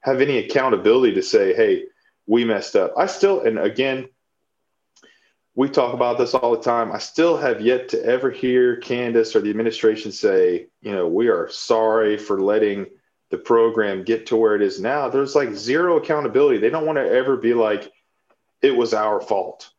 have 0.01 0.19
any 0.19 0.39
accountability 0.39 1.13
to 1.15 1.21
say, 1.21 1.53
Hey, 1.53 1.85
we 2.25 2.45
messed 2.45 2.75
up. 2.75 2.93
I 2.97 3.05
still, 3.05 3.41
and 3.41 3.59
again, 3.59 4.09
we 5.55 5.67
talk 5.67 5.93
about 5.93 6.17
this 6.17 6.33
all 6.33 6.55
the 6.55 6.61
time. 6.61 6.91
I 6.91 6.99
still 6.99 7.35
have 7.37 7.61
yet 7.61 7.89
to 7.89 8.05
ever 8.05 8.29
hear 8.29 8.79
Candice 8.79 9.35
or 9.35 9.41
the 9.41 9.49
administration 9.49 10.11
say, 10.11 10.67
you 10.81 10.91
know, 10.91 11.07
we 11.07 11.27
are 11.27 11.49
sorry 11.49 12.17
for 12.17 12.41
letting 12.41 12.87
the 13.29 13.37
program 13.37 14.03
get 14.03 14.27
to 14.27 14.37
where 14.37 14.55
it 14.55 14.61
is 14.61 14.79
now. 14.79 15.09
There's 15.09 15.35
like 15.35 15.53
zero 15.53 15.97
accountability. 15.97 16.59
They 16.59 16.69
don't 16.69 16.85
want 16.85 16.97
to 16.97 17.11
ever 17.11 17.37
be 17.37 17.53
like, 17.53 17.91
it 18.61 18.75
was 18.75 18.93
our 18.93 19.21
fault. 19.21 19.69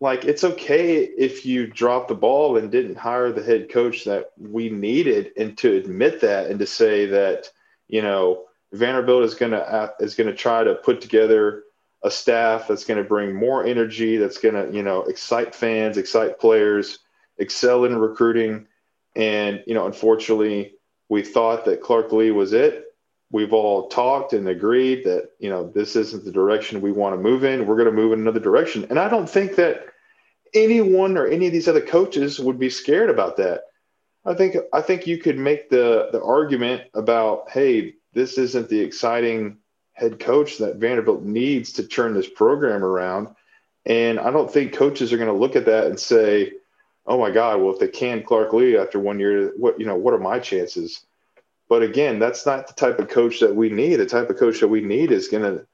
Like, 0.00 0.24
it's 0.24 0.42
okay 0.42 1.04
if 1.04 1.46
you 1.46 1.68
dropped 1.68 2.08
the 2.08 2.14
ball 2.16 2.56
and 2.56 2.72
didn't 2.72 2.96
hire 2.96 3.30
the 3.30 3.42
head 3.42 3.70
coach 3.70 4.04
that 4.04 4.32
we 4.36 4.68
needed, 4.68 5.30
and 5.36 5.56
to 5.58 5.76
admit 5.76 6.20
that 6.22 6.50
and 6.50 6.58
to 6.58 6.66
say 6.66 7.06
that, 7.06 7.48
you 7.86 8.02
know, 8.02 8.46
Vanderbilt 8.72 9.22
is 9.22 9.34
going 9.34 9.52
to 9.52 9.60
uh, 9.60 9.90
is 10.00 10.16
going 10.16 10.28
to 10.28 10.34
try 10.34 10.64
to 10.64 10.74
put 10.74 11.00
together 11.00 11.62
a 12.04 12.10
staff 12.10 12.66
that's 12.68 12.84
going 12.84 13.02
to 13.02 13.08
bring 13.08 13.34
more 13.34 13.64
energy, 13.64 14.16
that's 14.16 14.38
going 14.38 14.54
to, 14.54 14.76
you 14.76 14.82
know, 14.82 15.02
excite 15.02 15.54
fans, 15.54 15.96
excite 15.96 16.40
players, 16.40 16.98
excel 17.38 17.84
in 17.84 17.96
recruiting. 17.96 18.66
And, 19.14 19.62
you 19.66 19.74
know, 19.74 19.86
unfortunately, 19.86 20.74
we 21.08 21.22
thought 21.22 21.64
that 21.66 21.82
Clark 21.82 22.12
Lea 22.12 22.30
was 22.30 22.52
it. 22.52 22.86
We've 23.30 23.52
all 23.52 23.88
talked 23.88 24.32
and 24.32 24.48
agreed 24.48 25.04
that, 25.04 25.30
you 25.38 25.48
know, 25.48 25.70
this 25.70 25.96
isn't 25.96 26.24
the 26.24 26.32
direction 26.32 26.80
we 26.80 26.92
want 26.92 27.14
to 27.14 27.22
move 27.22 27.44
in. 27.44 27.66
We're 27.66 27.76
going 27.76 27.86
to 27.86 27.92
move 27.92 28.12
in 28.12 28.20
another 28.20 28.40
direction. 28.40 28.86
And 28.90 28.98
I 28.98 29.08
don't 29.08 29.28
think 29.28 29.56
that 29.56 29.86
anyone 30.54 31.16
or 31.16 31.26
any 31.26 31.46
of 31.46 31.52
these 31.52 31.68
other 31.68 31.80
coaches 31.80 32.38
would 32.38 32.58
be 32.58 32.68
scared 32.68 33.10
about 33.10 33.36
that. 33.38 33.62
I 34.24 34.34
think 34.34 34.56
I 34.72 34.80
think 34.80 35.06
you 35.06 35.18
could 35.18 35.38
make 35.38 35.68
the 35.68 36.08
the 36.12 36.22
argument 36.22 36.82
about, 36.94 37.50
hey, 37.50 37.94
this 38.12 38.38
isn't 38.38 38.68
the 38.68 38.80
exciting 38.80 39.58
head 39.92 40.18
coach 40.18 40.58
that 40.58 40.76
Vanderbilt 40.76 41.22
needs 41.22 41.72
to 41.74 41.86
turn 41.86 42.14
this 42.14 42.28
program 42.28 42.84
around. 42.84 43.28
And 43.84 44.18
I 44.18 44.30
don't 44.30 44.52
think 44.52 44.72
coaches 44.72 45.12
are 45.12 45.16
going 45.16 45.28
to 45.28 45.34
look 45.34 45.56
at 45.56 45.66
that 45.66 45.86
and 45.86 45.98
say, 45.98 46.52
"Oh 47.06 47.18
my 47.18 47.30
God, 47.30 47.60
well 47.60 47.72
if 47.72 47.80
they 47.80 47.88
can 47.88 48.22
Clark 48.22 48.52
Lea 48.52 48.78
after 48.78 48.98
one 48.98 49.18
year, 49.18 49.52
what 49.56 49.78
you 49.78 49.86
know, 49.86 49.96
what 49.96 50.14
are 50.14 50.18
my 50.18 50.38
chances?" 50.38 51.04
But 51.68 51.82
again, 51.82 52.18
that's 52.18 52.46
not 52.46 52.66
the 52.66 52.74
type 52.74 52.98
of 52.98 53.08
coach 53.08 53.40
that 53.40 53.56
we 53.56 53.70
need. 53.70 53.96
The 53.96 54.06
type 54.06 54.30
of 54.30 54.36
coach 54.38 54.60
that 54.60 54.68
we 54.68 54.82
need 54.82 55.10
is 55.10 55.28
going 55.28 55.42
to, 55.42 55.66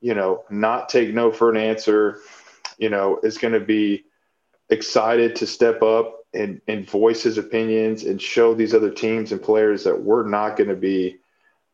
you 0.00 0.14
know, 0.14 0.44
not 0.50 0.88
take 0.88 1.14
no 1.14 1.30
for 1.30 1.50
an 1.50 1.56
answer. 1.56 2.20
You 2.78 2.90
know, 2.90 3.20
is 3.22 3.38
going 3.38 3.54
to 3.54 3.60
be 3.60 4.04
excited 4.68 5.36
to 5.36 5.46
step 5.46 5.82
up 5.82 6.24
and 6.34 6.60
and 6.68 6.88
voice 6.88 7.22
his 7.22 7.38
opinions 7.38 8.04
and 8.04 8.20
show 8.20 8.54
these 8.54 8.74
other 8.74 8.90
teams 8.90 9.32
and 9.32 9.42
players 9.42 9.84
that 9.84 10.02
we're 10.02 10.28
not 10.28 10.56
going 10.56 10.68
to 10.68 10.76
be 10.76 11.18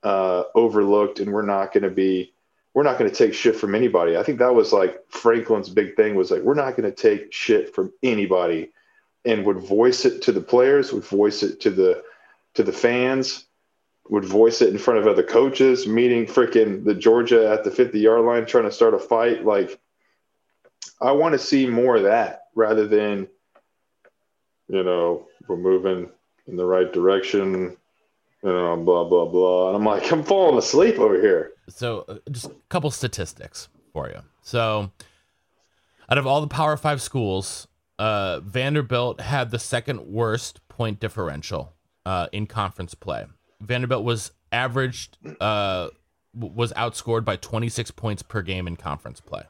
uh, 0.02 0.44
overlooked, 0.54 1.20
and 1.20 1.32
we're 1.32 1.42
not 1.42 1.72
going 1.72 1.84
to 1.84 1.90
be 1.90 2.32
we're 2.72 2.84
not 2.84 2.98
going 2.98 3.10
to 3.10 3.16
take 3.16 3.34
shit 3.34 3.56
from 3.56 3.74
anybody. 3.74 4.16
I 4.16 4.22
think 4.22 4.38
that 4.38 4.54
was 4.54 4.72
like 4.72 5.00
Franklin's 5.08 5.68
big 5.68 5.96
thing 5.96 6.14
was 6.14 6.30
like 6.30 6.42
we're 6.42 6.54
not 6.54 6.76
going 6.76 6.90
to 6.90 6.94
take 6.94 7.32
shit 7.32 7.74
from 7.74 7.92
anybody, 8.02 8.70
and 9.24 9.44
would 9.44 9.58
voice 9.58 10.04
it 10.04 10.22
to 10.22 10.32
the 10.32 10.40
players, 10.40 10.92
would 10.92 11.04
voice 11.04 11.42
it 11.42 11.60
to 11.60 11.70
the 11.70 12.02
to 12.54 12.62
the 12.62 12.72
fans, 12.72 13.46
would 14.08 14.24
voice 14.24 14.60
it 14.62 14.70
in 14.70 14.78
front 14.78 15.00
of 15.00 15.06
other 15.06 15.22
coaches, 15.22 15.86
meeting 15.86 16.26
freaking 16.26 16.84
the 16.84 16.94
Georgia 16.94 17.50
at 17.50 17.64
the 17.64 17.70
50 17.70 17.98
yard 17.98 18.24
line 18.24 18.46
trying 18.46 18.64
to 18.64 18.72
start 18.72 18.94
a 18.94 18.98
fight. 18.98 19.44
Like, 19.44 19.78
I 21.00 21.12
want 21.12 21.32
to 21.32 21.38
see 21.38 21.66
more 21.66 21.96
of 21.96 22.02
that 22.02 22.46
rather 22.54 22.86
than, 22.86 23.28
you 24.68 24.82
know, 24.82 25.28
we're 25.46 25.56
moving 25.56 26.10
in 26.46 26.56
the 26.56 26.64
right 26.64 26.92
direction 26.92 27.76
you 28.42 28.50
know, 28.50 28.76
blah 28.76 29.04
blah 29.04 29.26
blah. 29.26 29.68
And 29.68 29.76
I'm 29.76 29.84
like, 29.84 30.10
I'm 30.10 30.22
falling 30.22 30.58
asleep 30.58 30.98
over 30.98 31.20
here. 31.20 31.52
So, 31.68 32.04
uh, 32.08 32.16
just 32.30 32.46
a 32.46 32.54
couple 32.68 32.90
statistics 32.90 33.68
for 33.92 34.08
you. 34.08 34.20
So, 34.42 34.90
out 36.08 36.18
of 36.18 36.26
all 36.26 36.40
the 36.40 36.46
Power 36.46 36.76
Five 36.76 37.00
schools, 37.02 37.68
uh, 37.98 38.40
Vanderbilt 38.40 39.20
had 39.20 39.50
the 39.50 39.58
second 39.58 40.06
worst 40.06 40.66
point 40.68 41.00
differential. 41.00 41.74
uh, 42.06 42.26
in 42.32 42.46
conference 42.46 42.94
play. 42.94 43.26
Vanderbilt 43.60 44.02
was 44.04 44.32
averaged 44.52 45.18
uh, 45.40 45.88
was 46.34 46.72
outscored 46.72 47.24
by 47.24 47.36
26 47.36 47.90
points 47.92 48.22
per 48.22 48.40
game 48.42 48.66
in 48.66 48.76
conference 48.76 49.20
play. 49.20 49.42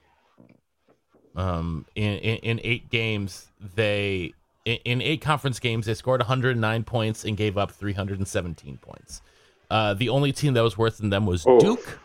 Um, 1.37 1.87
in, 1.95 2.19
in, 2.19 2.37
in 2.39 2.61
eight 2.65 2.91
games, 2.91 3.47
they 3.61 4.33
in, 4.71 5.03
eight 5.03 5.21
conference 5.21 5.59
games 5.59 5.87
they 5.87 5.95
scored 5.95 6.21
109 6.21 6.85
points 6.85 7.25
and 7.25 7.37
gave 7.37 7.57
up 7.57 7.73
317 7.73 8.79
points. 8.79 9.23
Uh, 9.71 9.95
the 9.95 10.09
only 10.09 10.33
team 10.33 10.55
that 10.55 10.63
was 10.63 10.77
worse 10.77 10.99
than 10.99 11.11
them 11.11 11.27
was 11.27 11.45
oh. 11.47 11.59
Duke. 11.59 11.99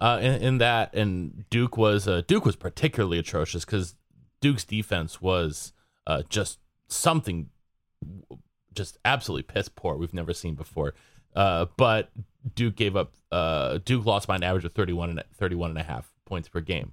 Uh, 0.00 0.18
in, 0.22 0.42
in, 0.42 0.58
that, 0.58 0.94
and 0.94 1.44
Duke 1.50 1.76
was 1.76 2.06
uh, 2.06 2.22
Duke 2.26 2.44
was 2.44 2.54
particularly 2.54 3.18
atrocious 3.18 3.64
because 3.64 3.96
Duke's 4.40 4.64
defense 4.64 5.20
was 5.20 5.72
uh, 6.06 6.22
just 6.28 6.60
something, 6.86 7.50
just 8.74 8.98
absolutely 9.04 9.42
piss 9.42 9.68
poor. 9.68 9.96
We've 9.96 10.14
never 10.14 10.32
seen 10.32 10.54
before. 10.54 10.94
Uh, 11.34 11.66
but 11.76 12.10
Duke 12.54 12.76
gave 12.76 12.96
up. 12.96 13.14
Uh, 13.32 13.78
Duke 13.84 14.06
lost 14.06 14.28
by 14.28 14.36
an 14.36 14.44
average 14.44 14.64
of 14.64 14.72
31 14.72 15.10
and 15.10 15.22
31 15.34 15.70
and 15.70 15.78
a 15.78 15.82
half 15.82 16.12
points 16.24 16.48
per 16.48 16.60
game. 16.60 16.92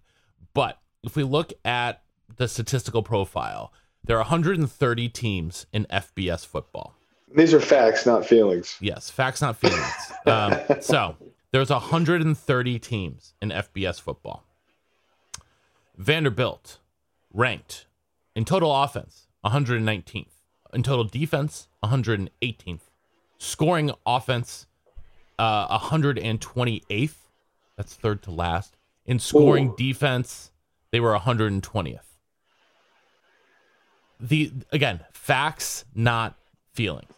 But 0.54 0.80
if 1.04 1.16
we 1.16 1.24
look 1.24 1.54
at 1.64 2.02
the 2.38 2.48
statistical 2.48 3.04
profile, 3.04 3.72
there 4.06 4.18
are 4.18 4.22
130 4.22 5.10
teams 5.10 5.66
in 5.74 5.86
FBS 5.86 6.46
football. 6.46 6.96
These 7.36 7.54
are 7.54 7.60
facts, 7.60 8.06
not 8.06 8.26
feelings. 8.26 8.78
Yes, 8.80 9.10
facts, 9.10 9.42
not 9.42 9.58
feelings. 9.58 10.12
um, 10.26 10.56
so 10.82 11.16
there's 11.52 11.70
130 11.70 12.80
teams 12.80 13.34
in 13.42 13.50
FBS 13.50 14.00
football. 14.00 14.46
Vanderbilt 15.98 16.80
ranked 17.34 17.88
in 18.36 18.46
total 18.46 18.84
offense 18.84 19.28
119th, 19.46 20.28
in 20.74 20.84
total 20.84 21.06
defense 21.06 21.68
118th, 21.84 22.82
scoring 23.38 23.92
offense 24.06 24.68
uh 25.38 25.78
128th. 25.80 27.16
That's 27.76 27.94
third 27.94 28.22
to 28.24 28.32
last. 28.32 28.78
In 29.06 29.20
scoring 29.20 29.70
Ooh. 29.70 29.76
defense, 29.78 30.52
they 30.92 31.00
were 31.00 31.18
120th. 31.18 32.15
The 34.20 34.52
again, 34.72 35.02
facts, 35.12 35.86
not 35.94 36.36
feelings. 36.74 37.12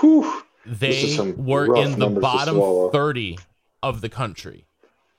Whew. 0.00 0.42
They 0.64 1.16
were 1.36 1.76
in 1.76 1.98
the 1.98 2.08
bottom 2.08 2.90
30 2.90 3.38
of 3.82 4.00
the 4.00 4.08
country 4.08 4.64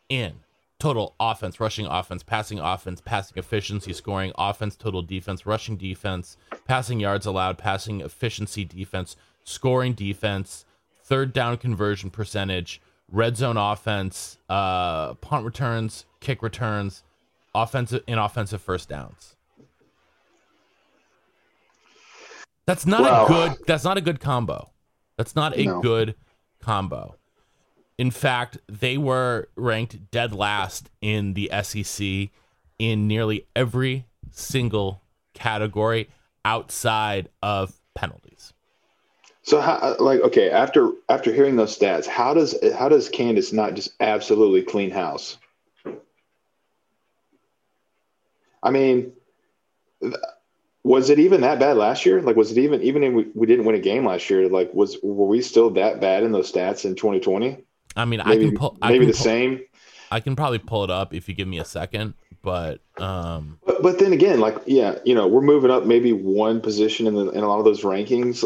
in 0.09 0.33
total 0.79 1.15
offense, 1.19 1.59
rushing 1.59 1.85
offense, 1.85 2.21
passing 2.21 2.59
offense, 2.59 3.01
passing 3.01 3.37
efficiency, 3.37 3.93
scoring 3.93 4.33
offense, 4.37 4.75
total 4.75 5.01
defense, 5.01 5.45
rushing 5.45 5.77
defense, 5.77 6.37
passing 6.67 6.99
yards 6.99 7.25
allowed, 7.25 7.57
passing 7.57 8.01
efficiency 8.01 8.65
defense, 8.65 9.15
scoring 9.43 9.93
defense, 9.93 10.65
third 11.01 11.31
down 11.31 11.57
conversion 11.57 12.09
percentage, 12.09 12.81
red 13.09 13.37
zone 13.37 13.57
offense, 13.57 14.37
uh, 14.49 15.13
punt 15.15 15.45
returns, 15.45 16.05
kick 16.19 16.43
returns, 16.43 17.03
offensive 17.55 18.03
and 18.07 18.19
offensive 18.19 18.61
first 18.61 18.89
downs. 18.89 19.36
That's 22.67 22.85
not 22.85 23.01
wow. 23.01 23.25
a 23.25 23.27
good. 23.27 23.57
That's 23.65 23.83
not 23.85 23.97
a 23.97 24.01
good 24.01 24.19
combo. 24.19 24.71
That's 25.17 25.35
not 25.35 25.57
a 25.57 25.63
no. 25.63 25.81
good 25.81 26.15
combo. 26.61 27.15
In 27.97 28.11
fact, 28.11 28.59
they 28.67 28.97
were 28.97 29.47
ranked 29.55 30.11
dead 30.11 30.33
last 30.33 30.91
in 31.01 31.33
the 31.33 31.49
SEC 31.63 32.29
in 32.77 33.07
nearly 33.07 33.47
every 33.55 34.05
single 34.31 35.01
category 35.33 36.09
outside 36.45 37.29
of 37.41 37.73
penalties. 37.95 38.53
So 39.43 39.61
how 39.61 39.95
like 39.99 40.19
okay, 40.19 40.49
after 40.49 40.91
after 41.07 41.31
hearing 41.31 41.55
those 41.55 41.77
stats, 41.77 42.05
how 42.05 42.33
does 42.33 42.53
how 42.77 42.89
does 42.89 43.09
Candice 43.09 43.53
not 43.53 43.75
just 43.75 43.91
absolutely 44.01 44.61
clean 44.61 44.91
house? 44.91 45.37
I 48.61 48.71
mean, 48.71 49.13
was 50.83 51.09
it 51.09 51.19
even 51.19 51.41
that 51.41 51.59
bad 51.59 51.77
last 51.77 52.05
year? 52.05 52.21
Like, 52.21 52.35
was 52.35 52.51
it 52.51 52.57
even 52.57 52.81
even 52.81 53.03
if 53.03 53.13
we, 53.13 53.27
we 53.33 53.47
didn't 53.47 53.65
win 53.65 53.75
a 53.75 53.79
game 53.79 54.05
last 54.05 54.29
year? 54.29 54.47
Like, 54.47 54.73
was 54.73 54.97
were 55.03 55.27
we 55.27 55.41
still 55.41 55.69
that 55.71 55.99
bad 55.99 56.23
in 56.23 56.31
those 56.31 56.51
stats 56.51 56.85
in 56.85 56.95
2020? 56.95 57.63
I 57.95 58.05
mean, 58.05 58.21
maybe, 58.25 58.45
I 58.45 58.49
can 58.49 58.57
pull 58.57 58.77
maybe 58.81 58.99
can 58.99 59.07
the 59.07 59.13
pull, 59.13 59.23
same. 59.23 59.61
I 60.09 60.19
can 60.19 60.35
probably 60.35 60.59
pull 60.59 60.83
it 60.83 60.91
up 60.91 61.13
if 61.13 61.27
you 61.27 61.35
give 61.35 61.47
me 61.47 61.59
a 61.59 61.65
second, 61.65 62.13
but 62.41 62.79
um, 62.97 63.59
but, 63.65 63.81
but 63.81 63.99
then 63.99 64.13
again, 64.13 64.39
like 64.39 64.57
yeah, 64.65 64.99
you 65.03 65.15
know, 65.15 65.27
we're 65.27 65.41
moving 65.41 65.71
up 65.71 65.85
maybe 65.85 66.13
one 66.13 66.61
position 66.61 67.07
in 67.07 67.15
the 67.15 67.29
in 67.31 67.43
a 67.43 67.47
lot 67.47 67.59
of 67.59 67.65
those 67.65 67.81
rankings. 67.81 68.43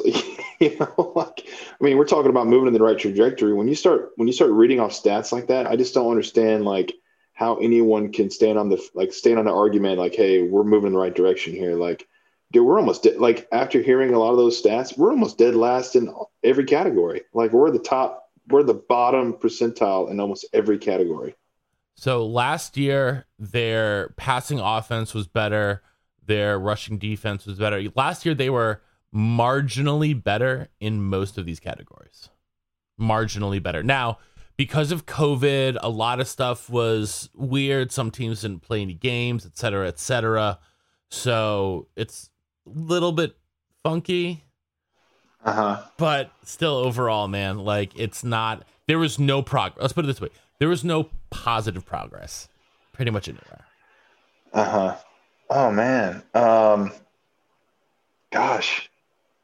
you 0.60 0.78
know, 0.80 1.12
like 1.16 1.46
I 1.48 1.84
mean, 1.84 1.98
we're 1.98 2.06
talking 2.06 2.32
about 2.32 2.48
moving 2.48 2.68
in 2.68 2.74
the 2.74 2.82
right 2.82 2.98
trajectory. 2.98 3.54
When 3.54 3.68
you 3.68 3.76
start 3.76 4.12
when 4.16 4.28
you 4.28 4.34
start 4.34 4.52
reading 4.52 4.80
off 4.80 4.92
stats 4.92 5.32
like 5.32 5.48
that, 5.48 5.68
I 5.68 5.76
just 5.76 5.94
don't 5.94 6.10
understand 6.10 6.66
like 6.66 6.94
how 7.34 7.56
anyone 7.58 8.12
can 8.12 8.30
stand 8.30 8.58
on 8.58 8.70
the 8.70 8.82
like 8.94 9.14
stand 9.14 9.40
on 9.40 9.46
the 9.46 9.52
argument 9.52 10.00
like, 10.00 10.16
hey, 10.16 10.44
we're 10.44 10.64
moving 10.64 10.88
in 10.88 10.94
the 10.94 11.00
right 11.00 11.16
direction 11.16 11.54
here. 11.54 11.76
Like, 11.76 12.08
dude, 12.52 12.66
we're 12.66 12.80
almost 12.80 13.04
de- 13.04 13.18
like 13.18 13.48
after 13.52 13.82
hearing 13.82 14.14
a 14.14 14.20
lot 14.20 14.32
of 14.32 14.38
those 14.38 14.62
stats, 14.62 14.98
we're 14.98 15.12
almost 15.12 15.38
dead 15.38 15.56
last 15.56 15.96
in 15.96 16.14
every 16.44 16.66
category. 16.66 17.22
Like 17.34 17.52
we're 17.52 17.72
the 17.72 17.80
top, 17.80 18.30
we're 18.50 18.64
the 18.64 18.74
bottom 18.74 19.34
percentile 19.34 20.10
in 20.12 20.20
almost 20.20 20.46
every 20.54 20.78
category. 20.78 21.36
So 21.96 22.26
last 22.26 22.78
year, 22.78 23.26
their 23.38 24.10
passing 24.18 24.60
offense 24.60 25.14
was 25.14 25.28
better. 25.28 25.84
Their 26.26 26.58
rushing 26.58 26.98
defense 26.98 27.46
was 27.46 27.58
better. 27.58 27.82
Last 27.96 28.26
year, 28.26 28.34
they 28.34 28.50
were 28.50 28.82
marginally 29.14 30.22
better 30.22 30.70
in 30.80 31.04
most 31.04 31.38
of 31.38 31.46
these 31.46 31.60
categories. 31.60 32.30
Marginally 33.00 33.62
better. 33.62 33.84
Now, 33.84 34.20
because 34.58 34.92
of 34.92 35.06
COVID, 35.06 35.78
a 35.82 35.90
lot 35.90 36.20
of 36.20 36.28
stuff 36.28 36.70
was 36.70 37.30
weird. 37.34 37.92
Some 37.92 38.12
teams 38.12 38.42
didn't 38.42 38.62
play 38.62 38.82
any 38.82 38.94
games, 38.94 39.46
et 39.46 39.58
cetera, 39.58 39.88
et 39.88 40.00
cetera. 40.00 40.60
So 41.10 41.88
it's 41.96 42.31
little 42.66 43.12
bit 43.12 43.36
funky. 43.84 44.44
Uh 45.44 45.54
huh. 45.54 45.84
But 45.98 46.32
still, 46.44 46.76
overall, 46.76 47.28
man, 47.28 47.60
like 47.60 47.98
it's 47.98 48.24
not. 48.24 48.64
There 48.88 49.00
was 49.00 49.20
no 49.20 49.42
progress. 49.42 49.82
Let's 49.82 49.94
put 49.94 50.06
it 50.06 50.08
this 50.08 50.22
way: 50.22 50.30
there 50.60 50.70
was 50.70 50.84
no 50.84 51.10
positive 51.30 51.86
progress, 51.86 52.48
pretty 52.94 53.12
much 53.12 53.28
anywhere. 53.28 53.66
Uh 54.54 54.70
huh. 54.70 54.98
Oh 55.50 55.72
man. 55.72 56.24
Um. 56.34 56.92
Gosh, 58.32 58.90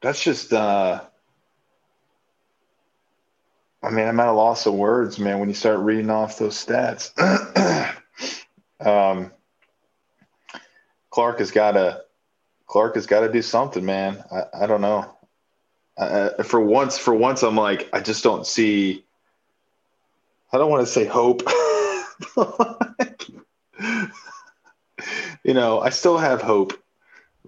that's 0.00 0.22
just. 0.22 0.52
uh 0.52 1.00
I 3.82 3.90
mean, 3.90 4.08
I'm 4.08 4.18
at 4.18 4.28
a 4.28 4.32
loss 4.32 4.66
of 4.66 4.74
words, 4.74 5.18
man, 5.18 5.38
when 5.38 5.48
you 5.48 5.54
start 5.54 5.78
reading 5.78 6.10
off 6.10 6.38
those 6.38 6.54
stats. 6.54 7.12
um, 8.80 9.30
Clark 11.10 11.38
has 11.38 11.52
got 11.52 11.72
to 11.72 12.02
Clark 12.68 12.94
has 12.94 13.06
got 13.06 13.20
to 13.20 13.32
do 13.32 13.42
something, 13.42 13.84
man. 13.84 14.22
I, 14.30 14.64
I 14.64 14.66
don't 14.66 14.82
know. 14.82 15.10
Uh, 15.96 16.42
for 16.44 16.60
once, 16.60 16.96
for 16.96 17.14
once, 17.14 17.42
I'm 17.42 17.56
like, 17.56 17.88
I 17.92 18.00
just 18.00 18.22
don't 18.22 18.46
see. 18.46 19.04
I 20.52 20.58
don't 20.58 20.70
want 20.70 20.86
to 20.86 20.92
say 20.92 21.04
hope. 21.04 21.42
you 25.42 25.54
know, 25.54 25.80
I 25.80 25.88
still 25.90 26.18
have 26.18 26.40
hope, 26.40 26.74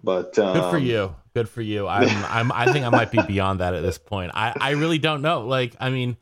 but 0.03 0.37
um, 0.39 0.55
good 0.55 0.71
for 0.71 0.77
um, 0.79 0.85
you. 0.85 1.15
Good 1.33 1.49
for 1.49 1.63
you. 1.63 1.87
I'm, 1.87 2.09
I'm, 2.25 2.51
I 2.51 2.73
think 2.73 2.85
I 2.85 2.89
might 2.89 3.13
be 3.13 3.23
beyond 3.23 3.61
that 3.61 3.75
at 3.75 3.83
this 3.83 3.99
point. 3.99 4.33
I, 4.35 4.53
I 4.61 4.71
really 4.71 4.99
don't 4.99 5.23
know. 5.23 5.47
Like, 5.47 5.77
I 5.79 5.91
mean, 5.91 6.17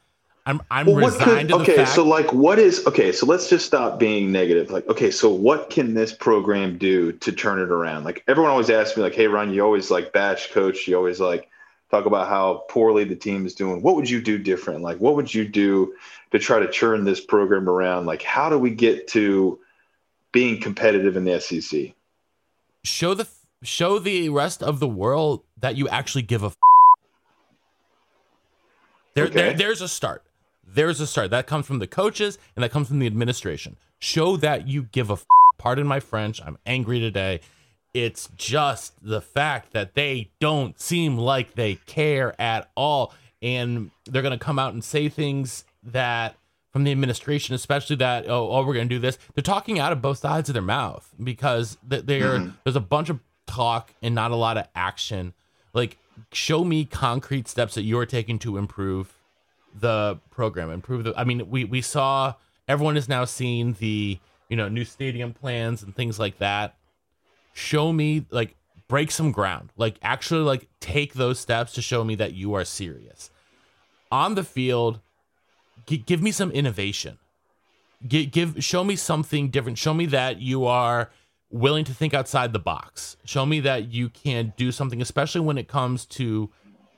I'm, 0.49 0.63
I'm 0.71 0.87
well, 0.87 0.97
resigned 0.97 1.51
could, 1.51 1.61
okay, 1.61 1.77
fact- 1.77 1.91
so 1.91 2.03
like, 2.03 2.33
what 2.33 2.59
is 2.59 2.87
okay? 2.87 3.13
So 3.13 3.27
let's 3.27 3.51
just 3.51 3.67
stop 3.67 3.99
being 3.99 4.33
negative. 4.33 4.71
Like, 4.71 4.89
okay, 4.89 5.11
so 5.11 5.29
what 5.29 5.69
can 5.69 5.93
this 5.93 6.15
program 6.15 6.79
do 6.79 7.13
to 7.13 7.33
turn 7.33 7.59
it 7.59 7.71
around? 7.71 8.05
Like, 8.05 8.25
everyone 8.27 8.51
always 8.51 8.71
asks 8.71 8.97
me, 8.97 9.03
like, 9.03 9.15
hey, 9.15 9.27
Ron, 9.27 9.53
you 9.53 9.63
always 9.63 9.91
like 9.91 10.11
bash 10.15 10.51
coach. 10.51 10.89
You 10.89 10.97
always 10.97 11.21
like 11.21 11.51
talk 11.91 12.07
about 12.07 12.29
how 12.29 12.65
poorly 12.71 13.05
the 13.05 13.15
team 13.15 13.45
is 13.45 13.55
doing. 13.55 13.83
What 13.83 13.95
would 13.97 14.09
you 14.09 14.23
do 14.23 14.39
different? 14.39 14.81
Like, 14.81 14.97
what 14.97 15.17
would 15.17 15.35
you 15.35 15.47
do 15.47 15.95
to 16.33 16.39
try 16.39 16.59
to 16.61 16.71
turn 16.71 17.05
this 17.05 17.21
program 17.21 17.69
around? 17.69 18.07
Like, 18.07 18.23
how 18.23 18.49
do 18.49 18.59
we 18.59 18.71
get 18.71 19.07
to 19.09 19.59
being 20.33 20.63
competitive 20.63 21.15
in 21.19 21.25
the 21.25 21.39
SEC? 21.43 21.93
Show 22.85 23.13
the 23.13 23.29
show 23.63 23.99
the 23.99 24.31
rest 24.31 24.63
of 24.63 24.81
the 24.81 24.89
world 24.89 25.45
that 25.61 25.77
you 25.77 25.91
actually 25.91 26.23
give 26.23 26.43
a. 26.43 26.47
F- 26.47 26.57
there, 29.13 29.27
okay. 29.27 29.35
there, 29.35 29.53
there's 29.53 29.83
a 29.83 29.89
start. 29.89 30.23
There's 30.75 31.01
a 31.01 31.07
start. 31.07 31.31
That 31.31 31.47
comes 31.47 31.67
from 31.67 31.79
the 31.79 31.87
coaches 31.87 32.39
and 32.55 32.63
that 32.63 32.71
comes 32.71 32.89
from 32.89 32.99
the 32.99 33.07
administration. 33.07 33.77
Show 33.99 34.37
that 34.39 34.69
you 34.69 34.85
give 34.85 35.11
a. 35.11 35.15
F- 35.15 35.27
Pardon 35.57 35.87
my 35.87 35.99
French. 35.99 36.41
I'm 36.45 36.57
angry 36.67 37.01
today. 37.01 37.41
It's 37.93 38.29
just 38.37 38.93
the 39.03 39.21
fact 39.21 39.73
that 39.73 39.95
they 39.95 40.31
don't 40.41 40.79
seem 40.79 41.17
like 41.17 41.55
they 41.55 41.77
care 41.87 42.41
at 42.41 42.71
all, 42.77 43.13
and 43.43 43.91
they're 44.05 44.23
gonna 44.23 44.39
come 44.39 44.59
out 44.59 44.73
and 44.73 44.85
say 44.85 45.09
things 45.09 45.65
that 45.83 46.37
from 46.73 46.85
the 46.85 46.93
administration, 46.93 47.55
especially 47.55 47.97
that 47.97 48.27
oh, 48.29 48.51
oh 48.51 48.65
we're 48.65 48.75
gonna 48.75 48.87
do 48.87 49.01
this. 49.01 49.19
They're 49.35 49.43
talking 49.43 49.81
out 49.81 49.91
of 49.91 50.01
both 50.01 50.19
sides 50.19 50.49
of 50.49 50.53
their 50.53 50.63
mouth 50.63 51.13
because 51.23 51.77
they're, 51.83 52.03
mm-hmm. 52.05 52.51
there's 52.63 52.77
a 52.77 52.81
bunch 52.81 53.09
of 53.09 53.19
talk 53.47 53.93
and 54.03 54.15
not 54.15 54.31
a 54.31 54.37
lot 54.37 54.59
of 54.59 54.69
action. 54.77 55.33
Like 55.73 55.99
show 56.33 56.63
me 56.63 56.85
concrete 56.85 57.49
steps 57.49 57.75
that 57.75 57.83
you're 57.83 58.07
taking 58.07 58.39
to 58.41 58.59
improve 58.59 59.18
the 59.75 60.19
program, 60.31 60.71
improve 60.71 61.05
the. 61.05 61.15
I 61.17 61.25
mean, 61.25 61.49
we 61.51 61.65
we 61.65 61.81
saw 61.83 62.35
everyone 62.67 62.97
is 62.97 63.09
now 63.09 63.25
seeing 63.25 63.75
the 63.75 64.19
you 64.49 64.57
know 64.57 64.69
new 64.69 64.85
stadium 64.85 65.33
plans 65.33 65.83
and 65.83 65.95
things 65.95 66.19
like 66.19 66.39
that. 66.39 66.77
Show 67.53 67.93
me 67.93 68.27
like 68.31 68.57
break 68.89 69.11
some 69.11 69.33
ground, 69.33 69.71
like 69.77 69.99
actually 70.03 70.43
like 70.43 70.69
take 70.81 71.15
those 71.15 71.39
steps 71.39 71.73
to 71.75 71.83
show 71.83 72.05
me 72.05 72.15
that 72.17 72.35
you 72.35 72.55
are 72.55 72.65
serious 72.65 73.31
on 74.11 74.35
the 74.35 74.45
field. 74.45 75.01
G- 75.87 75.99
give 75.99 76.23
me 76.23 76.31
some 76.31 76.51
innovation. 76.51 77.19
G- 78.07 78.27
give 78.27 78.63
show 78.65 78.85
me 78.85 78.97
something 78.97 79.51
different. 79.51 79.79
Show 79.79 79.95
me 79.95 80.07
that 80.07 80.41
you 80.41 80.67
are 80.67 81.11
willing 81.51 81.85
to 81.85 81.95
think 81.95 82.15
outside 82.15 82.53
the 82.53 82.59
box. 82.59 83.17
Show 83.25 83.47
me 83.47 83.61
that 83.61 83.93
you 83.93 84.09
can 84.09 84.53
do 84.57 84.71
something, 84.71 85.01
especially 85.01 85.41
when 85.41 85.59
it 85.59 85.69
comes 85.69 86.05
to, 86.07 86.51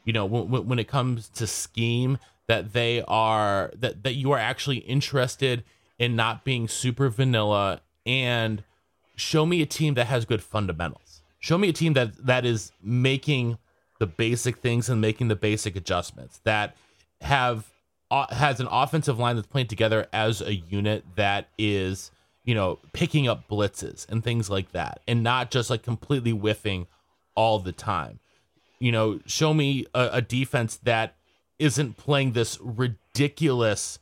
you 0.04 0.12
know, 0.12 0.26
when, 0.26 0.66
when 0.66 0.78
it 0.78 0.88
comes 0.88 1.28
to 1.30 1.46
scheme, 1.46 2.18
that 2.50 2.72
they 2.72 3.02
are 3.06 3.70
that 3.76 4.02
that 4.02 4.14
you 4.14 4.32
are 4.32 4.38
actually 4.38 4.78
interested 4.78 5.62
in 6.00 6.16
not 6.16 6.44
being 6.44 6.66
super 6.66 7.08
vanilla 7.08 7.80
and 8.04 8.64
show 9.14 9.46
me 9.46 9.62
a 9.62 9.66
team 9.66 9.94
that 9.94 10.06
has 10.06 10.24
good 10.24 10.42
fundamentals. 10.42 11.22
Show 11.38 11.56
me 11.56 11.68
a 11.68 11.72
team 11.72 11.92
that 11.92 12.26
that 12.26 12.44
is 12.44 12.72
making 12.82 13.58
the 14.00 14.06
basic 14.06 14.58
things 14.58 14.88
and 14.88 15.00
making 15.00 15.28
the 15.28 15.36
basic 15.36 15.76
adjustments 15.76 16.40
that 16.42 16.76
have 17.20 17.70
uh, 18.10 18.26
has 18.34 18.58
an 18.58 18.66
offensive 18.68 19.20
line 19.20 19.36
that's 19.36 19.46
playing 19.46 19.68
together 19.68 20.08
as 20.12 20.40
a 20.40 20.54
unit 20.54 21.04
that 21.14 21.46
is 21.56 22.10
you 22.42 22.54
know, 22.54 22.80
picking 22.92 23.28
up 23.28 23.48
blitzes 23.48 24.08
and 24.08 24.24
things 24.24 24.50
like 24.50 24.72
that, 24.72 25.00
and 25.06 25.22
not 25.22 25.52
just 25.52 25.70
like 25.70 25.84
completely 25.84 26.32
whiffing 26.32 26.88
all 27.36 27.60
the 27.60 27.70
time. 27.70 28.18
You 28.80 28.90
know, 28.90 29.20
show 29.24 29.54
me 29.54 29.86
a, 29.94 30.08
a 30.14 30.20
defense 30.20 30.76
that 30.78 31.14
isn't 31.60 31.96
playing 31.96 32.32
this 32.32 32.58
ridiculous 32.60 33.98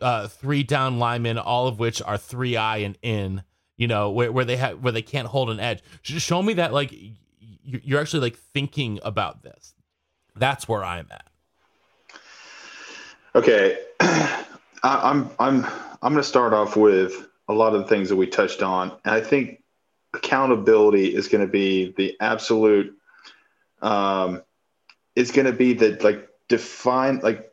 uh, 0.00 0.26
three 0.26 0.62
down 0.62 0.98
linemen, 0.98 1.38
all 1.38 1.68
of 1.68 1.78
which 1.78 2.02
are 2.02 2.18
three 2.18 2.56
eye 2.56 2.78
and 2.78 2.98
in. 3.02 3.44
You 3.76 3.88
know, 3.88 4.10
where, 4.10 4.30
where 4.30 4.44
they 4.44 4.56
have 4.56 4.82
where 4.82 4.92
they 4.92 5.02
can't 5.02 5.28
hold 5.28 5.50
an 5.50 5.58
edge. 5.58 5.82
Just 6.02 6.26
show 6.26 6.42
me 6.42 6.54
that 6.54 6.72
like 6.72 6.92
you're 7.64 8.00
actually 8.00 8.20
like 8.20 8.36
thinking 8.36 9.00
about 9.02 9.42
this. 9.42 9.74
That's 10.36 10.68
where 10.68 10.84
I'm 10.84 11.08
at. 11.10 11.26
Okay, 13.34 13.78
I, 14.00 14.44
I'm 14.82 15.30
I'm 15.38 15.64
I'm 16.02 16.12
going 16.12 16.16
to 16.16 16.22
start 16.22 16.52
off 16.52 16.76
with 16.76 17.28
a 17.48 17.52
lot 17.52 17.74
of 17.74 17.82
the 17.82 17.86
things 17.86 18.08
that 18.08 18.16
we 18.16 18.26
touched 18.26 18.62
on. 18.62 18.90
And 19.04 19.14
I 19.14 19.20
think 19.20 19.62
accountability 20.14 21.14
is 21.14 21.28
going 21.28 21.44
to 21.44 21.50
be 21.50 21.92
the 21.96 22.16
absolute, 22.20 22.94
um, 23.80 24.42
it's 25.14 25.30
going 25.30 25.46
to 25.46 25.52
be 25.52 25.72
the 25.72 25.98
like 26.02 26.28
define, 26.52 27.20
like, 27.20 27.50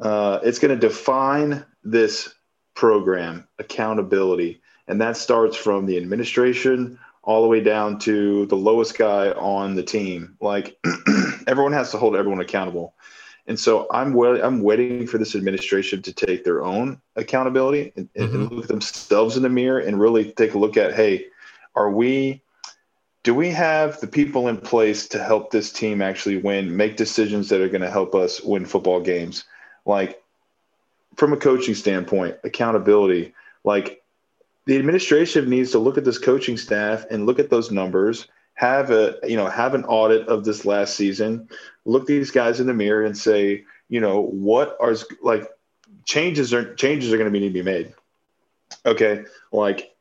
uh, 0.00 0.40
it's 0.42 0.58
going 0.58 0.78
to 0.78 0.88
define 0.88 1.64
this 1.84 2.34
program 2.74 3.46
accountability. 3.58 4.62
And 4.88 4.98
that 5.02 5.18
starts 5.18 5.54
from 5.54 5.84
the 5.84 5.98
administration 5.98 6.98
all 7.22 7.42
the 7.42 7.48
way 7.48 7.60
down 7.60 7.98
to 7.98 8.46
the 8.46 8.56
lowest 8.56 8.96
guy 8.96 9.32
on 9.32 9.74
the 9.74 9.82
team. 9.82 10.34
Like 10.40 10.78
everyone 11.46 11.74
has 11.74 11.90
to 11.90 11.98
hold 11.98 12.16
everyone 12.16 12.40
accountable. 12.40 12.94
And 13.46 13.60
so 13.60 13.86
I'm 13.90 14.14
well, 14.14 14.42
I'm 14.42 14.62
waiting 14.62 15.06
for 15.06 15.18
this 15.18 15.34
administration 15.34 16.00
to 16.02 16.12
take 16.12 16.42
their 16.42 16.62
own 16.64 17.00
accountability 17.16 17.92
and, 17.96 18.08
mm-hmm. 18.14 18.34
and 18.34 18.50
look 18.50 18.68
themselves 18.68 19.36
in 19.36 19.42
the 19.42 19.50
mirror 19.50 19.80
and 19.80 20.00
really 20.00 20.32
take 20.32 20.54
a 20.54 20.58
look 20.58 20.78
at, 20.78 20.94
hey, 20.94 21.26
are 21.74 21.90
we 21.90 22.42
do 23.22 23.34
we 23.34 23.50
have 23.50 24.00
the 24.00 24.06
people 24.06 24.48
in 24.48 24.56
place 24.56 25.08
to 25.08 25.22
help 25.22 25.50
this 25.50 25.72
team 25.72 26.00
actually 26.00 26.38
win, 26.38 26.76
make 26.76 26.96
decisions 26.96 27.48
that 27.48 27.60
are 27.60 27.68
going 27.68 27.82
to 27.82 27.90
help 27.90 28.14
us 28.14 28.40
win 28.40 28.64
football 28.64 29.00
games? 29.00 29.44
Like 29.84 30.22
from 31.16 31.32
a 31.32 31.36
coaching 31.36 31.74
standpoint, 31.74 32.36
accountability, 32.44 33.34
like 33.64 34.02
the 34.66 34.76
administration 34.78 35.50
needs 35.50 35.72
to 35.72 35.78
look 35.78 35.98
at 35.98 36.04
this 36.04 36.18
coaching 36.18 36.56
staff 36.56 37.04
and 37.10 37.26
look 37.26 37.38
at 37.38 37.50
those 37.50 37.70
numbers 37.70 38.26
have 38.54 38.90
a 38.90 39.16
you 39.26 39.36
know 39.36 39.48
have 39.48 39.74
an 39.74 39.84
audit 39.86 40.28
of 40.28 40.44
this 40.44 40.66
last 40.66 40.94
season 40.94 41.48
look 41.86 42.06
these 42.06 42.30
guys 42.30 42.60
in 42.60 42.66
the 42.66 42.74
mirror 42.74 43.04
and 43.04 43.16
say 43.16 43.64
you 43.88 43.98
know 43.98 44.20
what 44.20 44.76
are 44.80 44.94
like 45.22 45.48
changes 46.04 46.52
are 46.52 46.74
changes 46.74 47.10
are 47.10 47.16
going 47.16 47.26
to 47.26 47.32
be 47.32 47.40
need 47.40 47.48
to 47.48 47.54
be 47.54 47.62
made 47.62 47.94
okay 48.84 49.24
like 49.50 49.94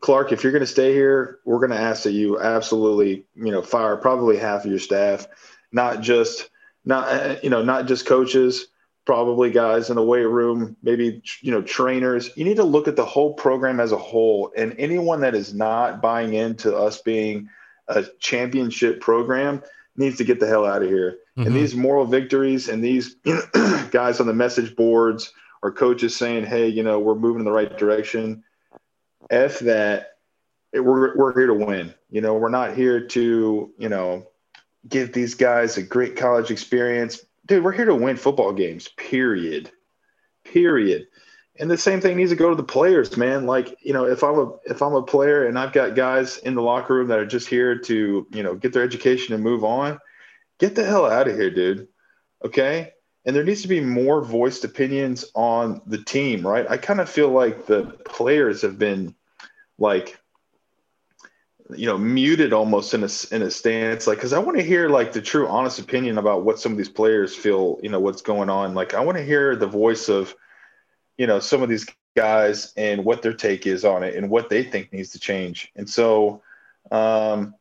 clark 0.00 0.32
if 0.32 0.42
you're 0.42 0.52
going 0.52 0.60
to 0.60 0.66
stay 0.66 0.92
here 0.92 1.38
we're 1.44 1.58
going 1.58 1.70
to 1.70 1.76
ask 1.76 2.04
that 2.04 2.12
you 2.12 2.40
absolutely 2.40 3.24
you 3.34 3.52
know 3.52 3.62
fire 3.62 3.96
probably 3.96 4.36
half 4.36 4.64
of 4.64 4.70
your 4.70 4.80
staff 4.80 5.26
not 5.72 6.00
just 6.00 6.50
not 6.84 7.42
you 7.42 7.50
know 7.50 7.62
not 7.62 7.86
just 7.86 8.06
coaches 8.06 8.68
probably 9.04 9.50
guys 9.50 9.88
in 9.88 9.96
the 9.96 10.02
weight 10.02 10.24
room 10.24 10.76
maybe 10.82 11.22
you 11.40 11.52
know 11.52 11.62
trainers 11.62 12.30
you 12.36 12.44
need 12.44 12.56
to 12.56 12.64
look 12.64 12.88
at 12.88 12.96
the 12.96 13.04
whole 13.04 13.34
program 13.34 13.78
as 13.78 13.92
a 13.92 13.96
whole 13.96 14.52
and 14.56 14.74
anyone 14.78 15.20
that 15.20 15.34
is 15.34 15.54
not 15.54 16.02
buying 16.02 16.34
into 16.34 16.76
us 16.76 17.00
being 17.02 17.48
a 17.88 18.04
championship 18.18 19.00
program 19.00 19.62
needs 19.96 20.16
to 20.18 20.24
get 20.24 20.40
the 20.40 20.46
hell 20.46 20.66
out 20.66 20.82
of 20.82 20.88
here. 20.88 21.18
Mm-hmm. 21.36 21.46
And 21.46 21.56
these 21.56 21.74
moral 21.74 22.04
victories 22.04 22.68
and 22.68 22.82
these 22.82 23.14
guys 23.90 24.20
on 24.20 24.26
the 24.26 24.34
message 24.34 24.76
boards 24.76 25.32
or 25.62 25.72
coaches 25.72 26.16
saying, 26.16 26.44
"Hey, 26.44 26.68
you 26.68 26.82
know, 26.82 26.98
we're 26.98 27.14
moving 27.14 27.40
in 27.40 27.44
the 27.44 27.52
right 27.52 27.76
direction." 27.76 28.42
F 29.30 29.60
that. 29.60 30.12
We're 30.72 31.16
we're 31.16 31.32
here 31.32 31.46
to 31.46 31.54
win. 31.54 31.94
You 32.10 32.20
know, 32.20 32.34
we're 32.34 32.50
not 32.50 32.74
here 32.74 33.06
to 33.08 33.72
you 33.78 33.88
know 33.88 34.26
give 34.88 35.12
these 35.12 35.34
guys 35.34 35.76
a 35.76 35.82
great 35.82 36.16
college 36.16 36.50
experience, 36.50 37.24
dude. 37.46 37.64
We're 37.64 37.72
here 37.72 37.86
to 37.86 37.94
win 37.94 38.16
football 38.16 38.52
games. 38.52 38.88
Period. 38.88 39.70
Period 40.44 41.06
and 41.58 41.70
the 41.70 41.78
same 41.78 42.00
thing 42.00 42.16
needs 42.16 42.30
to 42.30 42.36
go 42.36 42.50
to 42.50 42.56
the 42.56 42.62
players, 42.62 43.16
man. 43.16 43.46
Like, 43.46 43.76
you 43.80 43.92
know, 43.92 44.04
if 44.04 44.22
I'm 44.22 44.38
a 44.38 44.52
if 44.64 44.82
I'm 44.82 44.94
a 44.94 45.02
player 45.02 45.46
and 45.46 45.58
I've 45.58 45.72
got 45.72 45.94
guys 45.94 46.38
in 46.38 46.54
the 46.54 46.62
locker 46.62 46.94
room 46.94 47.08
that 47.08 47.18
are 47.18 47.26
just 47.26 47.48
here 47.48 47.78
to, 47.78 48.26
you 48.30 48.42
know, 48.42 48.54
get 48.54 48.72
their 48.72 48.82
education 48.82 49.34
and 49.34 49.42
move 49.42 49.64
on, 49.64 49.98
get 50.58 50.74
the 50.74 50.84
hell 50.84 51.06
out 51.06 51.28
of 51.28 51.36
here, 51.36 51.50
dude. 51.50 51.88
Okay? 52.44 52.92
And 53.26 53.34
there 53.34 53.44
needs 53.44 53.62
to 53.62 53.68
be 53.68 53.80
more 53.80 54.24
voiced 54.24 54.64
opinions 54.64 55.24
on 55.34 55.82
the 55.86 55.98
team, 55.98 56.46
right? 56.46 56.64
I 56.70 56.76
kind 56.76 57.00
of 57.00 57.10
feel 57.10 57.28
like 57.28 57.66
the 57.66 57.82
players 58.04 58.62
have 58.62 58.78
been 58.78 59.14
like 59.78 60.18
you 61.74 61.86
know 61.86 61.98
muted 61.98 62.52
almost 62.52 62.94
in 62.94 63.02
a 63.02 63.08
in 63.32 63.42
a 63.42 63.50
stance 63.50 64.06
like 64.06 64.20
cuz 64.20 64.32
I 64.32 64.38
want 64.38 64.56
to 64.56 64.62
hear 64.62 64.88
like 64.88 65.12
the 65.12 65.20
true 65.20 65.48
honest 65.48 65.80
opinion 65.80 66.16
about 66.16 66.44
what 66.44 66.60
some 66.60 66.70
of 66.70 66.78
these 66.78 66.88
players 66.88 67.34
feel, 67.34 67.80
you 67.82 67.90
know, 67.90 67.98
what's 67.98 68.22
going 68.22 68.48
on. 68.48 68.74
Like 68.74 68.94
I 68.94 69.00
want 69.00 69.18
to 69.18 69.24
hear 69.24 69.56
the 69.56 69.66
voice 69.66 70.08
of 70.08 70.34
you 71.18 71.26
know 71.26 71.40
some 71.40 71.62
of 71.62 71.68
these 71.68 71.84
guys 72.16 72.72
and 72.76 73.04
what 73.04 73.22
their 73.22 73.34
take 73.34 73.66
is 73.66 73.84
on 73.84 74.02
it 74.02 74.14
and 74.16 74.30
what 74.30 74.48
they 74.48 74.64
think 74.64 74.92
needs 74.92 75.10
to 75.10 75.20
change. 75.20 75.70
And 75.76 75.88
so, 75.88 76.42
um, 76.90 77.54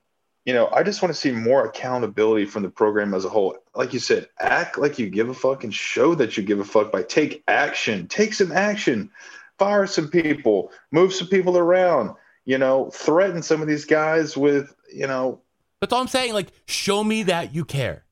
you 0.46 0.54
know, 0.54 0.70
I 0.72 0.84
just 0.84 1.02
want 1.02 1.14
to 1.14 1.20
see 1.20 1.32
more 1.32 1.66
accountability 1.66 2.46
from 2.46 2.62
the 2.62 2.70
program 2.70 3.16
as 3.16 3.26
a 3.26 3.30
whole. 3.30 3.58
Like 3.74 3.94
you 3.94 4.00
said, 4.00 4.30
act 4.40 4.78
like 4.78 5.00
you 5.00 5.10
give 5.10 5.28
a 5.28 5.34
fuck 5.34 5.64
and 5.64 5.74
show 5.74 6.14
that 6.16 6.38
you 6.38 6.44
give 6.44 6.60
a 6.60 6.64
fuck 6.64 6.92
by 6.92 7.02
take 7.02 7.44
action, 7.48 8.08
take 8.08 8.34
some 8.34 8.52
action, 8.52 9.10
fire 9.58 9.88
some 9.88 10.08
people, 10.08 10.72
move 10.92 11.14
some 11.14 11.28
people 11.28 11.58
around, 11.58 12.16
you 12.46 12.60
know, 12.60 12.92
threaten 12.92 13.42
some 13.42 13.62
of 13.64 13.68
these 13.68 13.86
guys 13.86 14.38
with, 14.38 14.74
you 14.94 15.08
know. 15.08 15.42
That's 15.82 15.92
all 15.92 16.02
I'm 16.02 16.08
saying. 16.08 16.34
Like, 16.34 16.52
show 16.68 17.04
me 17.04 17.24
that 17.24 17.56
you 17.56 17.66
care. 17.66 18.04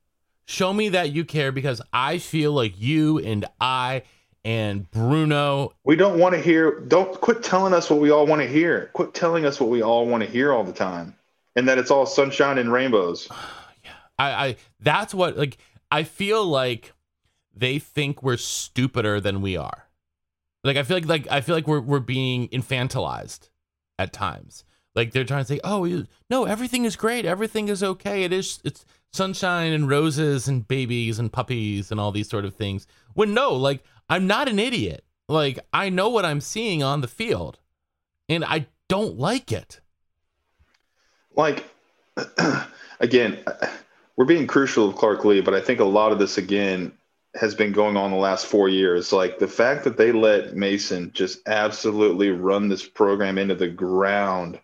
Show 0.46 0.72
me 0.72 0.88
that 0.90 1.12
you 1.12 1.24
care 1.24 1.52
because 1.52 1.80
I 1.92 2.18
feel 2.18 2.52
like 2.52 2.78
you 2.78 3.18
and 3.18 3.46
I 3.60 4.02
and 4.44 4.90
Bruno. 4.90 5.72
We 5.84 5.94
don't 5.94 6.18
want 6.18 6.34
to 6.34 6.40
hear, 6.40 6.80
don't 6.80 7.18
quit 7.20 7.44
telling 7.44 7.72
us 7.72 7.88
what 7.88 8.00
we 8.00 8.10
all 8.10 8.26
want 8.26 8.42
to 8.42 8.48
hear. 8.48 8.90
Quit 8.92 9.14
telling 9.14 9.46
us 9.46 9.60
what 9.60 9.70
we 9.70 9.82
all 9.82 10.04
want 10.04 10.24
to 10.24 10.28
hear 10.28 10.52
all 10.52 10.64
the 10.64 10.72
time 10.72 11.14
and 11.56 11.68
that 11.68 11.78
it's 11.78 11.90
all 11.90 12.06
sunshine 12.06 12.58
and 12.58 12.72
rainbows. 12.72 13.28
yeah. 13.84 13.90
I, 14.18 14.30
I, 14.30 14.56
that's 14.80 15.14
what, 15.14 15.36
like, 15.36 15.58
I 15.90 16.02
feel 16.02 16.44
like 16.44 16.92
they 17.54 17.78
think 17.78 18.22
we're 18.22 18.36
stupider 18.36 19.20
than 19.20 19.40
we 19.40 19.56
are. 19.56 19.88
Like, 20.62 20.76
I 20.76 20.82
feel 20.82 20.96
like, 20.96 21.06
like, 21.06 21.26
I 21.30 21.40
feel 21.40 21.54
like 21.54 21.68
we're, 21.68 21.80
we're 21.80 22.00
being 22.00 22.48
infantilized 22.48 23.48
at 23.98 24.12
times. 24.12 24.64
Like, 24.94 25.12
they're 25.12 25.24
trying 25.24 25.44
to 25.44 25.48
say, 25.48 25.60
oh, 25.64 26.04
no, 26.30 26.44
everything 26.44 26.84
is 26.84 26.96
great. 26.96 27.24
Everything 27.24 27.68
is 27.68 27.82
okay. 27.82 28.24
It 28.24 28.32
is, 28.32 28.60
it's 28.64 28.84
sunshine 29.12 29.72
and 29.72 29.88
roses 29.88 30.48
and 30.48 30.66
babies 30.66 31.18
and 31.18 31.32
puppies 31.32 31.90
and 31.90 32.00
all 32.00 32.12
these 32.12 32.28
sort 32.28 32.44
of 32.44 32.54
things. 32.54 32.86
When 33.14 33.34
no, 33.34 33.52
like, 33.52 33.82
I'm 34.08 34.26
not 34.26 34.48
an 34.48 34.58
idiot. 34.58 35.04
Like 35.28 35.58
I 35.72 35.88
know 35.88 36.08
what 36.08 36.24
I'm 36.24 36.40
seeing 36.40 36.82
on 36.82 37.00
the 37.00 37.08
field 37.08 37.58
and 38.28 38.44
I 38.44 38.66
don't 38.88 39.18
like 39.18 39.52
it. 39.52 39.80
Like 41.36 41.64
again, 43.00 43.38
we're 44.16 44.24
being 44.24 44.46
crucial 44.46 44.88
of 44.88 44.96
Clark 44.96 45.24
Lea, 45.24 45.40
but 45.40 45.54
I 45.54 45.60
think 45.60 45.80
a 45.80 45.84
lot 45.84 46.12
of 46.12 46.18
this 46.18 46.38
again 46.38 46.92
has 47.34 47.54
been 47.54 47.72
going 47.72 47.96
on 47.96 48.12
the 48.12 48.16
last 48.16 48.46
4 48.46 48.68
years. 48.68 49.12
Like 49.12 49.38
the 49.38 49.48
fact 49.48 49.84
that 49.84 49.96
they 49.96 50.12
let 50.12 50.54
Mason 50.54 51.10
just 51.12 51.40
absolutely 51.48 52.30
run 52.30 52.68
this 52.68 52.86
program 52.86 53.38
into 53.38 53.54
the 53.56 53.68
ground 53.68 54.60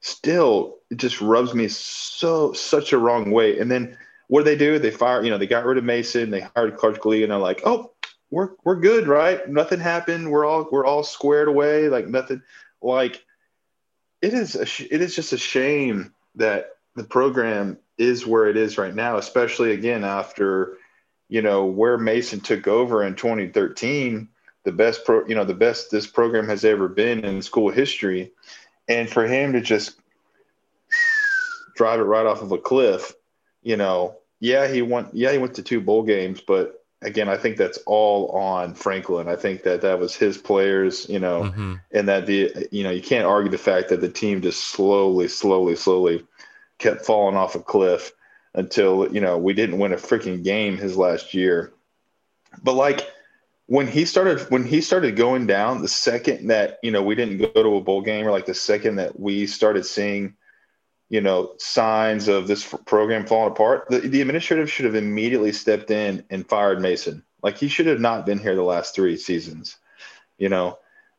still 0.00 0.78
it 0.90 0.98
just 0.98 1.20
rubs 1.20 1.54
me 1.54 1.68
so 1.68 2.52
such 2.52 2.92
a 2.92 2.98
wrong 2.98 3.30
way. 3.30 3.58
And 3.58 3.70
then 3.70 3.96
what 4.28 4.40
do 4.40 4.44
they 4.44 4.56
do? 4.56 4.78
They 4.78 4.90
fire, 4.90 5.22
you 5.22 5.30
know, 5.30 5.38
they 5.38 5.46
got 5.46 5.64
rid 5.64 5.78
of 5.78 5.84
Mason, 5.84 6.30
they 6.30 6.40
hired 6.40 6.76
Clark 6.76 7.04
Lea, 7.06 7.22
and 7.22 7.32
they're 7.32 7.38
like, 7.38 7.62
oh, 7.64 7.92
we're 8.30 8.50
we're 8.64 8.80
good, 8.80 9.06
right? 9.06 9.48
Nothing 9.48 9.80
happened. 9.80 10.30
We're 10.30 10.44
all 10.44 10.68
we're 10.70 10.84
all 10.84 11.04
squared 11.04 11.48
away. 11.48 11.88
Like 11.88 12.08
nothing. 12.08 12.42
Like 12.80 13.24
it 14.22 14.32
is 14.32 14.54
a 14.54 14.64
sh- 14.64 14.86
it 14.90 15.02
is 15.02 15.14
just 15.14 15.32
a 15.32 15.38
shame 15.38 16.14
that 16.36 16.76
the 16.94 17.04
program 17.04 17.76
is 17.98 18.26
where 18.26 18.46
it 18.46 18.56
is 18.56 18.78
right 18.78 18.94
now, 18.94 19.18
especially 19.18 19.72
again 19.72 20.04
after 20.04 20.78
you 21.28 21.42
know 21.42 21.66
where 21.66 21.98
Mason 21.98 22.40
took 22.40 22.66
over 22.66 23.02
in 23.02 23.16
2013, 23.16 24.28
the 24.64 24.72
best 24.72 25.04
pro, 25.04 25.26
you 25.26 25.34
know, 25.34 25.44
the 25.44 25.54
best 25.54 25.90
this 25.90 26.06
program 26.06 26.48
has 26.48 26.64
ever 26.64 26.88
been 26.88 27.24
in 27.24 27.42
school 27.42 27.70
history, 27.70 28.32
and 28.88 29.10
for 29.10 29.26
him 29.26 29.52
to 29.52 29.60
just 29.60 29.96
drive 31.74 32.00
it 32.00 32.04
right 32.04 32.26
off 32.26 32.42
of 32.42 32.52
a 32.52 32.58
cliff, 32.58 33.12
you 33.62 33.76
know, 33.76 34.16
yeah, 34.40 34.68
he 34.68 34.82
went, 34.82 35.14
yeah, 35.14 35.32
he 35.32 35.38
went 35.38 35.54
to 35.54 35.62
two 35.62 35.80
bowl 35.80 36.02
games, 36.02 36.40
but 36.40 36.81
again, 37.02 37.28
I 37.28 37.36
think 37.36 37.56
that's 37.56 37.78
all 37.86 38.28
on 38.28 38.74
Franklin. 38.74 39.28
I 39.28 39.36
think 39.36 39.64
that 39.64 39.82
that 39.82 39.98
was 39.98 40.14
his 40.14 40.38
players, 40.38 41.08
you 41.08 41.18
know, 41.18 41.44
mm-hmm. 41.44 41.74
and 41.90 42.08
that 42.08 42.26
the, 42.26 42.68
you 42.70 42.82
know, 42.82 42.90
you 42.90 43.02
can't 43.02 43.26
argue 43.26 43.50
the 43.50 43.58
fact 43.58 43.88
that 43.90 44.00
the 44.00 44.08
team 44.08 44.40
just 44.40 44.68
slowly, 44.68 45.28
slowly, 45.28 45.76
slowly 45.76 46.24
kept 46.78 47.04
falling 47.04 47.36
off 47.36 47.54
a 47.54 47.60
cliff 47.60 48.12
until, 48.54 49.12
you 49.12 49.20
know, 49.20 49.38
we 49.38 49.52
didn't 49.52 49.78
win 49.78 49.92
a 49.92 49.96
freaking 49.96 50.42
game 50.42 50.76
his 50.76 50.96
last 50.96 51.34
year. 51.34 51.72
But 52.62 52.74
like 52.74 53.10
when 53.66 53.86
he 53.86 54.04
started, 54.04 54.40
when 54.50 54.64
he 54.64 54.80
started 54.80 55.16
going 55.16 55.46
down, 55.46 55.82
the 55.82 55.88
second 55.88 56.48
that, 56.48 56.78
you 56.82 56.90
know, 56.90 57.02
we 57.02 57.14
didn't 57.14 57.38
go 57.38 57.62
to 57.62 57.76
a 57.76 57.80
bowl 57.80 58.02
game 58.02 58.26
or 58.26 58.30
like 58.30 58.46
the 58.46 58.54
second 58.54 58.96
that 58.96 59.18
we 59.18 59.46
started 59.46 59.86
seeing, 59.86 60.34
you 61.12 61.20
know, 61.20 61.52
signs 61.58 62.26
of 62.26 62.46
this 62.46 62.64
program 62.86 63.26
falling 63.26 63.52
apart, 63.52 63.84
the, 63.90 63.98
the 63.98 64.22
administrative 64.22 64.72
should 64.72 64.86
have 64.86 64.94
immediately 64.94 65.52
stepped 65.52 65.90
in 65.90 66.24
and 66.30 66.48
fired 66.48 66.80
Mason. 66.80 67.22
Like 67.42 67.58
he 67.58 67.68
should 67.68 67.84
have 67.84 68.00
not 68.00 68.24
been 68.24 68.38
here 68.38 68.54
the 68.54 68.62
last 68.62 68.94
three 68.94 69.18
seasons, 69.18 69.76
you 70.38 70.48
know. 70.48 70.78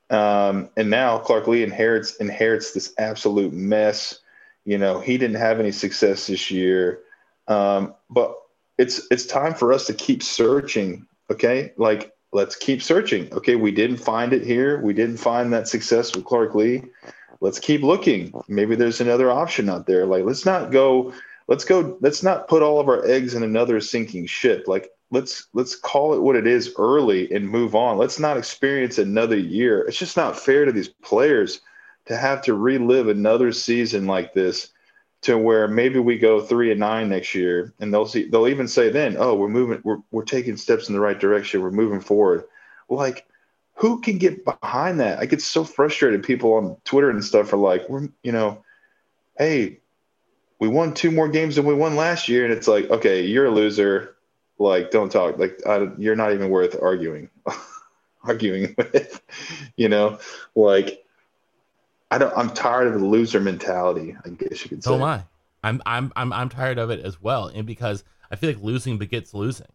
Um, 0.09 0.71
and 0.75 0.89
now 0.89 1.19
Clark 1.19 1.47
Lea 1.47 1.61
inherits 1.61 2.15
inherits 2.15 2.73
this 2.73 2.91
absolute 2.97 3.53
mess. 3.53 4.19
You 4.65 4.79
know, 4.79 4.99
he 4.99 5.19
didn't 5.19 5.37
have 5.37 5.59
any 5.59 5.71
success 5.71 6.25
this 6.25 6.49
year, 6.49 7.01
um, 7.47 7.93
but 8.09 8.35
it's 8.79 9.05
it's 9.11 9.27
time 9.27 9.53
for 9.53 9.71
us 9.71 9.85
to 9.85 9.93
keep 9.93 10.23
searching. 10.23 11.05
Okay, 11.29 11.71
like 11.77 12.11
let's 12.31 12.55
keep 12.55 12.81
searching. 12.81 13.31
Okay, 13.31 13.57
we 13.57 13.69
didn't 13.69 13.97
find 13.97 14.33
it 14.33 14.43
here. 14.43 14.81
We 14.81 14.93
didn't 14.93 15.17
find 15.17 15.53
that 15.53 15.67
success 15.67 16.15
with 16.15 16.25
Clark 16.25 16.55
Lea 16.55 16.81
let's 17.41 17.59
keep 17.59 17.81
looking. 17.81 18.33
Maybe 18.47 18.75
there's 18.75 19.01
another 19.01 19.31
option 19.31 19.69
out 19.69 19.85
there. 19.85 20.05
Like, 20.05 20.25
let's 20.25 20.45
not 20.45 20.71
go, 20.71 21.13
let's 21.47 21.65
go, 21.65 21.97
let's 22.01 22.23
not 22.23 22.47
put 22.47 22.63
all 22.63 22.79
of 22.79 22.87
our 22.87 23.05
eggs 23.05 23.33
in 23.33 23.43
another 23.43 23.79
sinking 23.79 24.25
ship. 24.25 24.67
Like, 24.67 24.89
let's 25.11 25.47
let's 25.53 25.75
call 25.75 26.13
it 26.13 26.21
what 26.21 26.35
it 26.35 26.47
is 26.47 26.73
early 26.77 27.31
and 27.31 27.47
move 27.47 27.75
on. 27.75 27.97
Let's 27.97 28.19
not 28.19 28.37
experience 28.37 28.97
another 28.97 29.37
year. 29.37 29.81
It's 29.81 29.97
just 29.97 30.17
not 30.17 30.37
fair 30.37 30.65
to 30.65 30.71
these 30.71 30.89
players 30.89 31.61
to 32.07 32.17
have 32.17 32.41
to 32.43 32.53
relive 32.53 33.07
another 33.07 33.51
season 33.51 34.07
like 34.07 34.33
this 34.33 34.71
to 35.21 35.37
where 35.37 35.67
maybe 35.69 35.99
we 35.99 36.17
go 36.17 36.41
three 36.41 36.69
and 36.71 36.79
nine 36.79 37.07
next 37.09 37.33
year 37.33 37.73
and 37.79 37.93
they'll 37.93 38.05
see 38.05 38.27
they'll 38.27 38.47
even 38.47 38.67
say 38.67 38.89
then, 38.89 39.15
oh, 39.17 39.35
we're 39.35 39.47
moving, 39.47 39.79
we're 39.83 39.99
we're 40.11 40.23
taking 40.23 40.57
steps 40.57 40.89
in 40.89 40.95
the 40.95 40.99
right 40.99 41.19
direction, 41.19 41.61
we're 41.61 41.71
moving 41.71 42.01
forward. 42.01 42.43
Like 42.89 43.25
who 43.75 44.01
can 44.01 44.17
get 44.17 44.45
behind 44.45 44.99
that? 44.99 45.19
I 45.19 45.25
get 45.25 45.41
so 45.41 45.63
frustrated. 45.63 46.23
People 46.23 46.53
on 46.53 46.77
Twitter 46.85 47.09
and 47.09 47.23
stuff 47.23 47.51
are 47.53 47.57
like, 47.57 47.87
we're, 47.89 48.07
you 48.21 48.31
know, 48.31 48.63
hey, 49.37 49.79
we 50.59 50.67
won 50.67 50.93
two 50.93 51.11
more 51.11 51.27
games 51.27 51.55
than 51.55 51.65
we 51.65 51.73
won 51.73 51.95
last 51.95 52.29
year. 52.29 52.43
And 52.43 52.53
it's 52.53 52.67
like, 52.67 52.89
okay, 52.89 53.25
you're 53.25 53.45
a 53.45 53.51
loser. 53.51 54.15
Like, 54.59 54.91
don't 54.91 55.11
talk. 55.11 55.37
Like, 55.39 55.59
I, 55.65 55.89
you're 55.97 56.15
not 56.15 56.33
even 56.33 56.49
worth 56.49 56.81
arguing, 56.81 57.29
arguing 58.23 58.75
with, 58.77 59.21
you 59.75 59.89
know, 59.89 60.19
like, 60.55 61.03
I 62.11 62.19
don't, 62.19 62.33
I'm 62.37 62.51
tired 62.51 62.87
of 62.87 62.99
the 62.99 63.05
loser 63.05 63.39
mentality. 63.39 64.15
I 64.23 64.29
guess 64.29 64.63
you 64.63 64.69
could 64.69 64.83
say. 64.83 64.89
So 64.89 64.95
am 64.95 65.03
I. 65.03 65.23
I'm, 65.63 65.81
I'm, 65.85 66.13
I'm, 66.15 66.31
I'm 66.31 66.49
tired 66.49 66.77
of 66.77 66.91
it 66.91 66.99
as 66.99 67.21
well. 67.21 67.47
And 67.47 67.65
because 67.65 68.03
I 68.29 68.35
feel 68.35 68.51
like 68.51 68.61
losing 68.61 68.99
begets 68.99 69.33
losing. 69.33 69.67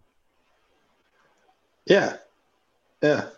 Yeah. 1.86 2.18
Yeah 3.02 3.30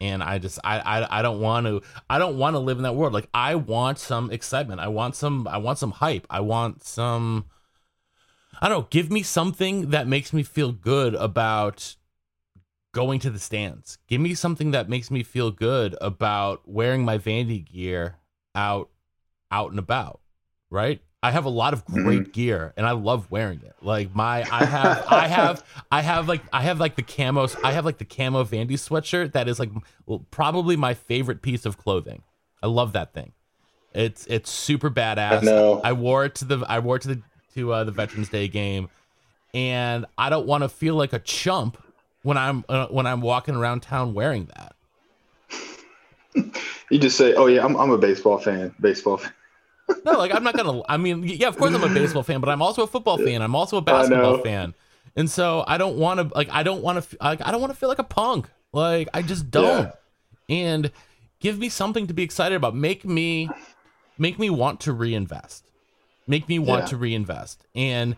and 0.00 0.22
I 0.22 0.38
just 0.38 0.58
I 0.64 0.78
I, 0.80 1.18
I 1.18 1.22
don't 1.22 1.40
want 1.40 1.66
to 1.66 1.82
I 2.08 2.18
don't 2.18 2.38
want 2.38 2.54
to 2.54 2.60
live 2.60 2.78
in 2.78 2.84
that 2.84 2.94
world. 2.94 3.12
Like 3.12 3.28
I 3.32 3.54
want 3.54 3.98
some 3.98 4.30
excitement. 4.30 4.80
I 4.80 4.88
want 4.88 5.16
some 5.16 5.46
I 5.48 5.58
want 5.58 5.78
some 5.78 5.92
hype. 5.92 6.26
I 6.30 6.40
want 6.40 6.84
some 6.84 7.46
I 8.60 8.68
don't 8.68 8.80
know, 8.80 8.88
give 8.90 9.10
me 9.10 9.22
something 9.22 9.90
that 9.90 10.06
makes 10.06 10.32
me 10.32 10.42
feel 10.42 10.72
good 10.72 11.14
about 11.14 11.96
going 12.92 13.18
to 13.20 13.30
the 13.30 13.38
stands. 13.38 13.98
Give 14.06 14.20
me 14.20 14.34
something 14.34 14.70
that 14.70 14.88
makes 14.88 15.10
me 15.10 15.22
feel 15.22 15.50
good 15.50 15.96
about 16.00 16.62
wearing 16.66 17.04
my 17.04 17.18
Vandy 17.18 17.64
gear 17.64 18.16
out 18.54 18.90
out 19.50 19.70
and 19.70 19.78
about, 19.78 20.20
right? 20.70 21.00
I 21.24 21.30
have 21.30 21.46
a 21.46 21.50
lot 21.50 21.72
of 21.72 21.86
great 21.86 22.20
mm-hmm. 22.20 22.30
gear 22.32 22.74
and 22.76 22.86
I 22.86 22.90
love 22.90 23.30
wearing 23.30 23.62
it. 23.64 23.74
Like 23.80 24.14
my 24.14 24.46
I 24.52 24.66
have 24.66 25.06
I 25.08 25.26
have 25.28 25.64
I 25.90 26.02
have 26.02 26.28
like 26.28 26.42
I 26.52 26.60
have 26.60 26.78
like 26.78 26.96
the 26.96 27.02
camo 27.02 27.48
I 27.64 27.72
have 27.72 27.86
like 27.86 27.96
the 27.96 28.04
camo 28.04 28.44
Vandy 28.44 28.72
sweatshirt 28.72 29.32
that 29.32 29.48
is 29.48 29.58
like 29.58 29.70
probably 30.30 30.76
my 30.76 30.92
favorite 30.92 31.40
piece 31.40 31.64
of 31.64 31.78
clothing. 31.78 32.24
I 32.62 32.66
love 32.66 32.92
that 32.92 33.14
thing. 33.14 33.32
It's 33.94 34.26
it's 34.26 34.50
super 34.50 34.90
badass. 34.90 35.38
I, 35.38 35.40
know. 35.40 35.80
I 35.82 35.94
wore 35.94 36.26
it 36.26 36.34
to 36.36 36.44
the 36.44 36.62
I 36.68 36.80
wore 36.80 36.96
it 36.96 37.02
to 37.02 37.08
the 37.08 37.22
to 37.54 37.72
uh, 37.72 37.84
the 37.84 37.92
Veterans 37.92 38.28
Day 38.28 38.46
game 38.46 38.90
and 39.54 40.04
I 40.18 40.28
don't 40.28 40.46
want 40.46 40.62
to 40.62 40.68
feel 40.68 40.94
like 40.94 41.14
a 41.14 41.20
chump 41.20 41.82
when 42.22 42.36
I'm 42.36 42.66
uh, 42.68 42.88
when 42.88 43.06
I'm 43.06 43.22
walking 43.22 43.54
around 43.54 43.80
town 43.80 44.12
wearing 44.12 44.50
that. 44.58 44.76
you 46.90 46.98
just 46.98 47.16
say, 47.16 47.32
"Oh 47.32 47.46
yeah, 47.46 47.64
I'm 47.64 47.78
I'm 47.78 47.92
a 47.92 47.98
baseball 47.98 48.36
fan." 48.36 48.74
Baseball 48.78 49.16
fan 49.16 49.32
no, 50.04 50.12
like 50.12 50.34
I'm 50.34 50.44
not 50.44 50.56
gonna. 50.56 50.82
I 50.88 50.96
mean, 50.96 51.22
yeah, 51.24 51.48
of 51.48 51.56
course 51.56 51.74
I'm 51.74 51.82
a 51.82 51.88
baseball 51.88 52.22
fan, 52.22 52.40
but 52.40 52.48
I'm 52.48 52.62
also 52.62 52.82
a 52.82 52.86
football 52.86 53.18
fan. 53.18 53.42
I'm 53.42 53.54
also 53.54 53.76
a 53.76 53.82
basketball 53.82 54.38
fan, 54.38 54.74
and 55.16 55.30
so 55.30 55.64
I 55.66 55.78
don't 55.78 55.96
want 55.96 56.20
to 56.20 56.34
like 56.34 56.48
I 56.50 56.62
don't 56.62 56.82
want 56.82 57.02
to 57.02 57.16
like 57.20 57.46
I 57.46 57.50
don't 57.50 57.60
want 57.60 57.72
to 57.72 57.78
feel 57.78 57.88
like 57.88 57.98
a 57.98 58.04
punk. 58.04 58.48
Like 58.72 59.08
I 59.14 59.22
just 59.22 59.50
don't. 59.50 59.86
Yeah. 59.86 59.92
And 60.56 60.90
give 61.40 61.58
me 61.58 61.68
something 61.68 62.06
to 62.06 62.14
be 62.14 62.22
excited 62.22 62.54
about. 62.54 62.74
Make 62.74 63.04
me 63.04 63.48
make 64.18 64.38
me 64.38 64.50
want 64.50 64.80
to 64.80 64.92
reinvest. 64.92 65.64
Make 66.26 66.48
me 66.48 66.58
want 66.58 66.82
yeah. 66.82 66.86
to 66.86 66.96
reinvest 66.96 67.66
and 67.74 68.16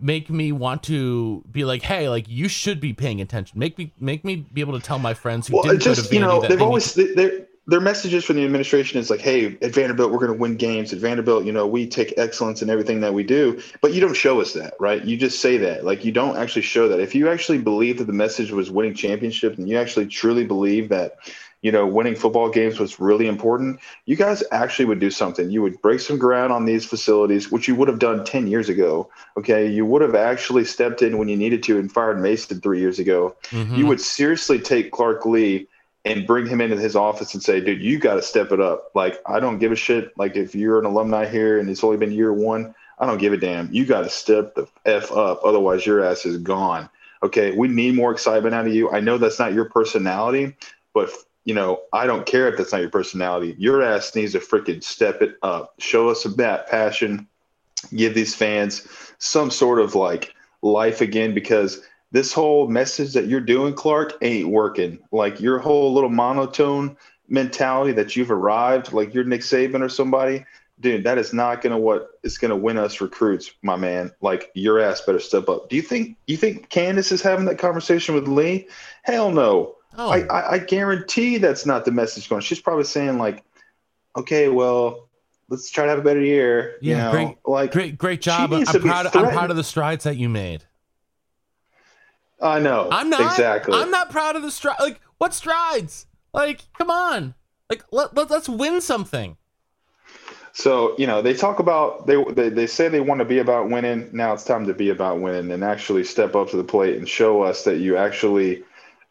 make 0.00 0.30
me 0.30 0.52
want 0.52 0.84
to 0.84 1.42
be 1.50 1.64
like, 1.64 1.82
hey, 1.82 2.08
like 2.08 2.28
you 2.28 2.48
should 2.48 2.80
be 2.80 2.92
paying 2.92 3.20
attention. 3.20 3.58
Make 3.58 3.78
me 3.78 3.92
make 3.98 4.24
me 4.24 4.36
be 4.36 4.60
able 4.60 4.78
to 4.78 4.84
tell 4.84 4.98
my 4.98 5.14
friends 5.14 5.48
who 5.48 5.56
well, 5.56 5.64
didn't 5.64 5.80
just, 5.80 6.02
go 6.02 6.08
to 6.08 6.08
Vandy 6.08 6.12
you 6.14 6.20
know, 6.20 6.40
they've 6.40 6.62
always 6.62 6.94
they 6.94 7.46
their 7.68 7.80
messages 7.80 8.24
from 8.24 8.36
the 8.36 8.44
administration 8.46 8.98
is 8.98 9.10
like, 9.10 9.20
hey, 9.20 9.58
at 9.60 9.74
Vanderbilt, 9.74 10.10
we're 10.10 10.18
going 10.18 10.32
to 10.32 10.38
win 10.38 10.56
games. 10.56 10.94
At 10.94 11.00
Vanderbilt, 11.00 11.44
you 11.44 11.52
know, 11.52 11.66
we 11.66 11.86
take 11.86 12.14
excellence 12.16 12.62
in 12.62 12.70
everything 12.70 13.00
that 13.00 13.12
we 13.12 13.22
do. 13.22 13.60
But 13.82 13.92
you 13.92 14.00
don't 14.00 14.14
show 14.14 14.40
us 14.40 14.54
that, 14.54 14.72
right? 14.80 15.04
You 15.04 15.18
just 15.18 15.40
say 15.40 15.58
that. 15.58 15.84
Like, 15.84 16.02
you 16.02 16.10
don't 16.10 16.38
actually 16.38 16.62
show 16.62 16.88
that. 16.88 16.98
If 16.98 17.14
you 17.14 17.28
actually 17.28 17.58
believe 17.58 17.98
that 17.98 18.06
the 18.06 18.14
message 18.14 18.52
was 18.52 18.70
winning 18.70 18.94
championships 18.94 19.58
and 19.58 19.68
you 19.68 19.76
actually 19.76 20.06
truly 20.06 20.46
believe 20.46 20.88
that, 20.88 21.18
you 21.60 21.70
know, 21.70 21.86
winning 21.86 22.14
football 22.14 22.48
games 22.48 22.80
was 22.80 22.98
really 22.98 23.26
important, 23.26 23.80
you 24.06 24.16
guys 24.16 24.42
actually 24.50 24.86
would 24.86 25.00
do 25.00 25.10
something. 25.10 25.50
You 25.50 25.60
would 25.60 25.82
break 25.82 26.00
some 26.00 26.16
ground 26.16 26.54
on 26.54 26.64
these 26.64 26.86
facilities, 26.86 27.52
which 27.52 27.68
you 27.68 27.74
would 27.74 27.88
have 27.88 27.98
done 27.98 28.24
10 28.24 28.46
years 28.46 28.70
ago. 28.70 29.10
Okay. 29.36 29.70
You 29.70 29.84
would 29.84 30.00
have 30.00 30.14
actually 30.14 30.64
stepped 30.64 31.02
in 31.02 31.18
when 31.18 31.28
you 31.28 31.36
needed 31.36 31.62
to 31.64 31.78
and 31.78 31.92
fired 31.92 32.18
Mason 32.18 32.62
three 32.62 32.80
years 32.80 32.98
ago. 32.98 33.36
Mm-hmm. 33.50 33.74
You 33.74 33.86
would 33.88 34.00
seriously 34.00 34.58
take 34.58 34.90
Clark 34.90 35.26
Lea 35.26 35.68
and 36.04 36.26
bring 36.26 36.46
him 36.46 36.60
into 36.60 36.76
his 36.76 36.96
office 36.96 37.34
and 37.34 37.42
say, 37.42 37.60
dude, 37.60 37.82
you 37.82 37.98
got 37.98 38.14
to 38.14 38.22
step 38.22 38.52
it 38.52 38.60
up. 38.60 38.90
Like, 38.94 39.20
I 39.26 39.40
don't 39.40 39.58
give 39.58 39.72
a 39.72 39.76
shit. 39.76 40.16
Like, 40.16 40.36
if 40.36 40.54
you're 40.54 40.78
an 40.78 40.84
alumni 40.84 41.26
here 41.26 41.58
and 41.58 41.68
it's 41.68 41.84
only 41.84 41.96
been 41.96 42.12
year 42.12 42.32
one, 42.32 42.74
I 42.98 43.06
don't 43.06 43.18
give 43.18 43.32
a 43.32 43.36
damn. 43.36 43.72
You 43.72 43.84
got 43.84 44.02
to 44.02 44.10
step 44.10 44.54
the 44.54 44.68
F 44.86 45.12
up. 45.12 45.40
Otherwise, 45.44 45.84
your 45.84 46.04
ass 46.04 46.24
is 46.24 46.38
gone. 46.38 46.88
Okay. 47.22 47.52
We 47.52 47.68
need 47.68 47.94
more 47.94 48.12
excitement 48.12 48.54
out 48.54 48.66
of 48.66 48.74
you. 48.74 48.90
I 48.90 49.00
know 49.00 49.18
that's 49.18 49.38
not 49.38 49.52
your 49.52 49.66
personality, 49.66 50.56
but, 50.94 51.10
you 51.44 51.54
know, 51.54 51.82
I 51.92 52.06
don't 52.06 52.26
care 52.26 52.48
if 52.48 52.56
that's 52.56 52.72
not 52.72 52.80
your 52.80 52.90
personality. 52.90 53.54
Your 53.58 53.82
ass 53.82 54.14
needs 54.14 54.32
to 54.32 54.38
freaking 54.38 54.82
step 54.82 55.20
it 55.20 55.36
up. 55.42 55.74
Show 55.78 56.08
us 56.08 56.24
that 56.24 56.68
passion. 56.68 57.26
Give 57.94 58.14
these 58.14 58.34
fans 58.34 58.86
some 59.18 59.50
sort 59.50 59.80
of 59.80 59.94
like 59.94 60.34
life 60.62 61.00
again 61.00 61.34
because 61.34 61.82
this 62.10 62.32
whole 62.32 62.68
message 62.68 63.12
that 63.12 63.26
you're 63.26 63.40
doing, 63.40 63.74
Clark, 63.74 64.14
ain't 64.22 64.48
working. 64.48 64.98
Like 65.12 65.40
your 65.40 65.58
whole 65.58 65.92
little 65.92 66.10
monotone 66.10 66.96
mentality 67.28 67.92
that 67.92 68.16
you've 68.16 68.30
arrived, 68.30 68.92
like 68.92 69.12
you're 69.12 69.24
Nick 69.24 69.42
Saban 69.42 69.82
or 69.82 69.88
somebody, 69.90 70.44
dude, 70.80 71.04
that 71.04 71.18
is 71.18 71.32
not 71.34 71.60
gonna 71.60 71.78
what 71.78 72.08
is 72.22 72.38
gonna 72.38 72.56
win 72.56 72.78
us 72.78 73.00
recruits, 73.00 73.50
my 73.62 73.76
man. 73.76 74.10
Like 74.22 74.50
your 74.54 74.80
ass 74.80 75.02
better 75.02 75.20
step 75.20 75.48
up. 75.48 75.68
Do 75.68 75.76
you 75.76 75.82
think 75.82 76.16
you 76.26 76.36
think 76.36 76.70
Candice 76.70 77.12
is 77.12 77.20
having 77.20 77.44
that 77.46 77.58
conversation 77.58 78.14
with 78.14 78.26
Lea? 78.28 78.66
Hell 79.02 79.30
no. 79.30 79.74
Oh. 79.96 80.10
I, 80.10 80.20
I, 80.26 80.52
I 80.52 80.58
guarantee 80.58 81.38
that's 81.38 81.66
not 81.66 81.84
the 81.84 81.90
message 81.90 82.28
going. 82.28 82.40
She's 82.42 82.60
probably 82.60 82.84
saying 82.84 83.18
like, 83.18 83.42
okay, 84.16 84.48
well, 84.48 85.08
let's 85.48 85.70
try 85.70 85.84
to 85.84 85.90
have 85.90 85.98
a 85.98 86.02
better 86.02 86.20
year. 86.22 86.76
You 86.80 86.92
Yeah, 86.94 87.04
know, 87.04 87.10
great- 87.10 87.36
like 87.44 87.72
Great, 87.72 87.98
great 87.98 88.22
job. 88.22 88.52
I'm 88.52 88.64
proud. 88.64 89.06
I'm 89.14 89.30
proud 89.32 89.50
of 89.50 89.56
the 89.56 89.64
strides 89.64 90.04
that 90.04 90.16
you 90.16 90.28
made. 90.28 90.64
I 92.40 92.58
know. 92.60 92.88
I'm 92.90 93.10
not. 93.10 93.20
exactly. 93.20 93.74
I'm 93.74 93.90
not 93.90 94.10
proud 94.10 94.36
of 94.36 94.42
the 94.42 94.50
stride. 94.50 94.76
Like, 94.80 95.00
what 95.18 95.34
strides? 95.34 96.06
Like, 96.32 96.62
come 96.76 96.90
on. 96.90 97.34
Like, 97.68 97.84
let, 97.90 98.14
let 98.16 98.30
let's 98.30 98.48
win 98.48 98.80
something. 98.80 99.36
So 100.52 100.96
you 100.98 101.06
know 101.06 101.22
they 101.22 101.34
talk 101.34 101.60
about 101.60 102.06
they, 102.06 102.22
they 102.32 102.48
they 102.48 102.66
say 102.66 102.88
they 102.88 103.00
want 103.00 103.20
to 103.20 103.24
be 103.24 103.38
about 103.38 103.70
winning. 103.70 104.10
Now 104.12 104.32
it's 104.32 104.44
time 104.44 104.66
to 104.66 104.74
be 104.74 104.90
about 104.90 105.20
winning 105.20 105.52
and 105.52 105.62
actually 105.62 106.04
step 106.04 106.34
up 106.34 106.50
to 106.50 106.56
the 106.56 106.64
plate 106.64 106.96
and 106.96 107.08
show 107.08 107.42
us 107.42 107.64
that 107.64 107.78
you 107.78 107.96
actually 107.96 108.64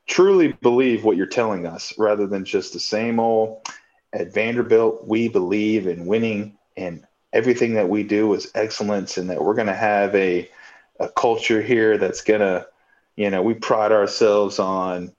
truly 0.07 0.53
believe 0.61 1.03
what 1.03 1.15
you're 1.17 1.25
telling 1.25 1.65
us, 1.65 1.93
rather 1.97 2.27
than 2.27 2.43
just 2.43 2.73
the 2.73 2.79
same 2.79 3.19
old. 3.19 3.65
At 4.13 4.33
Vanderbilt, 4.33 5.05
we 5.05 5.27
believe 5.27 5.85
in 5.85 6.05
winning, 6.05 6.57
and 6.75 7.05
everything 7.33 7.73
that 7.75 7.89
we 7.89 8.03
do 8.03 8.33
is 8.33 8.51
excellence, 8.55 9.17
and 9.17 9.29
that 9.29 9.43
we're 9.43 9.53
going 9.53 9.67
to 9.67 9.73
have 9.73 10.15
a 10.15 10.49
a 10.99 11.09
culture 11.09 11.61
here 11.61 11.97
that's 11.97 12.21
going 12.21 12.39
to, 12.39 12.65
you 13.17 13.29
know, 13.29 13.41
we 13.41 13.55
pride 13.55 13.91
ourselves 13.91 14.59
on 14.59 15.11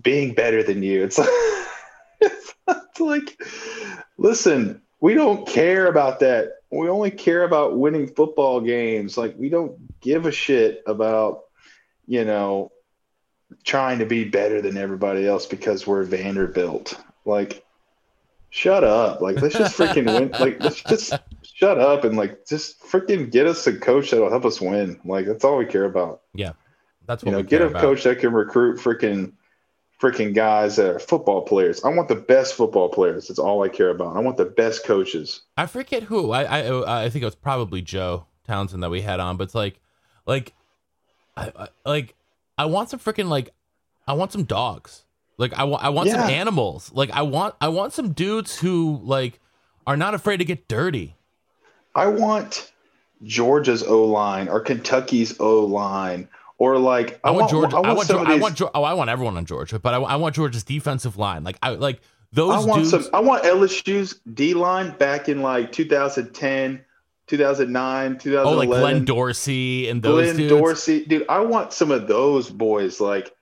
being 0.00 0.34
better 0.34 0.62
than 0.62 0.82
you. 0.82 1.02
It's 1.02 1.18
like, 1.18 1.28
it's 2.20 3.00
like 3.00 3.42
listen, 4.18 4.82
we 5.00 5.14
don't 5.14 5.48
care 5.48 5.86
about 5.86 6.20
that. 6.20 6.52
We 6.70 6.88
only 6.88 7.10
care 7.10 7.44
about 7.44 7.78
winning 7.78 8.06
football 8.08 8.60
games. 8.60 9.16
Like 9.16 9.34
we 9.38 9.48
don't 9.48 10.00
give 10.00 10.26
a 10.26 10.32
shit 10.32 10.82
about, 10.86 11.44
you 12.06 12.24
know, 12.24 12.70
trying 13.64 14.00
to 14.00 14.06
be 14.06 14.24
better 14.24 14.60
than 14.60 14.76
everybody 14.76 15.26
else 15.26 15.46
because 15.46 15.86
we're 15.86 16.04
Vanderbilt. 16.04 17.00
Like 17.24 17.64
shut 18.50 18.84
up. 18.84 19.22
Like 19.22 19.40
let's 19.40 19.56
just 19.56 19.78
freaking 19.78 20.06
win. 20.06 20.30
Like 20.38 20.62
let's 20.62 20.82
just 20.82 21.14
shut 21.58 21.78
up 21.78 22.04
and 22.04 22.16
like 22.16 22.46
just 22.46 22.80
freaking 22.82 23.30
get 23.30 23.46
us 23.46 23.66
a 23.66 23.76
coach 23.76 24.10
that'll 24.10 24.30
help 24.30 24.44
us 24.44 24.60
win. 24.60 25.00
Like 25.04 25.26
that's 25.26 25.44
all 25.44 25.56
we 25.56 25.66
care 25.66 25.84
about. 25.84 26.22
Yeah, 26.32 26.52
that's 27.06 27.24
what 27.24 27.32
You 27.32 27.36
know, 27.36 27.42
get 27.42 27.62
a 27.62 27.66
about. 27.66 27.82
coach 27.82 28.04
that 28.04 28.20
can 28.20 28.32
recruit 28.32 28.78
freaking 28.78 29.32
freaking 30.00 30.32
guys 30.32 30.76
that 30.76 30.86
are 30.86 30.98
football 31.00 31.42
players. 31.42 31.82
I 31.82 31.88
want 31.88 32.08
the 32.08 32.14
best 32.14 32.54
football 32.54 32.88
players. 32.88 33.26
That's 33.26 33.40
all 33.40 33.64
I 33.64 33.68
care 33.68 33.90
about. 33.90 34.16
I 34.16 34.20
want 34.20 34.36
the 34.36 34.44
best 34.44 34.84
coaches. 34.86 35.42
I 35.56 35.66
forget 35.66 36.04
who. 36.04 36.30
I 36.30 36.44
I 36.44 37.04
I 37.04 37.10
think 37.10 37.22
it 37.22 37.26
was 37.26 37.34
probably 37.34 37.82
Joe 37.82 38.26
Townsend 38.46 38.82
that 38.84 38.90
we 38.90 39.00
had 39.00 39.18
on, 39.18 39.36
but 39.36 39.44
it's 39.44 39.54
like, 39.54 39.80
like, 40.26 40.54
I, 41.36 41.52
I 41.56 41.68
like 41.84 42.14
I 42.56 42.66
want 42.66 42.90
some 42.90 43.00
freaking 43.00 43.28
like, 43.28 43.50
I 44.06 44.12
want 44.12 44.30
some 44.30 44.44
dogs. 44.44 45.04
Like 45.38 45.54
I 45.54 45.64
want 45.64 45.82
I 45.82 45.88
want 45.88 46.08
some 46.08 46.20
animals. 46.20 46.92
Like 46.94 47.10
I 47.10 47.22
want 47.22 47.56
I 47.60 47.68
want 47.68 47.92
some 47.92 48.12
dudes 48.12 48.58
who 48.58 49.00
like 49.02 49.40
are 49.88 49.96
not 49.96 50.14
afraid 50.14 50.36
to 50.36 50.44
get 50.44 50.68
dirty. 50.68 51.16
I 51.94 52.06
want 52.06 52.72
Georgia's 53.22 53.82
O 53.82 54.04
line 54.04 54.48
or 54.48 54.60
Kentucky's 54.60 55.38
O 55.40 55.64
line 55.64 56.28
or 56.58 56.78
like 56.78 57.20
I, 57.24 57.30
want 57.30 57.50
Georgia. 57.50 57.76
I 57.76 57.92
want, 57.92 58.08
Geor- 58.08 58.22
of 58.22 58.28
I 58.28 58.36
want 58.36 58.60
oh 58.74 58.82
I 58.82 58.92
want 58.92 59.10
everyone 59.10 59.36
on 59.36 59.46
Georgia, 59.46 59.78
but 59.78 59.94
I, 59.94 59.98
I 59.98 60.16
want 60.16 60.34
Georgia's 60.34 60.64
defensive 60.64 61.16
line. 61.16 61.44
Like 61.44 61.58
I 61.62 61.70
like 61.70 62.00
those 62.32 62.64
I 62.64 62.66
want 62.66 62.82
dudes. 62.82 62.90
some 62.90 63.14
I 63.14 63.20
want 63.20 63.44
LSU's 63.44 64.20
D 64.34 64.54
line 64.54 64.90
back 64.98 65.28
in 65.28 65.40
like 65.40 65.72
2010, 65.72 66.84
2009, 67.26 68.18
2011. 68.18 68.52
oh, 68.52 68.56
like 68.56 68.68
Glenn 68.68 69.04
Dorsey 69.04 69.88
and 69.88 70.02
those 70.02 70.24
Glenn 70.24 70.36
dudes. 70.36 70.50
Dorsey, 70.50 71.04
dude. 71.04 71.26
I 71.28 71.40
want 71.40 71.72
some 71.72 71.90
of 71.90 72.08
those 72.08 72.50
boys, 72.50 73.00
like 73.00 73.34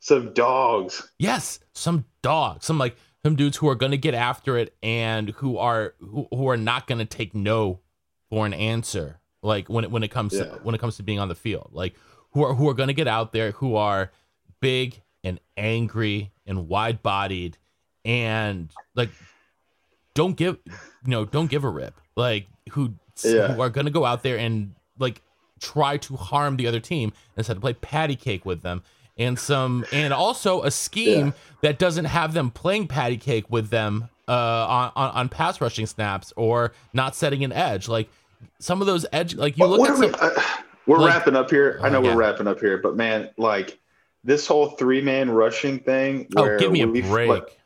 some 0.00 0.32
dogs. 0.34 1.10
Yes, 1.18 1.58
some 1.72 2.04
dogs, 2.22 2.66
some 2.66 2.78
like 2.78 2.96
some 3.24 3.36
dudes 3.36 3.58
who 3.58 3.68
are 3.68 3.74
going 3.74 3.92
to 3.92 3.98
get 3.98 4.14
after 4.14 4.56
it 4.56 4.74
and 4.82 5.30
who 5.30 5.58
are 5.58 5.94
who, 6.00 6.26
who 6.30 6.48
are 6.48 6.56
not 6.56 6.86
going 6.86 6.98
to 6.98 7.04
take 7.04 7.34
no 7.34 7.80
for 8.30 8.46
an 8.46 8.52
answer. 8.54 9.18
Like 9.42 9.68
when 9.68 9.84
it 9.84 9.90
when 9.90 10.02
it 10.02 10.08
comes 10.08 10.32
Yeah. 10.34 10.44
to 10.44 10.50
when 10.62 10.74
it 10.74 10.78
comes 10.80 10.96
to 10.96 11.02
being 11.02 11.18
on 11.18 11.28
the 11.28 11.34
field, 11.34 11.70
like 11.72 11.94
who 12.32 12.44
are 12.44 12.54
who 12.54 12.68
are 12.68 12.74
going 12.74 12.88
to 12.88 12.94
get 12.94 13.08
out 13.08 13.32
there, 13.32 13.52
who 13.52 13.76
are 13.76 14.10
big 14.60 15.00
and 15.24 15.38
angry 15.56 16.30
and 16.46 16.68
wide 16.68 17.02
bodied, 17.02 17.56
and 18.04 18.70
like 18.94 19.10
don't 20.14 20.36
give 20.36 20.58
you 20.66 20.72
know 21.06 21.24
don't 21.24 21.50
give 21.50 21.64
a 21.64 21.68
rip. 21.70 22.00
Like 22.16 22.46
who 22.72 22.94
Yeah. 23.24 23.48
who 23.54 23.60
are 23.60 23.70
going 23.70 23.86
to 23.86 23.90
go 23.92 24.04
out 24.04 24.22
there 24.22 24.38
and 24.38 24.74
like 24.98 25.22
try 25.60 25.96
to 25.98 26.16
harm 26.16 26.56
the 26.56 26.66
other 26.66 26.80
team 26.80 27.12
instead 27.36 27.56
of 27.56 27.60
play 27.62 27.74
patty 27.74 28.16
cake 28.16 28.44
with 28.46 28.62
them 28.62 28.82
and 29.20 29.38
some 29.38 29.84
and 29.92 30.12
also 30.12 30.62
a 30.62 30.70
scheme 30.72 31.26
Yeah. 31.26 31.32
that 31.62 31.78
doesn't 31.78 32.06
have 32.06 32.32
them 32.34 32.50
playing 32.50 32.88
patty 32.88 33.16
cake 33.18 33.44
with 33.50 33.70
them 33.70 34.08
uh 34.26 34.32
on, 34.32 34.92
on 34.96 35.10
on 35.10 35.28
pass 35.28 35.60
rushing 35.60 35.86
snaps 35.86 36.32
or 36.36 36.72
not 36.92 37.14
setting 37.14 37.44
an 37.44 37.52
edge 37.52 37.86
like 37.88 38.08
some 38.58 38.80
of 38.80 38.86
those 38.86 39.04
edge 39.12 39.34
like 39.36 39.56
you 39.58 39.66
look 39.66 39.78
what 39.80 39.90
at 39.90 39.96
are 39.96 40.00
we, 40.00 40.08
uh, 40.08 40.40
we're 40.86 40.98
like- 40.98 41.14
wrapping 41.14 41.36
up 41.36 41.50
here. 41.50 41.78
I 41.82 41.90
know 41.90 41.98
Oh, 41.98 42.02
yeah. 42.02 42.14
we're 42.14 42.20
wrapping 42.20 42.46
up 42.48 42.58
here, 42.58 42.78
but 42.78 42.96
man, 42.96 43.28
like 43.36 43.78
this 44.24 44.46
whole 44.46 44.70
three 44.70 45.00
man 45.02 45.30
rushing 45.30 45.78
thing. 45.78 46.26
oh 46.36 46.58
give 46.58 46.72
me 46.72 46.80
a 46.80 46.86
break 46.86 47.28
Like, 47.28 47.60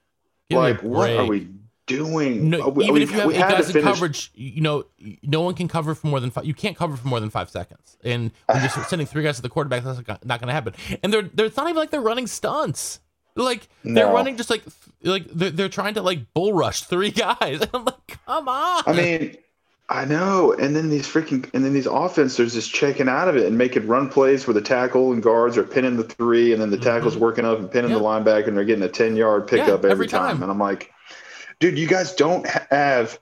give 0.51 0.59
like, 0.59 0.83
what 0.83 1.11
are 1.11 1.25
we 1.27 1.49
doing? 1.87 2.51
no, 2.51 2.69
we- 2.69 2.85
even 2.87 3.03
if 3.03 3.11
you 3.13 3.19
have 3.21 3.31
eight 3.31 3.39
guys 3.39 3.75
in 3.75 3.83
coverage, 3.83 4.31
you 4.35 4.61
know, 4.61 4.85
no 5.23 5.41
one 5.41 5.55
can 5.55 5.69
cover 5.69 5.95
for 5.95 6.07
more 6.07 6.21
than 6.21 6.31
five. 6.31 6.45
You 6.45 6.55
can't 6.55 6.77
cover 6.77 6.97
for 6.97 7.07
more 7.09 7.21
than 7.21 7.31
five 7.31 7.51
seconds, 7.51 7.97
and 8.05 8.31
when 8.47 8.61
you're 8.61 8.71
sending 8.89 9.07
three 9.07 9.23
guys 9.23 9.37
to 9.37 9.43
the 9.43 9.49
quarterback, 9.49 9.85
that's 9.85 9.99
not 10.25 10.41
going 10.41 10.49
to 10.49 10.53
happen. 10.53 10.75
And 11.03 11.13
they're 11.13 11.23
they're 11.23 11.47
it's 11.47 11.57
not 11.57 11.67
even 11.67 11.77
like 11.77 11.91
they're 11.91 12.01
running 12.01 12.27
stunts. 12.27 13.01
Like 13.37 13.69
they're 13.83 14.07
No. 14.07 14.13
running 14.13 14.37
just 14.37 14.49
like 14.51 14.63
like 15.03 15.27
they're, 15.29 15.51
they're 15.51 15.69
trying 15.69 15.95
to 15.95 16.03
like 16.03 16.33
bull 16.35 16.53
rush 16.53 16.83
three 16.83 17.11
guys. 17.13 17.61
And 17.63 17.71
I'm 17.75 17.85
like, 17.85 18.19
come 18.27 18.49
on. 18.49 18.83
I 18.87 18.93
mean, 18.93 19.37
I 19.89 20.05
know. 20.05 20.53
And 20.53 20.75
then 20.77 20.89
these 20.89 21.07
freaking, 21.07 21.51
and 21.53 21.65
then 21.65 21.75
these 21.75 21.87
offenses 21.87 22.55
just 22.55 22.73
checking 22.73 23.09
out 23.09 23.27
of 23.29 23.37
it 23.37 23.45
and 23.47 23.59
making 23.59 23.87
run 23.89 24.09
plays 24.09 24.47
where 24.47 24.55
the 24.55 24.63
tackle 24.63 25.13
and 25.13 25.21
guards 25.23 25.59
are 25.59 25.65
pinning 25.65 25.97
the 25.97 26.05
three, 26.05 26.53
and 26.53 26.63
then 26.63 26.71
the 26.71 26.79
tackle's 26.79 27.17
working 27.17 27.45
up 27.45 27.59
and 27.59 27.69
pinning 27.71 27.91
the 27.91 27.99
Mm-hmm. 27.99 28.29
Linebacker, 28.29 28.47
and 28.49 28.57
they're 28.57 28.65
getting 28.65 28.85
a 28.85 28.89
ten 28.89 29.17
yard 29.17 29.49
pickup 29.49 29.81
every 29.81 29.91
every, 29.91 30.07
time. 30.07 30.37
time. 30.37 30.43
And 30.43 30.51
I'm 30.53 30.59
like, 30.61 30.93
dude, 31.61 31.79
you 31.79 31.87
guys 31.87 32.15
don't 32.15 32.47
have 32.47 33.19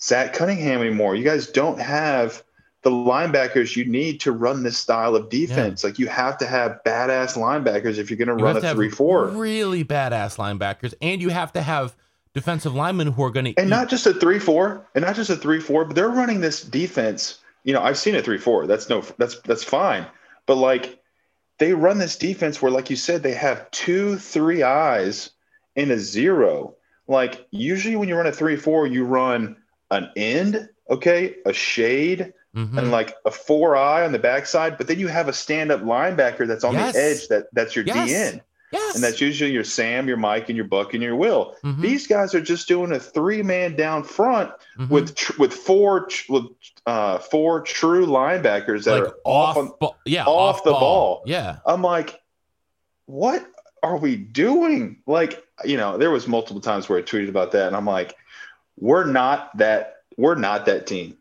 Zach 0.00 0.34
Cunningham 0.34 0.80
anymore. 0.80 1.14
You 1.14 1.24
guys 1.24 1.48
don't 1.48 1.80
have 1.80 2.42
the 2.82 2.90
linebackers 2.90 3.74
you 3.74 3.84
need 3.84 4.20
to 4.20 4.30
run 4.30 4.62
this 4.62 4.78
style 4.78 5.16
of 5.16 5.28
defense. 5.28 5.82
Like 5.82 5.98
you 5.98 6.06
have 6.06 6.38
to 6.38 6.46
have 6.46 6.78
badass 6.86 7.36
linebackers 7.36 7.98
if 7.98 8.10
you're 8.10 8.16
going 8.16 8.36
to 8.36 8.44
run 8.44 8.56
a 8.56 8.74
three 8.74 8.90
four. 8.90 9.26
really 9.28 9.84
badass 9.84 10.36
linebackers, 10.36 10.94
and 11.02 11.20
you 11.20 11.30
have 11.30 11.52
to 11.54 11.62
have 11.62 11.96
defensive 12.32 12.74
linemen 12.74 13.12
who 13.12 13.24
are 13.24 13.30
going 13.30 13.46
to 13.46 13.54
and 13.56 13.70
not 13.70 13.88
just 13.88 14.06
a 14.06 14.14
three 14.14 14.38
four, 14.38 14.86
and 14.94 15.04
not 15.04 15.16
just 15.16 15.30
a 15.30 15.36
three 15.36 15.58
four, 15.58 15.84
but 15.84 15.96
they're 15.96 16.08
running 16.08 16.40
this 16.40 16.62
defense. 16.62 17.38
You 17.64 17.72
know, 17.72 17.82
I've 17.82 17.98
seen 17.98 18.14
a 18.14 18.22
three 18.22 18.38
four. 18.38 18.66
That's 18.66 18.88
no, 18.88 19.00
that's 19.18 19.40
that's 19.40 19.64
fine. 19.64 20.06
But 20.46 20.56
like, 20.56 21.02
they 21.58 21.72
run 21.72 21.98
this 21.98 22.16
defense 22.16 22.62
where, 22.62 22.70
like 22.70 22.90
you 22.90 22.96
said, 22.96 23.22
they 23.22 23.32
have 23.32 23.68
two, 23.72 24.16
three 24.18 24.62
eyes 24.62 25.30
and 25.74 25.90
a 25.90 25.98
zero. 25.98 26.76
Like 27.08 27.46
usually 27.50 27.96
when 27.96 28.08
you 28.08 28.16
run 28.16 28.26
a 28.26 28.32
three 28.32 28.56
four, 28.56 28.86
you 28.86 29.04
run 29.04 29.56
an 29.90 30.10
end, 30.16 30.68
okay, 30.90 31.36
a 31.46 31.52
shade, 31.52 32.32
Mhm. 32.56 32.78
and 32.78 32.90
like 32.90 33.14
a 33.24 33.30
four 33.30 33.76
eye 33.76 34.04
on 34.04 34.12
the 34.12 34.18
backside. 34.18 34.78
But 34.78 34.88
then 34.88 34.98
you 34.98 35.08
have 35.08 35.28
a 35.28 35.32
stand 35.32 35.70
up 35.70 35.82
linebacker 35.82 36.46
that's 36.46 36.64
on 36.64 36.74
Yes. 36.74 36.94
the 36.94 37.02
edge. 37.02 37.28
That 37.28 37.46
that's 37.52 37.76
your 37.76 37.84
Yes. 37.84 38.08
DN, 38.10 38.40
yes, 38.72 38.94
and 38.94 39.04
that's 39.04 39.20
usually 39.20 39.52
your 39.52 39.62
Sam, 39.62 40.08
your 40.08 40.16
Mike, 40.16 40.48
and 40.48 40.56
your 40.56 40.64
Buck 40.66 40.94
and 40.94 41.02
your 41.02 41.14
Will. 41.14 41.54
Mhm. 41.62 41.80
These 41.82 42.06
guys 42.06 42.34
are 42.34 42.40
just 42.40 42.66
doing 42.66 42.90
a 42.92 42.98
three 42.98 43.42
man 43.42 43.76
down 43.76 44.02
front 44.02 44.50
Mhm. 44.78 44.88
with 44.88 45.14
tr- 45.14 45.38
with 45.38 45.52
four 45.52 46.06
tr- 46.06 46.32
with 46.32 46.44
uh, 46.86 47.18
four 47.18 47.60
true 47.60 48.06
linebackers 48.06 48.84
that 48.84 48.94
like 48.94 49.02
are 49.02 49.16
off, 49.24 49.56
off. 49.56 49.56
On, 49.58 49.72
ball, 49.80 49.96
yeah, 50.06 50.24
off 50.24 50.64
the 50.64 50.70
ball. 50.72 51.22
yeah. 51.26 51.56
I'm 51.66 51.82
like, 51.82 52.20
what 53.06 53.44
are 53.82 53.96
we 53.96 54.16
doing? 54.16 54.98
Like, 55.06 55.44
you 55.64 55.76
know, 55.76 55.96
there 55.98 56.10
was 56.10 56.26
multiple 56.26 56.60
times 56.60 56.88
where 56.88 56.98
I 56.98 57.02
tweeted 57.02 57.28
about 57.28 57.52
that, 57.52 57.66
and 57.68 57.76
I'm 57.76 57.86
like, 57.86 58.16
we're 58.78 59.04
not 59.04 59.56
that. 59.58 59.96
We're 60.16 60.34
not 60.34 60.66
that 60.66 60.86
team. 60.86 61.16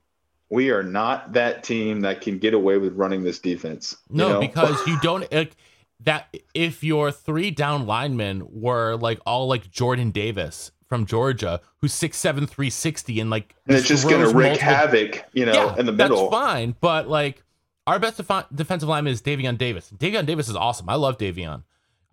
We 0.50 0.70
are 0.72 0.84
not 0.84 1.34
that 1.34 1.64
team 1.64 2.02
that 2.02 2.22
can 2.22 2.38
get 2.40 2.54
away 2.54 2.78
with 2.78 2.94
running 2.96 3.24
this 3.24 3.40
defense. 3.40 3.96
you 4.10 4.18
No, 4.18 4.30
know? 4.34 4.40
because 4.40 4.86
you 4.88 4.98
don't 5.02 5.30
like 5.32 5.56
that. 6.02 6.34
If 6.54 6.84
your 6.84 7.12
three 7.12 7.52
down 7.52 7.86
linemen 7.86 8.44
were 8.50 8.96
like 8.96 9.20
all 9.26 9.48
like 9.48 9.70
Jordan 9.72 10.12
Davis 10.12 10.72
from 10.88 11.06
Georgia, 11.06 11.60
who's 11.82 11.94
six 11.94 12.18
seven 12.18 12.46
three 12.48 12.70
sixty, 12.70 13.20
and 13.20 13.30
like 13.30 13.56
and 13.68 13.76
it's 13.76 13.88
just 13.88 14.08
to 14.08 14.16
wreak 14.18 14.34
multiple- 14.34 14.60
havoc, 14.60 15.26
you 15.34 15.46
know, 15.46 15.54
yeah, 15.54 15.76
in 15.80 15.86
the 15.86 15.92
middle. 15.92 16.30
That's 16.30 16.44
fine, 16.46 16.76
but 16.80 17.08
like 17.10 17.44
our 17.88 18.00
best 18.00 18.18
defi- 18.18 18.48
defensive 18.54 18.88
lineman 18.90 19.14
is 19.14 19.22
Daevion 19.22 19.58
Davis. 19.58 19.92
Daevion 19.98 20.26
Davis 20.26 20.48
is 20.48 20.56
awesome. 20.56 20.88
I 20.90 20.96
love 20.96 21.18
Daevion. 21.18 21.64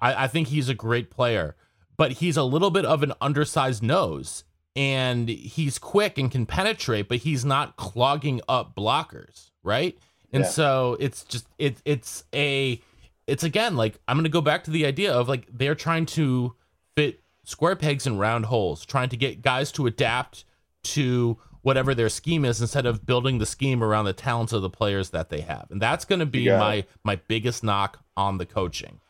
I, 0.02 0.24
I 0.24 0.26
think 0.26 0.48
he's 0.48 0.68
a 0.68 0.74
great 0.74 1.10
player, 1.10 1.56
but 1.96 2.12
he's 2.12 2.36
a 2.36 2.42
little 2.42 2.70
bit 2.70 2.84
of 2.84 3.02
an 3.02 3.12
undersized 3.20 3.82
nose, 3.82 4.44
and 4.76 5.28
he's 5.28 5.78
quick 5.78 6.18
and 6.18 6.30
can 6.30 6.44
penetrate, 6.44 7.08
but 7.08 7.18
he's 7.18 7.44
not 7.44 7.76
clogging 7.76 8.40
up 8.48 8.74
blockers, 8.74 9.50
right? 9.62 9.96
And 10.32 10.42
Yeah. 10.44 10.50
so 10.50 10.96
it's 10.98 11.24
just 11.24 11.46
it 11.58 11.76
it's 11.84 12.24
a 12.34 12.80
it's 13.26 13.44
again 13.44 13.76
like 13.76 13.98
I'm 14.08 14.16
gonna 14.16 14.28
go 14.28 14.40
back 14.40 14.64
to 14.64 14.70
the 14.70 14.84
idea 14.84 15.12
of 15.12 15.28
like 15.28 15.46
they're 15.52 15.74
trying 15.74 16.06
to 16.06 16.54
fit 16.96 17.20
square 17.44 17.76
pegs 17.76 18.06
in 18.06 18.18
round 18.18 18.46
holes, 18.46 18.84
trying 18.84 19.10
to 19.10 19.16
get 19.16 19.42
guys 19.42 19.70
to 19.72 19.86
adapt 19.86 20.44
to 20.84 21.38
whatever 21.60 21.94
their 21.94 22.08
scheme 22.08 22.44
is 22.44 22.60
instead 22.60 22.86
of 22.86 23.06
building 23.06 23.38
the 23.38 23.46
scheme 23.46 23.84
around 23.84 24.04
the 24.04 24.12
talents 24.12 24.52
of 24.52 24.62
the 24.62 24.70
players 24.70 25.10
that 25.10 25.28
they 25.28 25.40
have. 25.42 25.66
And 25.70 25.80
that's 25.80 26.04
going 26.04 26.18
to 26.18 26.26
be 26.26 26.46
my 26.58 26.84
my 27.04 27.16
biggest 27.28 27.62
knock 27.62 28.00
on 28.16 28.38
the 28.38 28.46
coaching. 28.46 29.00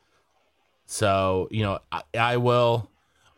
So, 0.93 1.49
you 1.51 1.63
know, 1.63 1.79
I, 1.91 2.03
I 2.13 2.37
will 2.37 2.91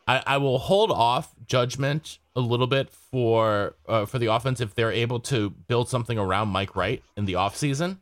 I, 0.09 0.25
I 0.27 0.37
will 0.39 0.59
hold 0.59 0.91
off 0.91 1.33
judgment 1.47 2.19
a 2.35 2.41
little 2.41 2.67
bit 2.67 2.91
for 2.91 3.77
uh, 3.87 4.07
for 4.07 4.19
the 4.19 4.27
offense 4.27 4.61
if 4.61 4.75
they're 4.75 4.91
able 4.91 5.21
to 5.21 5.51
build 5.51 5.89
something 5.89 6.19
around 6.19 6.49
Mike 6.49 6.75
Wright 6.75 7.01
in 7.17 7.27
the 7.27 7.35
offseason. 7.35 7.99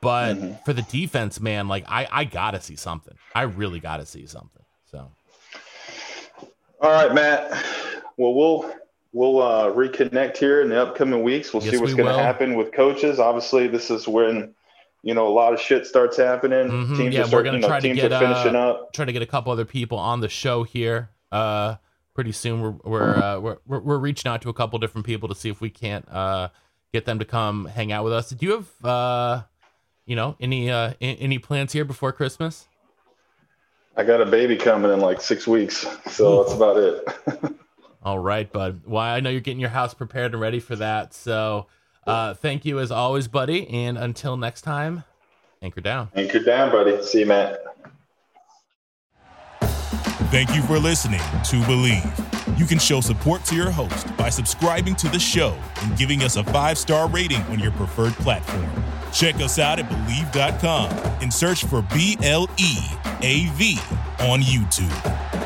But 0.00 0.36
mm-hmm. 0.36 0.54
for 0.64 0.72
the 0.72 0.80
defense, 0.80 1.40
man, 1.40 1.68
like 1.68 1.84
I, 1.86 2.08
I 2.10 2.24
gotta 2.24 2.58
see 2.62 2.74
something. 2.74 3.14
I 3.34 3.42
really 3.42 3.80
gotta 3.80 4.06
see 4.06 4.24
something. 4.24 4.62
So 4.90 5.10
all 6.80 6.90
right, 6.90 7.12
Matt. 7.12 7.50
Well 8.16 8.32
we'll 8.32 8.74
we'll 9.12 9.42
uh, 9.42 9.70
reconnect 9.72 10.38
here 10.38 10.62
in 10.62 10.70
the 10.70 10.80
upcoming 10.80 11.22
weeks. 11.22 11.52
We'll 11.52 11.62
yes, 11.62 11.72
see 11.72 11.78
what's 11.78 11.92
we 11.92 11.98
gonna 11.98 12.16
happen 12.16 12.54
with 12.54 12.72
coaches. 12.72 13.18
Obviously, 13.18 13.68
this 13.68 13.90
is 13.90 14.08
when 14.08 14.54
you 15.06 15.14
know, 15.14 15.28
a 15.28 15.30
lot 15.30 15.54
of 15.54 15.60
shit 15.60 15.86
starts 15.86 16.16
happening. 16.16 16.68
Mm-hmm. 16.68 16.96
Teams 16.96 17.14
yeah, 17.14 17.20
are 17.20 17.26
starting, 17.28 17.52
we're 17.52 17.60
gonna 17.60 17.68
try 17.68 17.78
know, 17.78 17.94
to 17.94 18.08
get 18.08 18.20
finishing 18.20 18.56
uh, 18.56 18.70
up. 18.70 18.92
Try 18.92 19.04
to 19.04 19.12
get 19.12 19.22
a 19.22 19.26
couple 19.26 19.52
other 19.52 19.64
people 19.64 19.98
on 19.98 20.18
the 20.18 20.28
show 20.28 20.64
here. 20.64 21.10
Uh, 21.30 21.76
pretty 22.12 22.32
soon 22.32 22.60
we're 22.60 22.74
we're, 22.82 23.14
uh, 23.14 23.38
we're 23.38 23.58
we're 23.66 23.78
we're 23.78 23.98
reaching 23.98 24.28
out 24.28 24.42
to 24.42 24.48
a 24.48 24.52
couple 24.52 24.80
different 24.80 25.06
people 25.06 25.28
to 25.28 25.34
see 25.36 25.48
if 25.48 25.60
we 25.60 25.70
can't 25.70 26.08
uh 26.08 26.48
get 26.92 27.04
them 27.04 27.20
to 27.20 27.24
come 27.24 27.66
hang 27.66 27.92
out 27.92 28.02
with 28.02 28.12
us. 28.12 28.30
Do 28.30 28.44
you 28.46 28.52
have 28.52 28.84
uh 28.84 29.42
you 30.06 30.16
know 30.16 30.34
any 30.40 30.72
uh 30.72 30.94
any 31.00 31.38
plans 31.38 31.72
here 31.72 31.84
before 31.84 32.10
Christmas? 32.10 32.66
I 33.96 34.02
got 34.02 34.20
a 34.20 34.26
baby 34.26 34.56
coming 34.56 34.92
in 34.92 34.98
like 34.98 35.20
six 35.20 35.46
weeks, 35.46 35.86
so 36.06 36.32
Ooh. 36.32 36.42
that's 36.42 36.52
about 36.52 36.78
it. 36.78 37.54
All 38.02 38.18
right, 38.18 38.52
bud. 38.52 38.80
Well, 38.84 39.04
I 39.04 39.20
know 39.20 39.30
you're 39.30 39.40
getting 39.40 39.60
your 39.60 39.70
house 39.70 39.94
prepared 39.94 40.32
and 40.32 40.40
ready 40.40 40.58
for 40.58 40.74
that. 40.74 41.14
So 41.14 41.68
uh, 42.06 42.34
thank 42.34 42.64
you 42.64 42.78
as 42.78 42.90
always, 42.90 43.28
buddy. 43.28 43.68
And 43.68 43.98
until 43.98 44.36
next 44.36 44.62
time, 44.62 45.04
anchor 45.62 45.80
down. 45.80 46.10
Anchor 46.14 46.40
down, 46.40 46.70
buddy. 46.70 47.02
See 47.02 47.20
you, 47.20 47.26
Matt. 47.26 47.62
Thank 50.30 50.54
you 50.54 50.62
for 50.62 50.78
listening 50.78 51.20
to 51.20 51.56
Bleav. 51.66 52.58
You 52.58 52.66
can 52.66 52.78
show 52.78 53.00
support 53.00 53.44
to 53.44 53.54
your 53.54 53.70
host 53.70 54.14
by 54.16 54.28
subscribing 54.28 54.96
to 54.96 55.08
the 55.08 55.18
show 55.18 55.56
and 55.82 55.96
giving 55.96 56.22
us 56.22 56.36
a 56.36 56.44
five 56.44 56.78
star 56.78 57.08
rating 57.08 57.42
on 57.42 57.58
your 57.58 57.72
preferred 57.72 58.12
platform. 58.14 58.68
Check 59.12 59.36
us 59.36 59.58
out 59.58 59.78
at 59.78 59.88
Bleav.com 59.88 60.90
and 61.22 61.32
search 61.32 61.64
for 61.64 61.82
B 61.94 62.16
L 62.22 62.48
E 62.58 62.76
A 63.22 63.46
V 63.54 63.78
on 64.20 64.40
YouTube. 64.40 65.45